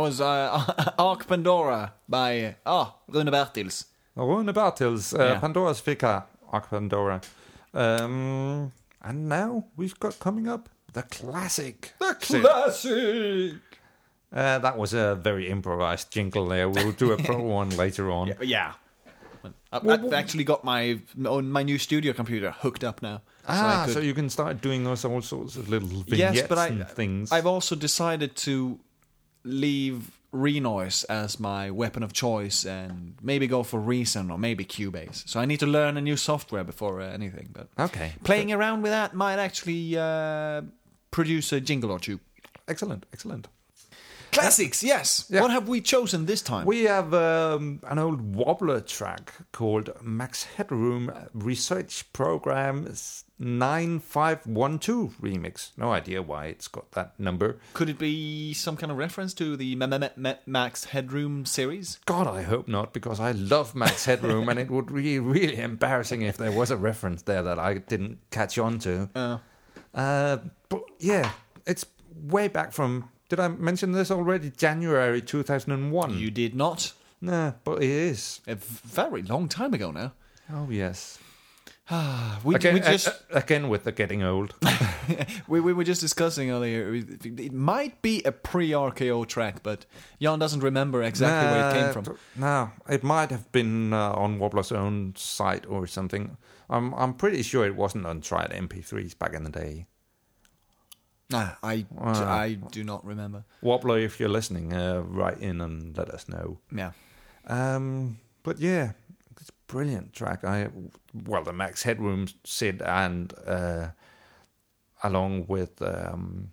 Was 0.07 0.21
uh, 0.21 0.93
Ark 1.01 1.27
Pandora 1.27 1.93
by 2.09 2.55
oh 2.65 2.95
Rune 3.09 3.27
Bertils. 3.27 3.87
Rune 4.15 4.47
Bertils, 4.53 5.13
uh, 5.19 5.23
Yeah. 5.33 5.41
Pandora's 5.41 5.81
Ficka, 5.81 6.23
Ark 6.53 6.71
Pandora. 6.71 7.21
Um, 7.75 8.71
and 9.03 9.29
now 9.29 9.65
we've 9.77 9.99
got 9.99 10.19
coming 10.21 10.47
up 10.49 10.69
the 10.93 11.03
classic. 11.03 11.93
The 11.99 12.15
Classic. 12.41 13.55
Uh, 14.33 14.59
that 14.61 14.79
was 14.79 14.95
a 14.95 15.17
very 15.17 15.49
improvised 15.51 16.13
jingle 16.13 16.47
there. 16.47 16.69
We'll 16.69 16.93
do 16.93 17.11
a 17.13 17.17
pro 17.17 17.43
one 17.59 17.71
later 17.71 18.11
on. 18.13 18.33
Yeah. 18.41 18.75
I've, 19.73 19.87
I've 19.89 20.13
actually 20.13 20.45
got 20.45 20.63
my 20.65 21.01
on 21.27 21.51
my 21.51 21.63
new 21.65 21.79
studio 21.79 22.13
computer 22.13 22.53
hooked 22.53 22.85
up 22.85 23.03
now. 23.03 23.23
I 23.49 23.59
Ah, 23.59 23.83
could- 23.87 23.95
so 23.95 24.01
you 24.01 24.15
can 24.15 24.31
start 24.31 24.61
doing 24.61 24.87
us 24.87 25.05
all 25.05 25.21
sorts 25.23 25.57
of 25.57 25.69
little 25.69 25.89
vignettes 25.89 26.37
yes, 26.37 26.47
but 26.49 26.59
I, 26.59 26.69
and 26.69 26.89
things. 26.89 27.33
I've 27.33 27.47
also 27.47 27.75
decided 27.75 28.37
to 28.47 28.79
leave 29.47 30.11
Renoise 30.33 31.05
as 31.05 31.41
my 31.41 31.71
weapon 31.71 32.03
of 32.03 32.13
choice 32.13 32.67
and 32.67 33.15
maybe 33.23 33.47
go 33.47 33.63
for 33.63 33.81
Reason 33.81 34.31
or 34.31 34.37
maybe 34.39 34.65
Cubase. 34.65 35.27
So 35.27 35.41
I 35.41 35.47
need 35.47 35.61
to 35.61 35.67
learn 35.67 35.97
a 35.97 36.01
new 36.01 36.17
software 36.17 36.65
before 36.65 37.01
uh, 37.01 37.09
anything. 37.11 37.49
But 37.53 37.69
Okay. 37.79 38.13
playing 38.25 38.53
around 38.53 38.83
with 38.83 38.91
that 38.93 39.15
might 39.15 39.39
actually 39.39 39.97
uh, 39.97 40.63
produce 41.11 41.53
a 41.53 41.61
jingle 41.61 41.91
or 41.91 41.99
two. 41.99 42.21
Excellent, 42.69 43.07
excellent. 43.13 43.49
Classics, 44.41 44.82
yes. 44.82 45.26
Yeah. 45.30 45.41
What 45.43 45.51
have 45.51 45.68
we 45.68 45.80
chosen 45.80 46.26
this 46.26 46.43
time? 46.43 46.66
We 46.66 46.84
have 46.84 47.12
um, 47.14 47.80
an 47.89 47.99
old 47.99 48.34
Wobbler 48.34 48.80
track 48.80 49.32
called 49.53 49.91
Max 50.03 50.45
Headroom 50.45 51.12
Research 51.34 52.12
Program 52.12 52.87
9512 53.39 55.16
Remix. 55.20 55.70
No 55.76 55.93
idea 55.93 56.22
why 56.22 56.47
it's 56.47 56.68
got 56.68 56.91
that 56.93 57.18
number. 57.18 57.59
Could 57.74 57.89
it 57.89 57.99
be 57.99 58.53
some 58.55 58.76
kind 58.76 58.91
of 58.93 58.99
reference 58.99 59.34
to 59.34 59.57
the 59.57 59.74
Ma- 59.76 59.87
Ma- 59.87 60.09
Ma- 60.16 60.34
Max 60.47 60.84
Headroom 60.84 61.45
series? 61.47 61.99
God, 62.07 62.26
I 62.26 62.43
hope 62.43 62.68
not, 62.68 62.93
because 62.93 63.20
I 63.20 63.32
love 63.32 63.74
Max 63.74 64.05
Headroom, 64.05 64.49
and 64.49 64.59
it 64.59 64.70
would 64.70 64.93
be 64.93 65.18
really 65.18 65.57
embarrassing 65.59 66.22
if 66.22 66.37
there 66.37 66.53
was 66.53 66.70
a 66.70 66.76
reference 66.76 67.22
there 67.22 67.43
that 67.43 67.59
I 67.59 67.74
didn't 67.74 68.18
catch 68.30 68.59
on 68.59 68.78
to. 68.80 69.09
Oh. 69.14 69.41
Uh, 69.95 70.39
but 70.68 70.82
yeah, 70.99 71.30
it's 71.66 71.84
way 72.22 72.49
back 72.49 72.72
from. 72.72 73.11
Did 73.29 73.41
I 73.41 73.49
mention 73.49 73.93
this 73.93 74.11
already? 74.11 74.51
January 74.51 75.20
2001. 75.20 76.18
You 76.18 76.31
did 76.31 76.55
not. 76.55 76.93
Nah, 77.20 77.53
but 77.64 77.83
it 77.83 77.91
is. 77.91 78.41
A 78.47 78.55
very 78.55 79.22
long 79.22 79.49
time 79.49 79.74
ago 79.74 79.91
now. 79.91 80.12
Oh, 80.53 80.68
yes. 80.70 81.18
We, 82.45 82.57
Again, 82.57 82.74
we 82.74 82.81
just 82.81 83.09
again 83.31 83.68
with 83.68 83.85
the 83.85 83.93
getting 83.93 84.24
old. 84.24 84.55
we, 85.49 85.61
we 85.61 85.72
were 85.72 85.85
just 85.85 86.01
discussing 86.01 86.51
earlier. 86.51 86.93
It 86.95 87.53
might 87.53 88.03
be 88.03 88.22
a 88.24 88.33
pre-RKO 88.33 89.27
track, 89.29 89.62
but 89.62 89.87
Jan 90.20 90.41
doesn't 90.41 90.61
remember 90.61 91.05
exactly 91.05 91.49
where 91.49 91.70
it 91.70 91.74
came 91.74 91.93
from. 91.93 92.18
No, 92.35 92.72
it 92.89 93.05
might 93.05 93.31
have 93.31 93.53
been 93.53 93.93
uh, 93.93 94.11
on 94.12 94.41
Wobbler's 94.41 94.72
own 94.72 95.14
site 95.16 95.64
or 95.66 95.87
something. 95.87 96.37
I'm 96.68 96.93
I'm 96.95 97.14
pretty 97.14 97.43
sure 97.43 97.64
it 97.64 97.77
wasn't 97.77 98.07
on 98.07 98.20
Tried 98.20 98.51
MP3s 98.51 99.16
back 99.16 99.33
in 99.33 99.45
the 99.45 99.51
day. 99.51 99.87
Nah, 101.31 101.51
I, 101.62 101.87
Ah. 101.99 102.39
I 102.39 102.55
do 102.55 102.85
not 102.85 103.05
remember. 103.05 103.45
Wobbler, 103.62 103.99
if 104.05 104.20
you're 104.20 104.29
listening, 104.29 104.72
uh, 104.72 105.01
write 105.01 105.39
in 105.41 105.61
and 105.61 105.97
let 105.97 106.09
us 106.11 106.29
know. 106.29 106.59
Yeah. 106.70 106.93
Um, 107.49 108.18
but 108.43 108.59
yeah, 108.61 108.93
it's 109.41 109.49
a 109.51 109.53
brilliant 109.72 110.12
track. 110.12 110.45
I 110.45 110.68
well, 111.24 111.43
the 111.43 111.53
Max 111.53 111.83
Headroom 111.83 112.27
Sid 112.45 112.81
and 112.83 113.33
uh, 113.47 113.89
along 115.03 115.47
with 115.49 115.83
um, 115.83 116.51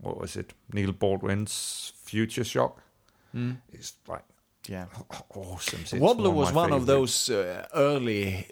what 0.00 0.18
was 0.20 0.36
it, 0.36 0.54
Neil 0.72 0.92
Baldwin's 0.92 1.92
Future 1.96 2.44
Shock. 2.44 2.82
Hmm. 3.32 3.52
It's 3.72 3.94
like 4.06 4.24
Yeah. 4.68 4.86
awesome. 5.34 5.80
It's 5.80 5.92
Wobbler 5.92 6.28
of 6.28 6.34
was 6.34 6.52
one 6.52 6.72
of 6.72 6.86
those 6.86 7.30
uh, 7.30 7.66
early 7.74 8.46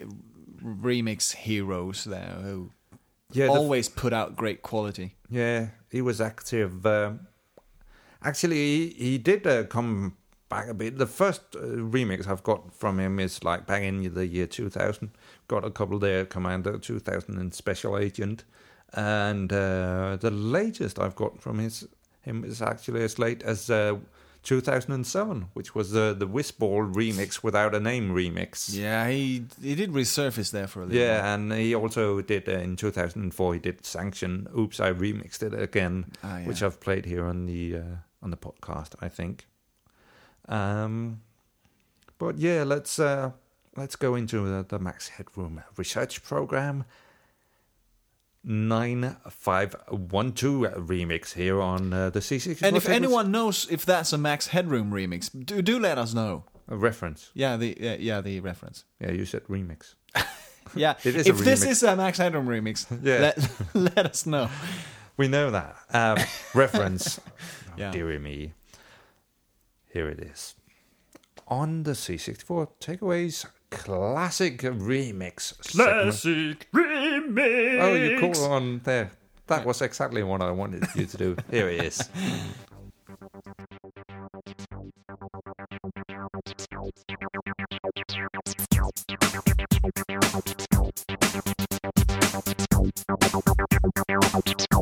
remix 0.61 1.33
heroes 1.33 2.03
there 2.03 2.37
who 2.41 2.71
Yeah, 3.33 3.47
always 3.47 3.89
put 3.89 4.13
out 4.13 4.35
great 4.35 4.61
quality. 4.61 5.15
Yeah, 5.29 5.69
he 5.89 6.01
was 6.01 6.21
active. 6.21 6.85
Um, 6.85 7.27
actually, 8.23 8.55
he, 8.55 8.89
he 8.97 9.17
did 9.17 9.45
uh, 9.47 9.63
come 9.65 10.17
back 10.49 10.67
a 10.69 10.73
bit. 10.73 10.97
The 10.97 11.07
first 11.07 11.41
uh, 11.55 11.59
remix 11.59 12.27
I've 12.27 12.43
got 12.43 12.73
from 12.73 12.99
him 12.99 13.19
is 13.19 13.43
like 13.43 13.65
back 13.65 13.81
in 13.81 14.13
the 14.13 14.27
year 14.27 14.47
2000. 14.47 15.11
Got 15.47 15.65
a 15.65 15.71
couple 15.71 15.99
there, 15.99 16.25
Commander 16.25 16.77
2000 16.77 17.37
and 17.37 17.53
Special 17.53 17.97
Agent. 17.97 18.43
And 18.93 19.51
uh, 19.51 20.17
the 20.19 20.31
latest 20.31 20.99
I've 20.99 21.15
got 21.15 21.41
from 21.41 21.59
his 21.59 21.87
him 22.21 22.43
is 22.45 22.61
actually 22.61 23.03
as 23.03 23.19
late 23.19 23.43
as 23.43 23.69
uh, 23.69 23.97
2007, 24.43 25.47
which 25.53 25.73
was 25.73 25.91
the 25.91 26.13
the 26.17 26.27
Whizball 26.27 26.93
remix 26.93 27.41
without 27.43 27.73
a 27.73 27.79
name 27.79 28.11
remix. 28.13 28.73
Yeah, 28.73 29.07
he 29.09 29.45
he 29.61 29.75
did 29.75 29.91
resurface 29.91 30.51
there 30.51 30.67
for 30.67 30.81
a 30.81 30.85
little. 30.85 31.01
Yeah, 31.01 31.33
and 31.33 31.51
he 31.53 31.73
also 31.75 32.21
did 32.21 32.47
uh, 32.49 32.53
in 32.53 32.75
2004. 32.75 33.53
He 33.53 33.59
did 33.59 33.85
Sanction. 33.85 34.47
Oops, 34.57 34.79
I 34.79 34.91
remixed 34.93 35.41
it 35.43 35.53
again, 35.53 36.11
Ah, 36.23 36.39
yeah. 36.39 36.47
which 36.47 36.61
I've 36.61 36.79
played 36.79 37.05
here 37.05 37.25
on 37.25 37.45
the 37.45 37.77
uh, 37.77 37.95
on 38.21 38.31
the 38.31 38.37
podcast. 38.37 38.95
I 39.01 39.09
think. 39.09 39.47
Um, 40.47 41.21
but 42.17 42.37
yeah, 42.37 42.63
let's 42.63 42.99
uh, 42.99 43.31
let's 43.77 43.95
go 43.95 44.15
into 44.15 44.45
the, 44.45 44.65
the 44.67 44.79
Max 44.79 45.07
Headroom 45.09 45.63
research 45.77 46.23
program. 46.23 46.83
Nine 48.45 49.15
five 49.29 49.73
one 49.89 50.33
two 50.33 50.61
remix 50.75 51.33
here 51.33 51.61
on 51.61 51.93
uh, 51.93 52.09
the 52.09 52.19
C6. 52.19 52.61
And 52.61 52.75
if 52.75 52.89
anyone 52.89 53.31
knows 53.31 53.67
if 53.71 53.85
that's 53.85 54.11
a 54.11 54.17
Max 54.17 54.47
Headroom 54.47 54.91
remix, 54.91 55.29
do 55.45 55.61
do 55.61 55.79
let 55.79 55.97
us 55.97 56.13
know. 56.13 56.43
a 56.67 56.75
reference, 56.75 57.31
Yeah, 57.33 57.55
the 57.57 57.77
yeah, 57.79 57.95
yeah 57.99 58.21
the 58.21 58.39
reference. 58.41 58.83
yeah, 58.99 59.11
you 59.11 59.25
said 59.25 59.43
remix. 59.45 59.95
Yeah, 60.75 60.95
It 61.03 61.15
is 61.15 61.27
a 61.27 61.29
if 61.29 61.37
this 61.39 61.63
is 61.63 61.83
a 61.83 61.95
Max 61.95 62.17
Headroom 62.17 62.47
remix, 62.47 62.85
Yeah. 63.03 63.19
let, 63.19 63.37
let 63.95 64.05
us 64.05 64.25
know. 64.25 64.49
We 65.17 65.27
know 65.27 65.51
that. 65.51 65.75
Um, 65.93 66.17
reference. 66.55 67.19
Yeah. 67.77 67.91
Dear 67.91 68.19
me. 68.19 68.53
Here 69.93 70.09
it 70.09 70.19
is. 70.19 70.55
On 71.47 71.83
the 71.83 71.91
C64 71.91 72.67
Takeaways 72.79 73.45
Classic 73.69 74.59
Remix. 74.61 75.53
segment. 75.63 76.65
remix. 76.73 77.81
Oh, 77.81 77.93
you 77.95 78.19
caught 78.19 78.37
on 78.49 78.81
there. 78.83 79.11
That 79.47 79.65
was 79.65 79.81
exactly 79.81 80.23
what 80.23 80.41
I 80.41 80.51
wanted 80.51 80.85
you 80.95 81.05
to 81.05 81.17
do. 81.17 81.35
Here 81.51 81.67
it 81.69 81.83
is. 81.83 82.09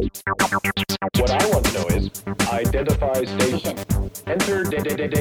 What 0.02 1.30
I 1.32 1.50
want 1.50 1.66
to 1.66 1.74
know 1.74 1.88
is 1.88 2.10
identify 2.52 3.24
station. 3.24 3.78
Enter 4.28 4.64
da- 4.64 4.80
da- 4.82 4.96
da- 4.96 5.08
data 5.08 5.21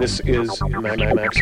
This 0.00 0.20
is 0.20 0.62
Ma- 0.62 0.80
Ma- 0.80 1.12
Max 1.12 1.38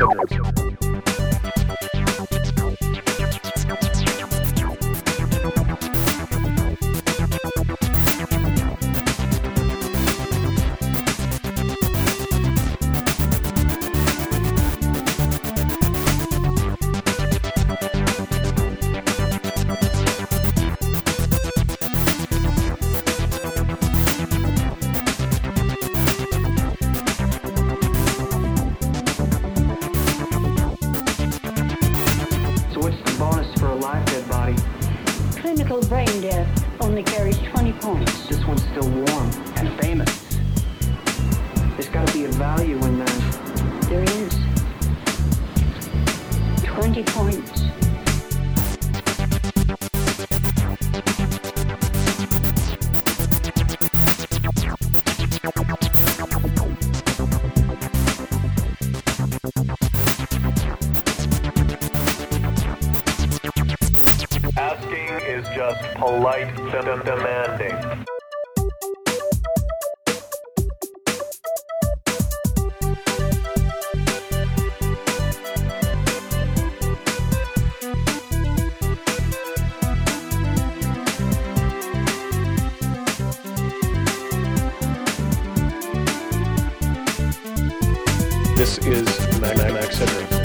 This 88.68 88.78
is 88.86 89.40
Max 89.40 89.98
Edmund. 90.02 90.37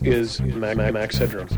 This 0.00 0.38
is 0.38 0.40
Max 0.92 1.16
Syndrome. 1.16 1.48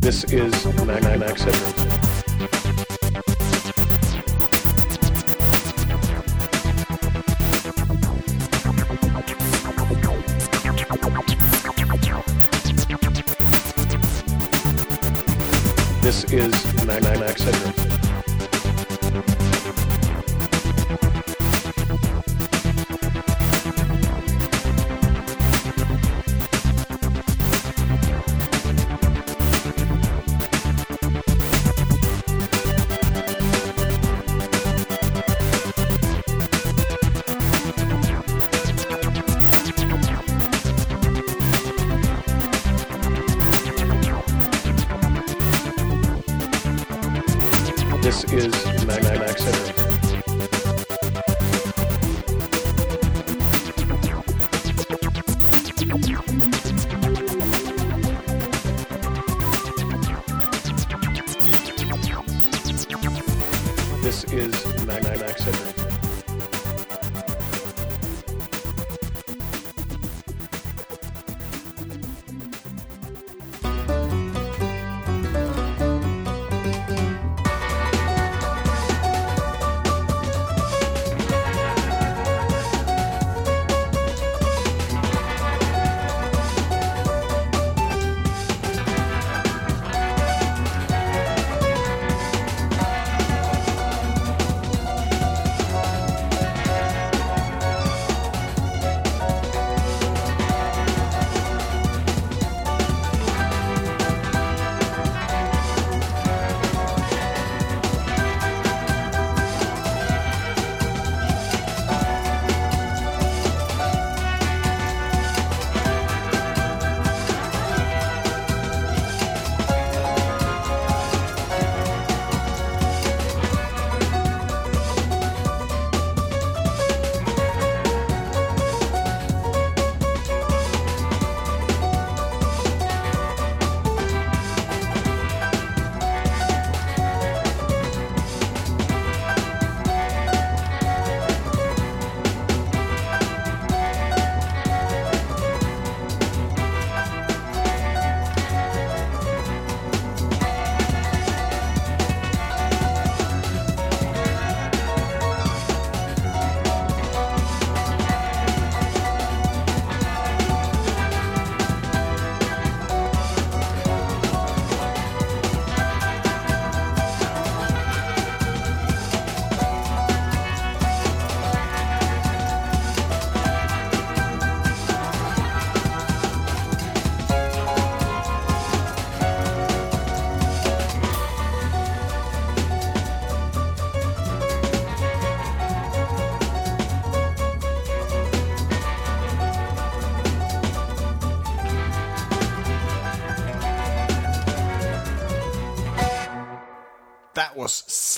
This 0.00 0.24
is 0.32 0.64
Max 0.86 1.42
Syndrome. 1.42 1.74
This 16.00 16.24
is 16.32 16.84
Max 16.86 17.42
Syndrome. 17.42 17.93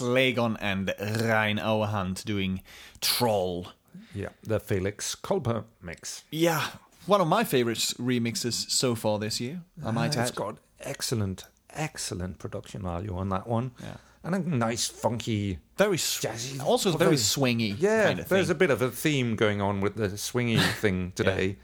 Slaygon 0.06 0.56
and 0.60 0.94
Reyn 0.98 1.58
Ouwehand 1.58 2.24
doing 2.24 2.62
Troll. 3.00 3.68
Yeah, 4.14 4.28
the 4.42 4.60
Felix 4.60 5.14
Culpa 5.14 5.64
mix. 5.82 6.24
Yeah, 6.30 6.66
one 7.06 7.20
of 7.20 7.28
my 7.28 7.44
favorite 7.44 7.78
remixes 7.78 8.70
so 8.70 8.94
far 8.94 9.18
this 9.18 9.40
year, 9.40 9.62
I 9.84 9.90
might 9.90 10.16
uh, 10.16 10.20
add. 10.20 10.28
It's 10.28 10.36
got 10.36 10.58
excellent, 10.80 11.44
excellent 11.70 12.38
production 12.38 12.82
value 12.82 13.16
on 13.16 13.28
that 13.30 13.46
one. 13.46 13.72
Yeah. 13.80 13.96
And 14.24 14.34
a 14.34 14.38
nice, 14.38 14.88
funky, 14.88 15.60
very 15.76 15.98
jazzy, 15.98 16.60
also 16.60 16.90
very, 16.90 17.10
very 17.10 17.16
swingy. 17.16 17.76
Yeah, 17.78 18.06
kind 18.06 18.20
of 18.20 18.28
there's 18.28 18.50
a 18.50 18.56
bit 18.56 18.70
of 18.70 18.82
a 18.82 18.90
theme 18.90 19.36
going 19.36 19.60
on 19.60 19.80
with 19.80 19.94
the 19.94 20.08
swingy 20.08 20.60
thing 20.80 21.12
today. 21.14 21.58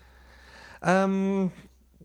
Yeah. 0.82 1.05
Um, 1.05 1.53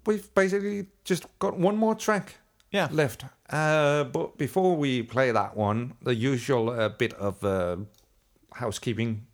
we've 0.06 0.34
basically 0.34 0.88
just 1.04 1.26
got 1.38 1.60
one 1.60 1.78
more 1.78 1.94
track 1.94 2.36
yeah. 2.72 2.88
left 2.92 3.26
uh, 3.50 4.04
but 4.04 4.38
before 4.38 4.76
we 4.76 5.02
play 5.02 5.32
that 5.32 5.56
one, 5.56 5.94
the 6.02 6.16
usual 6.16 6.70
uh, 6.70 6.90
bit 6.90 7.14
of 7.14 7.44
uh, 7.44 7.78
housekeeping 8.54 9.26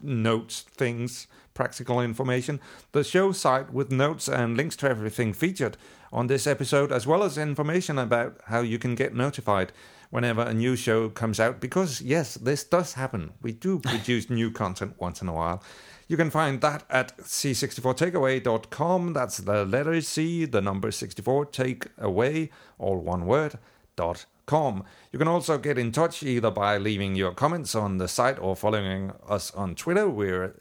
notes, 0.00 0.60
things, 0.60 1.26
practical 1.54 2.00
information. 2.00 2.60
The 2.92 3.04
show 3.04 3.32
site 3.32 3.72
with 3.72 3.90
notes 3.90 4.28
and 4.28 4.56
links 4.56 4.76
to 4.76 4.88
everything 4.88 5.32
featured 5.32 5.76
on 6.12 6.26
this 6.26 6.46
episode, 6.46 6.92
as 6.92 7.06
well 7.06 7.22
as 7.22 7.38
information 7.38 7.98
about 7.98 8.40
how 8.46 8.60
you 8.60 8.78
can 8.78 8.94
get 8.94 9.14
notified 9.14 9.72
whenever 10.10 10.42
a 10.42 10.52
new 10.52 10.76
show 10.76 11.08
comes 11.08 11.40
out. 11.40 11.60
Because, 11.60 12.02
yes, 12.02 12.34
this 12.34 12.64
does 12.64 12.92
happen. 12.94 13.32
We 13.40 13.52
do 13.52 13.78
produce 13.84 14.28
new 14.28 14.50
content 14.50 14.94
once 14.98 15.22
in 15.22 15.28
a 15.28 15.32
while. 15.32 15.62
You 16.08 16.16
can 16.16 16.30
find 16.30 16.60
that 16.60 16.84
at 16.90 17.16
c64takeaway.com. 17.18 19.12
That's 19.12 19.38
the 19.38 19.64
letter 19.64 20.00
C, 20.00 20.44
the 20.44 20.60
number 20.60 20.90
64 20.90 21.46
takeaway, 21.46 22.50
all 22.78 22.98
one 22.98 23.26
word, 23.26 23.58
dot 23.94 24.26
com. 24.44 24.84
You 25.12 25.20
can 25.20 25.28
also 25.28 25.56
get 25.56 25.78
in 25.78 25.92
touch 25.92 26.24
either 26.24 26.50
by 26.50 26.78
leaving 26.78 27.14
your 27.14 27.32
comments 27.32 27.76
on 27.76 27.98
the 27.98 28.08
site 28.08 28.40
or 28.40 28.56
following 28.56 29.12
us 29.28 29.52
on 29.52 29.76
Twitter, 29.76 30.08
where 30.08 30.56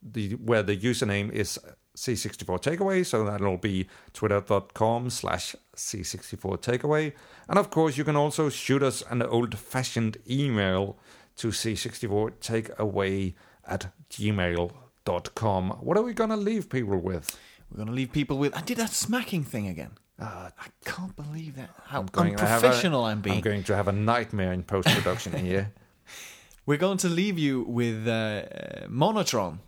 the 0.00 0.34
where 0.34 0.62
the 0.62 0.76
username 0.76 1.32
is 1.32 1.58
C64 1.96 2.62
Takeaway, 2.62 3.04
so 3.04 3.24
that'll 3.24 3.56
be 3.56 3.88
twitter.com 4.12 5.10
slash 5.10 5.56
C64 5.74 6.58
Takeaway. 6.60 7.12
And 7.48 7.58
of 7.58 7.70
course, 7.70 7.96
you 7.96 8.04
can 8.04 8.16
also 8.16 8.48
shoot 8.50 8.82
us 8.82 9.02
an 9.10 9.22
old 9.22 9.58
fashioned 9.58 10.18
email 10.28 10.98
to 11.36 11.48
C64 11.48 12.32
Takeaway 12.40 13.34
at 13.66 13.92
gmail.com. 14.10 15.70
What 15.80 15.96
are 15.96 16.02
we 16.02 16.12
going 16.12 16.30
to 16.30 16.36
leave 16.36 16.68
people 16.68 16.98
with? 16.98 17.38
We're 17.70 17.76
going 17.78 17.88
to 17.88 17.94
leave 17.94 18.12
people 18.12 18.38
with. 18.38 18.56
I 18.56 18.60
did 18.60 18.76
that 18.76 18.90
smacking 18.90 19.44
thing 19.44 19.66
again. 19.66 19.92
I 20.18 20.50
can't 20.84 21.14
believe 21.14 21.56
that. 21.56 21.70
How 21.84 22.02
to 22.02 22.20
have 22.20 22.28
a- 22.28 22.30
unprofessional 22.30 23.04
I'm 23.04 23.20
being. 23.20 23.36
I'm 23.36 23.42
going 23.42 23.64
to 23.64 23.76
have 23.76 23.88
a 23.88 23.92
nightmare 23.92 24.52
in 24.52 24.62
post 24.62 24.88
production 24.88 25.32
here. 25.34 25.72
We're 26.66 26.78
going 26.78 26.98
to 26.98 27.08
leave 27.08 27.38
you 27.38 27.62
with 27.62 28.08
uh, 28.08 28.10
uh, 28.10 28.86
Monotron 28.88 29.58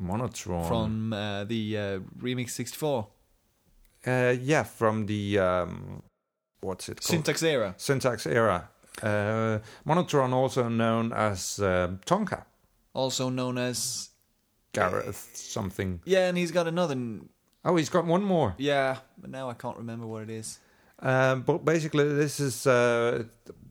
Monotron. 0.00 0.66
from 0.68 1.12
uh, 1.12 1.44
the 1.44 1.76
uh, 1.78 1.98
Remix 2.20 2.50
64. 2.50 3.06
Uh, 4.06 4.34
yeah, 4.40 4.62
from 4.64 5.06
the 5.06 5.38
um, 5.38 6.02
what's 6.60 6.88
it 6.88 6.96
called? 7.00 7.04
Syntax 7.10 7.42
era. 7.42 7.74
Syntax 7.76 8.26
era. 8.26 8.68
Uh, 9.02 9.58
Monotron, 9.86 10.32
also 10.32 10.68
known 10.68 11.12
as 11.12 11.58
uh, 11.60 11.92
Tonka, 12.06 12.44
Also 12.94 13.30
known 13.30 13.58
as. 13.58 14.08
Gareth 14.72 15.30
something. 15.34 16.00
Yeah, 16.06 16.28
and 16.28 16.38
he's 16.38 16.50
got 16.50 16.66
another. 16.66 16.94
n- 16.94 17.28
Oh, 17.64 17.76
he's 17.76 17.90
got 17.90 18.06
one 18.06 18.22
more. 18.24 18.54
Yeah, 18.58 18.96
but 19.18 19.30
now 19.30 19.48
I 19.50 19.54
can't 19.54 19.76
remember 19.76 20.06
what 20.06 20.22
it 20.22 20.30
is. 20.30 20.58
Um, 20.98 21.42
but 21.42 21.64
basically, 21.64 22.08
this 22.08 22.40
is 22.40 22.66
uh, 22.66 23.24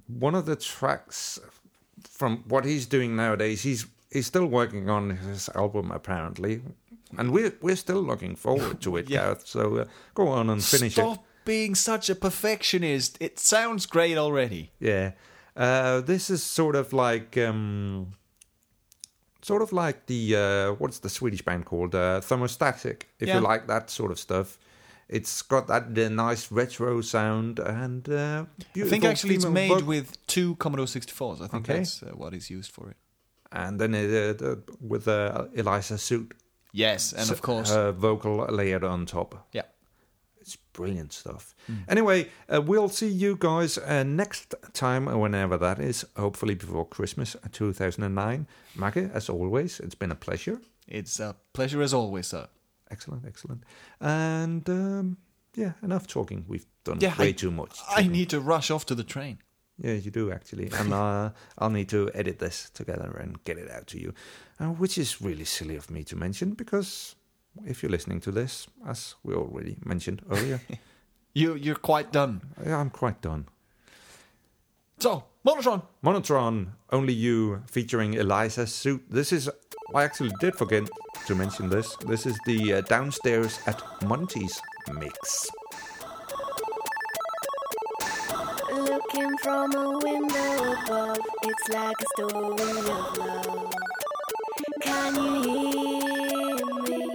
one 0.07 0.33
of 0.35 0.45
the 0.45 0.55
tracks 0.55 1.39
from 2.09 2.43
what 2.47 2.65
he's 2.65 2.85
doing 2.85 3.15
nowadays. 3.15 3.63
He's 3.63 3.85
he's 4.11 4.27
still 4.27 4.45
working 4.45 4.89
on 4.89 5.09
his 5.11 5.49
album 5.55 5.91
apparently, 5.91 6.61
and 7.17 7.31
we're 7.31 7.53
we're 7.61 7.75
still 7.77 8.01
looking 8.01 8.35
forward 8.35 8.81
to 8.81 8.97
it, 8.97 9.09
Yeah. 9.09 9.21
Gareth. 9.23 9.47
So 9.47 9.77
uh, 9.77 9.85
go 10.13 10.27
on 10.29 10.49
and 10.49 10.63
finish 10.63 10.97
it. 10.97 11.01
Stop 11.01 11.23
being 11.45 11.75
such 11.75 12.09
a 12.09 12.15
perfectionist. 12.15 13.17
It 13.19 13.39
sounds 13.39 13.85
great 13.85 14.17
already. 14.17 14.71
Yeah. 14.79 15.11
Uh, 15.55 16.01
this 16.01 16.29
is 16.29 16.43
sort 16.43 16.75
of 16.75 16.93
like 16.93 17.37
um, 17.37 18.13
sort 19.41 19.61
of 19.61 19.71
like 19.73 20.05
the 20.05 20.35
uh, 20.35 20.71
what's 20.73 20.99
the 20.99 21.09
Swedish 21.09 21.41
band 21.41 21.65
called? 21.65 21.95
Uh, 21.95 22.21
Thermostatic. 22.21 23.03
If 23.19 23.27
Yeah. 23.27 23.35
you 23.39 23.41
like 23.41 23.67
that 23.67 23.89
sort 23.89 24.11
of 24.11 24.19
stuff. 24.19 24.57
It's 25.13 25.41
got 25.41 25.67
that 25.67 25.83
uh, 25.97 26.07
nice 26.07 26.49
retro 26.53 27.01
sound 27.01 27.59
and 27.59 28.07
uh, 28.07 28.45
I 28.77 28.83
think 28.87 29.03
actually 29.03 29.35
it's 29.35 29.45
made 29.45 29.67
vocal. 29.67 29.87
with 29.87 30.25
two 30.25 30.55
Commodore 30.55 30.85
64s. 30.85 31.41
I 31.41 31.47
think 31.47 31.53
Okay. 31.69 31.79
that's 31.79 32.01
uh, 32.01 32.11
what 32.15 32.33
is 32.33 32.49
used 32.49 32.71
for 32.71 32.89
it. 32.89 32.95
And 33.51 33.79
then 33.79 33.93
it, 33.93 34.09
uh, 34.09 34.33
the, 34.33 34.63
with 34.79 35.07
uh, 35.07 35.45
Eliza 35.53 35.95
Zoot, 35.95 36.31
Yes, 36.73 37.11
and 37.13 37.29
of 37.31 37.41
course. 37.41 37.69
her 37.69 37.91
vocal 37.91 38.45
layered 38.49 38.83
on 38.83 39.05
top. 39.05 39.47
yeah. 39.53 39.63
It's 40.39 40.55
brilliant 40.73 41.13
stuff. 41.13 41.53
Anyway, 41.87 42.27
uh, 42.51 42.61
we'll 42.61 42.89
see 42.89 43.07
you 43.09 43.35
guys 43.37 43.77
uh, 43.77 44.01
next 44.03 44.55
time, 44.73 45.05
whenever 45.05 45.55
that 45.57 45.77
is. 45.79 46.03
Hopefully 46.17 46.55
before 46.55 46.83
Christmas 46.87 47.35
uh, 47.35 47.47
2009. 47.51 48.47
Makke, 48.75 49.13
as 49.13 49.29
always, 49.29 49.79
it's 49.79 49.93
been 49.95 50.11
a 50.11 50.15
pleasure. 50.15 50.59
It's 50.87 51.19
a 51.19 51.35
pleasure 51.53 51.83
as 51.83 51.93
always, 51.93 52.25
sir. 52.27 52.47
Excellent, 52.89 53.23
excellent. 53.27 53.63
And 53.99 54.67
um, 54.69 55.17
yeah, 55.55 55.73
enough 55.83 56.07
talking. 56.07 56.45
We've 56.47 56.65
done 56.85 56.97
Yeah, 57.01 57.15
way 57.19 57.29
I- 57.29 57.33
too 57.33 57.51
much. 57.51 57.77
I 57.89 58.07
need 58.07 58.29
to 58.31 58.39
rush 58.39 58.71
off 58.71 58.85
to 58.87 58.95
the 58.95 59.03
train. 59.03 59.37
Yeah, 59.83 59.93
you 59.93 60.11
do 60.11 60.31
actually, 60.31 60.69
and 60.73 60.93
uh, 60.93 61.31
I'll 61.57 61.71
need 61.71 61.89
to 61.89 62.11
edit 62.13 62.37
this 62.37 62.69
together 62.73 63.17
and 63.19 63.43
get 63.45 63.57
it 63.57 63.69
out 63.71 63.87
to 63.87 63.99
you, 63.99 64.13
uh, 64.59 64.67
which 64.67 64.97
is 64.97 65.21
really 65.21 65.45
silly 65.45 65.75
of 65.75 65.89
me 65.89 66.03
to 66.03 66.15
mention 66.15 66.51
because 66.51 67.15
if 67.65 67.81
you're 67.81 67.91
listening 67.91 68.21
to 68.21 68.31
this, 68.31 68.67
as 68.87 69.15
we 69.23 69.33
already 69.33 69.77
mentioned 69.83 70.21
earlier, 70.29 70.61
You, 71.33 71.55
you're 71.55 71.75
quite 71.75 72.11
done. 72.11 72.41
I'm 72.65 72.89
quite 72.89 73.21
done. 73.21 73.47
So, 74.99 75.23
Monotron. 75.45 75.83
Monotron, 76.03 76.67
only 76.91 77.13
you, 77.13 77.63
featuring 77.67 78.15
Eliza 78.15 78.63
Zoot. 78.63 79.01
This 79.09 79.31
is, 79.31 79.49
I 79.95 80.03
actually 80.03 80.31
did 80.39 80.55
forget 80.55 80.89
to 81.25 81.35
mention 81.35 81.69
this. 81.69 81.95
This 82.07 82.25
is 82.25 82.37
the 82.45 82.73
uh, 82.73 82.81
downstairs 82.81 83.59
at 83.65 83.81
Monty's 84.05 84.61
mix. 84.93 85.49
Looking 89.13 89.37
from 89.39 89.73
a 89.73 89.99
window 89.99 90.73
above, 90.73 91.19
it's 91.43 91.69
like 91.69 91.95
a 91.99 92.05
story 92.15 92.69
of 92.91 93.17
love. 93.17 93.73
Can 94.81 95.15
you 95.15 95.33
hear 95.43 96.65
me? 96.83 97.11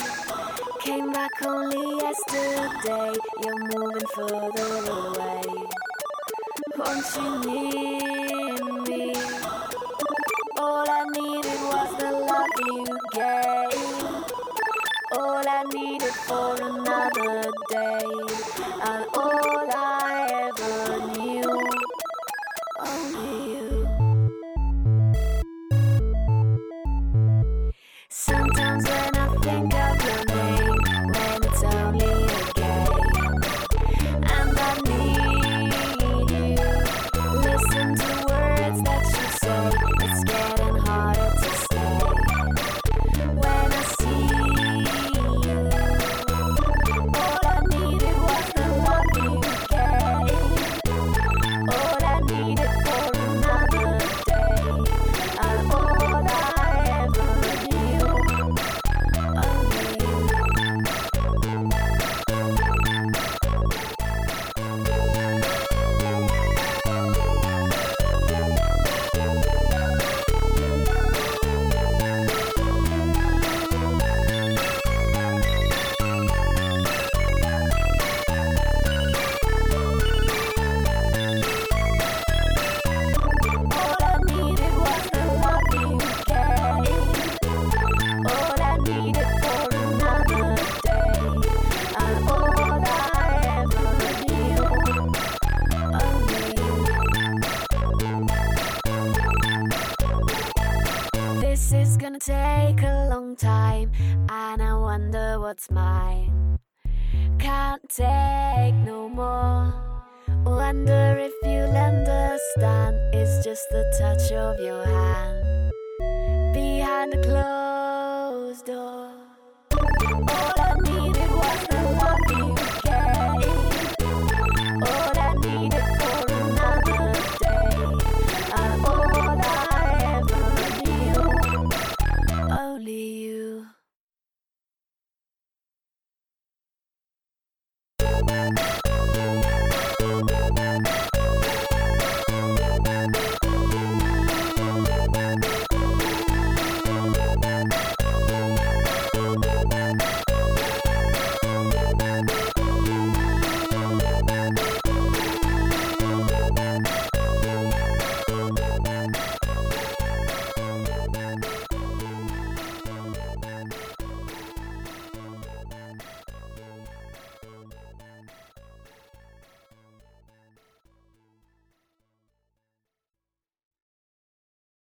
Came 0.81 1.13
back 1.13 1.31
only 1.47 2.03
yesterday, 2.03 3.15
you're 3.43 3.61
moving 3.73 4.09
further 4.15 4.73
away. 4.93 5.43
Won't 6.77 7.07
you 7.17 7.31
me? 7.47 9.15
All 10.59 10.85
I 10.89 11.05
needed 11.15 11.61
was 11.63 11.91
the 11.99 12.11
love 12.13 12.57
you 12.67 12.99
gave. 13.13 14.37
All 15.13 15.45
I 15.49 15.63
needed 15.73 16.15
for 16.27 16.57
another 16.61 17.51
day, 17.71 18.05
and 18.83 19.07
all 19.15 19.71
I 19.75 20.51
ever 20.59 21.07
knew, 21.19 21.76
Oh, 22.99 23.13
only 23.15 23.53
you. 23.53 23.66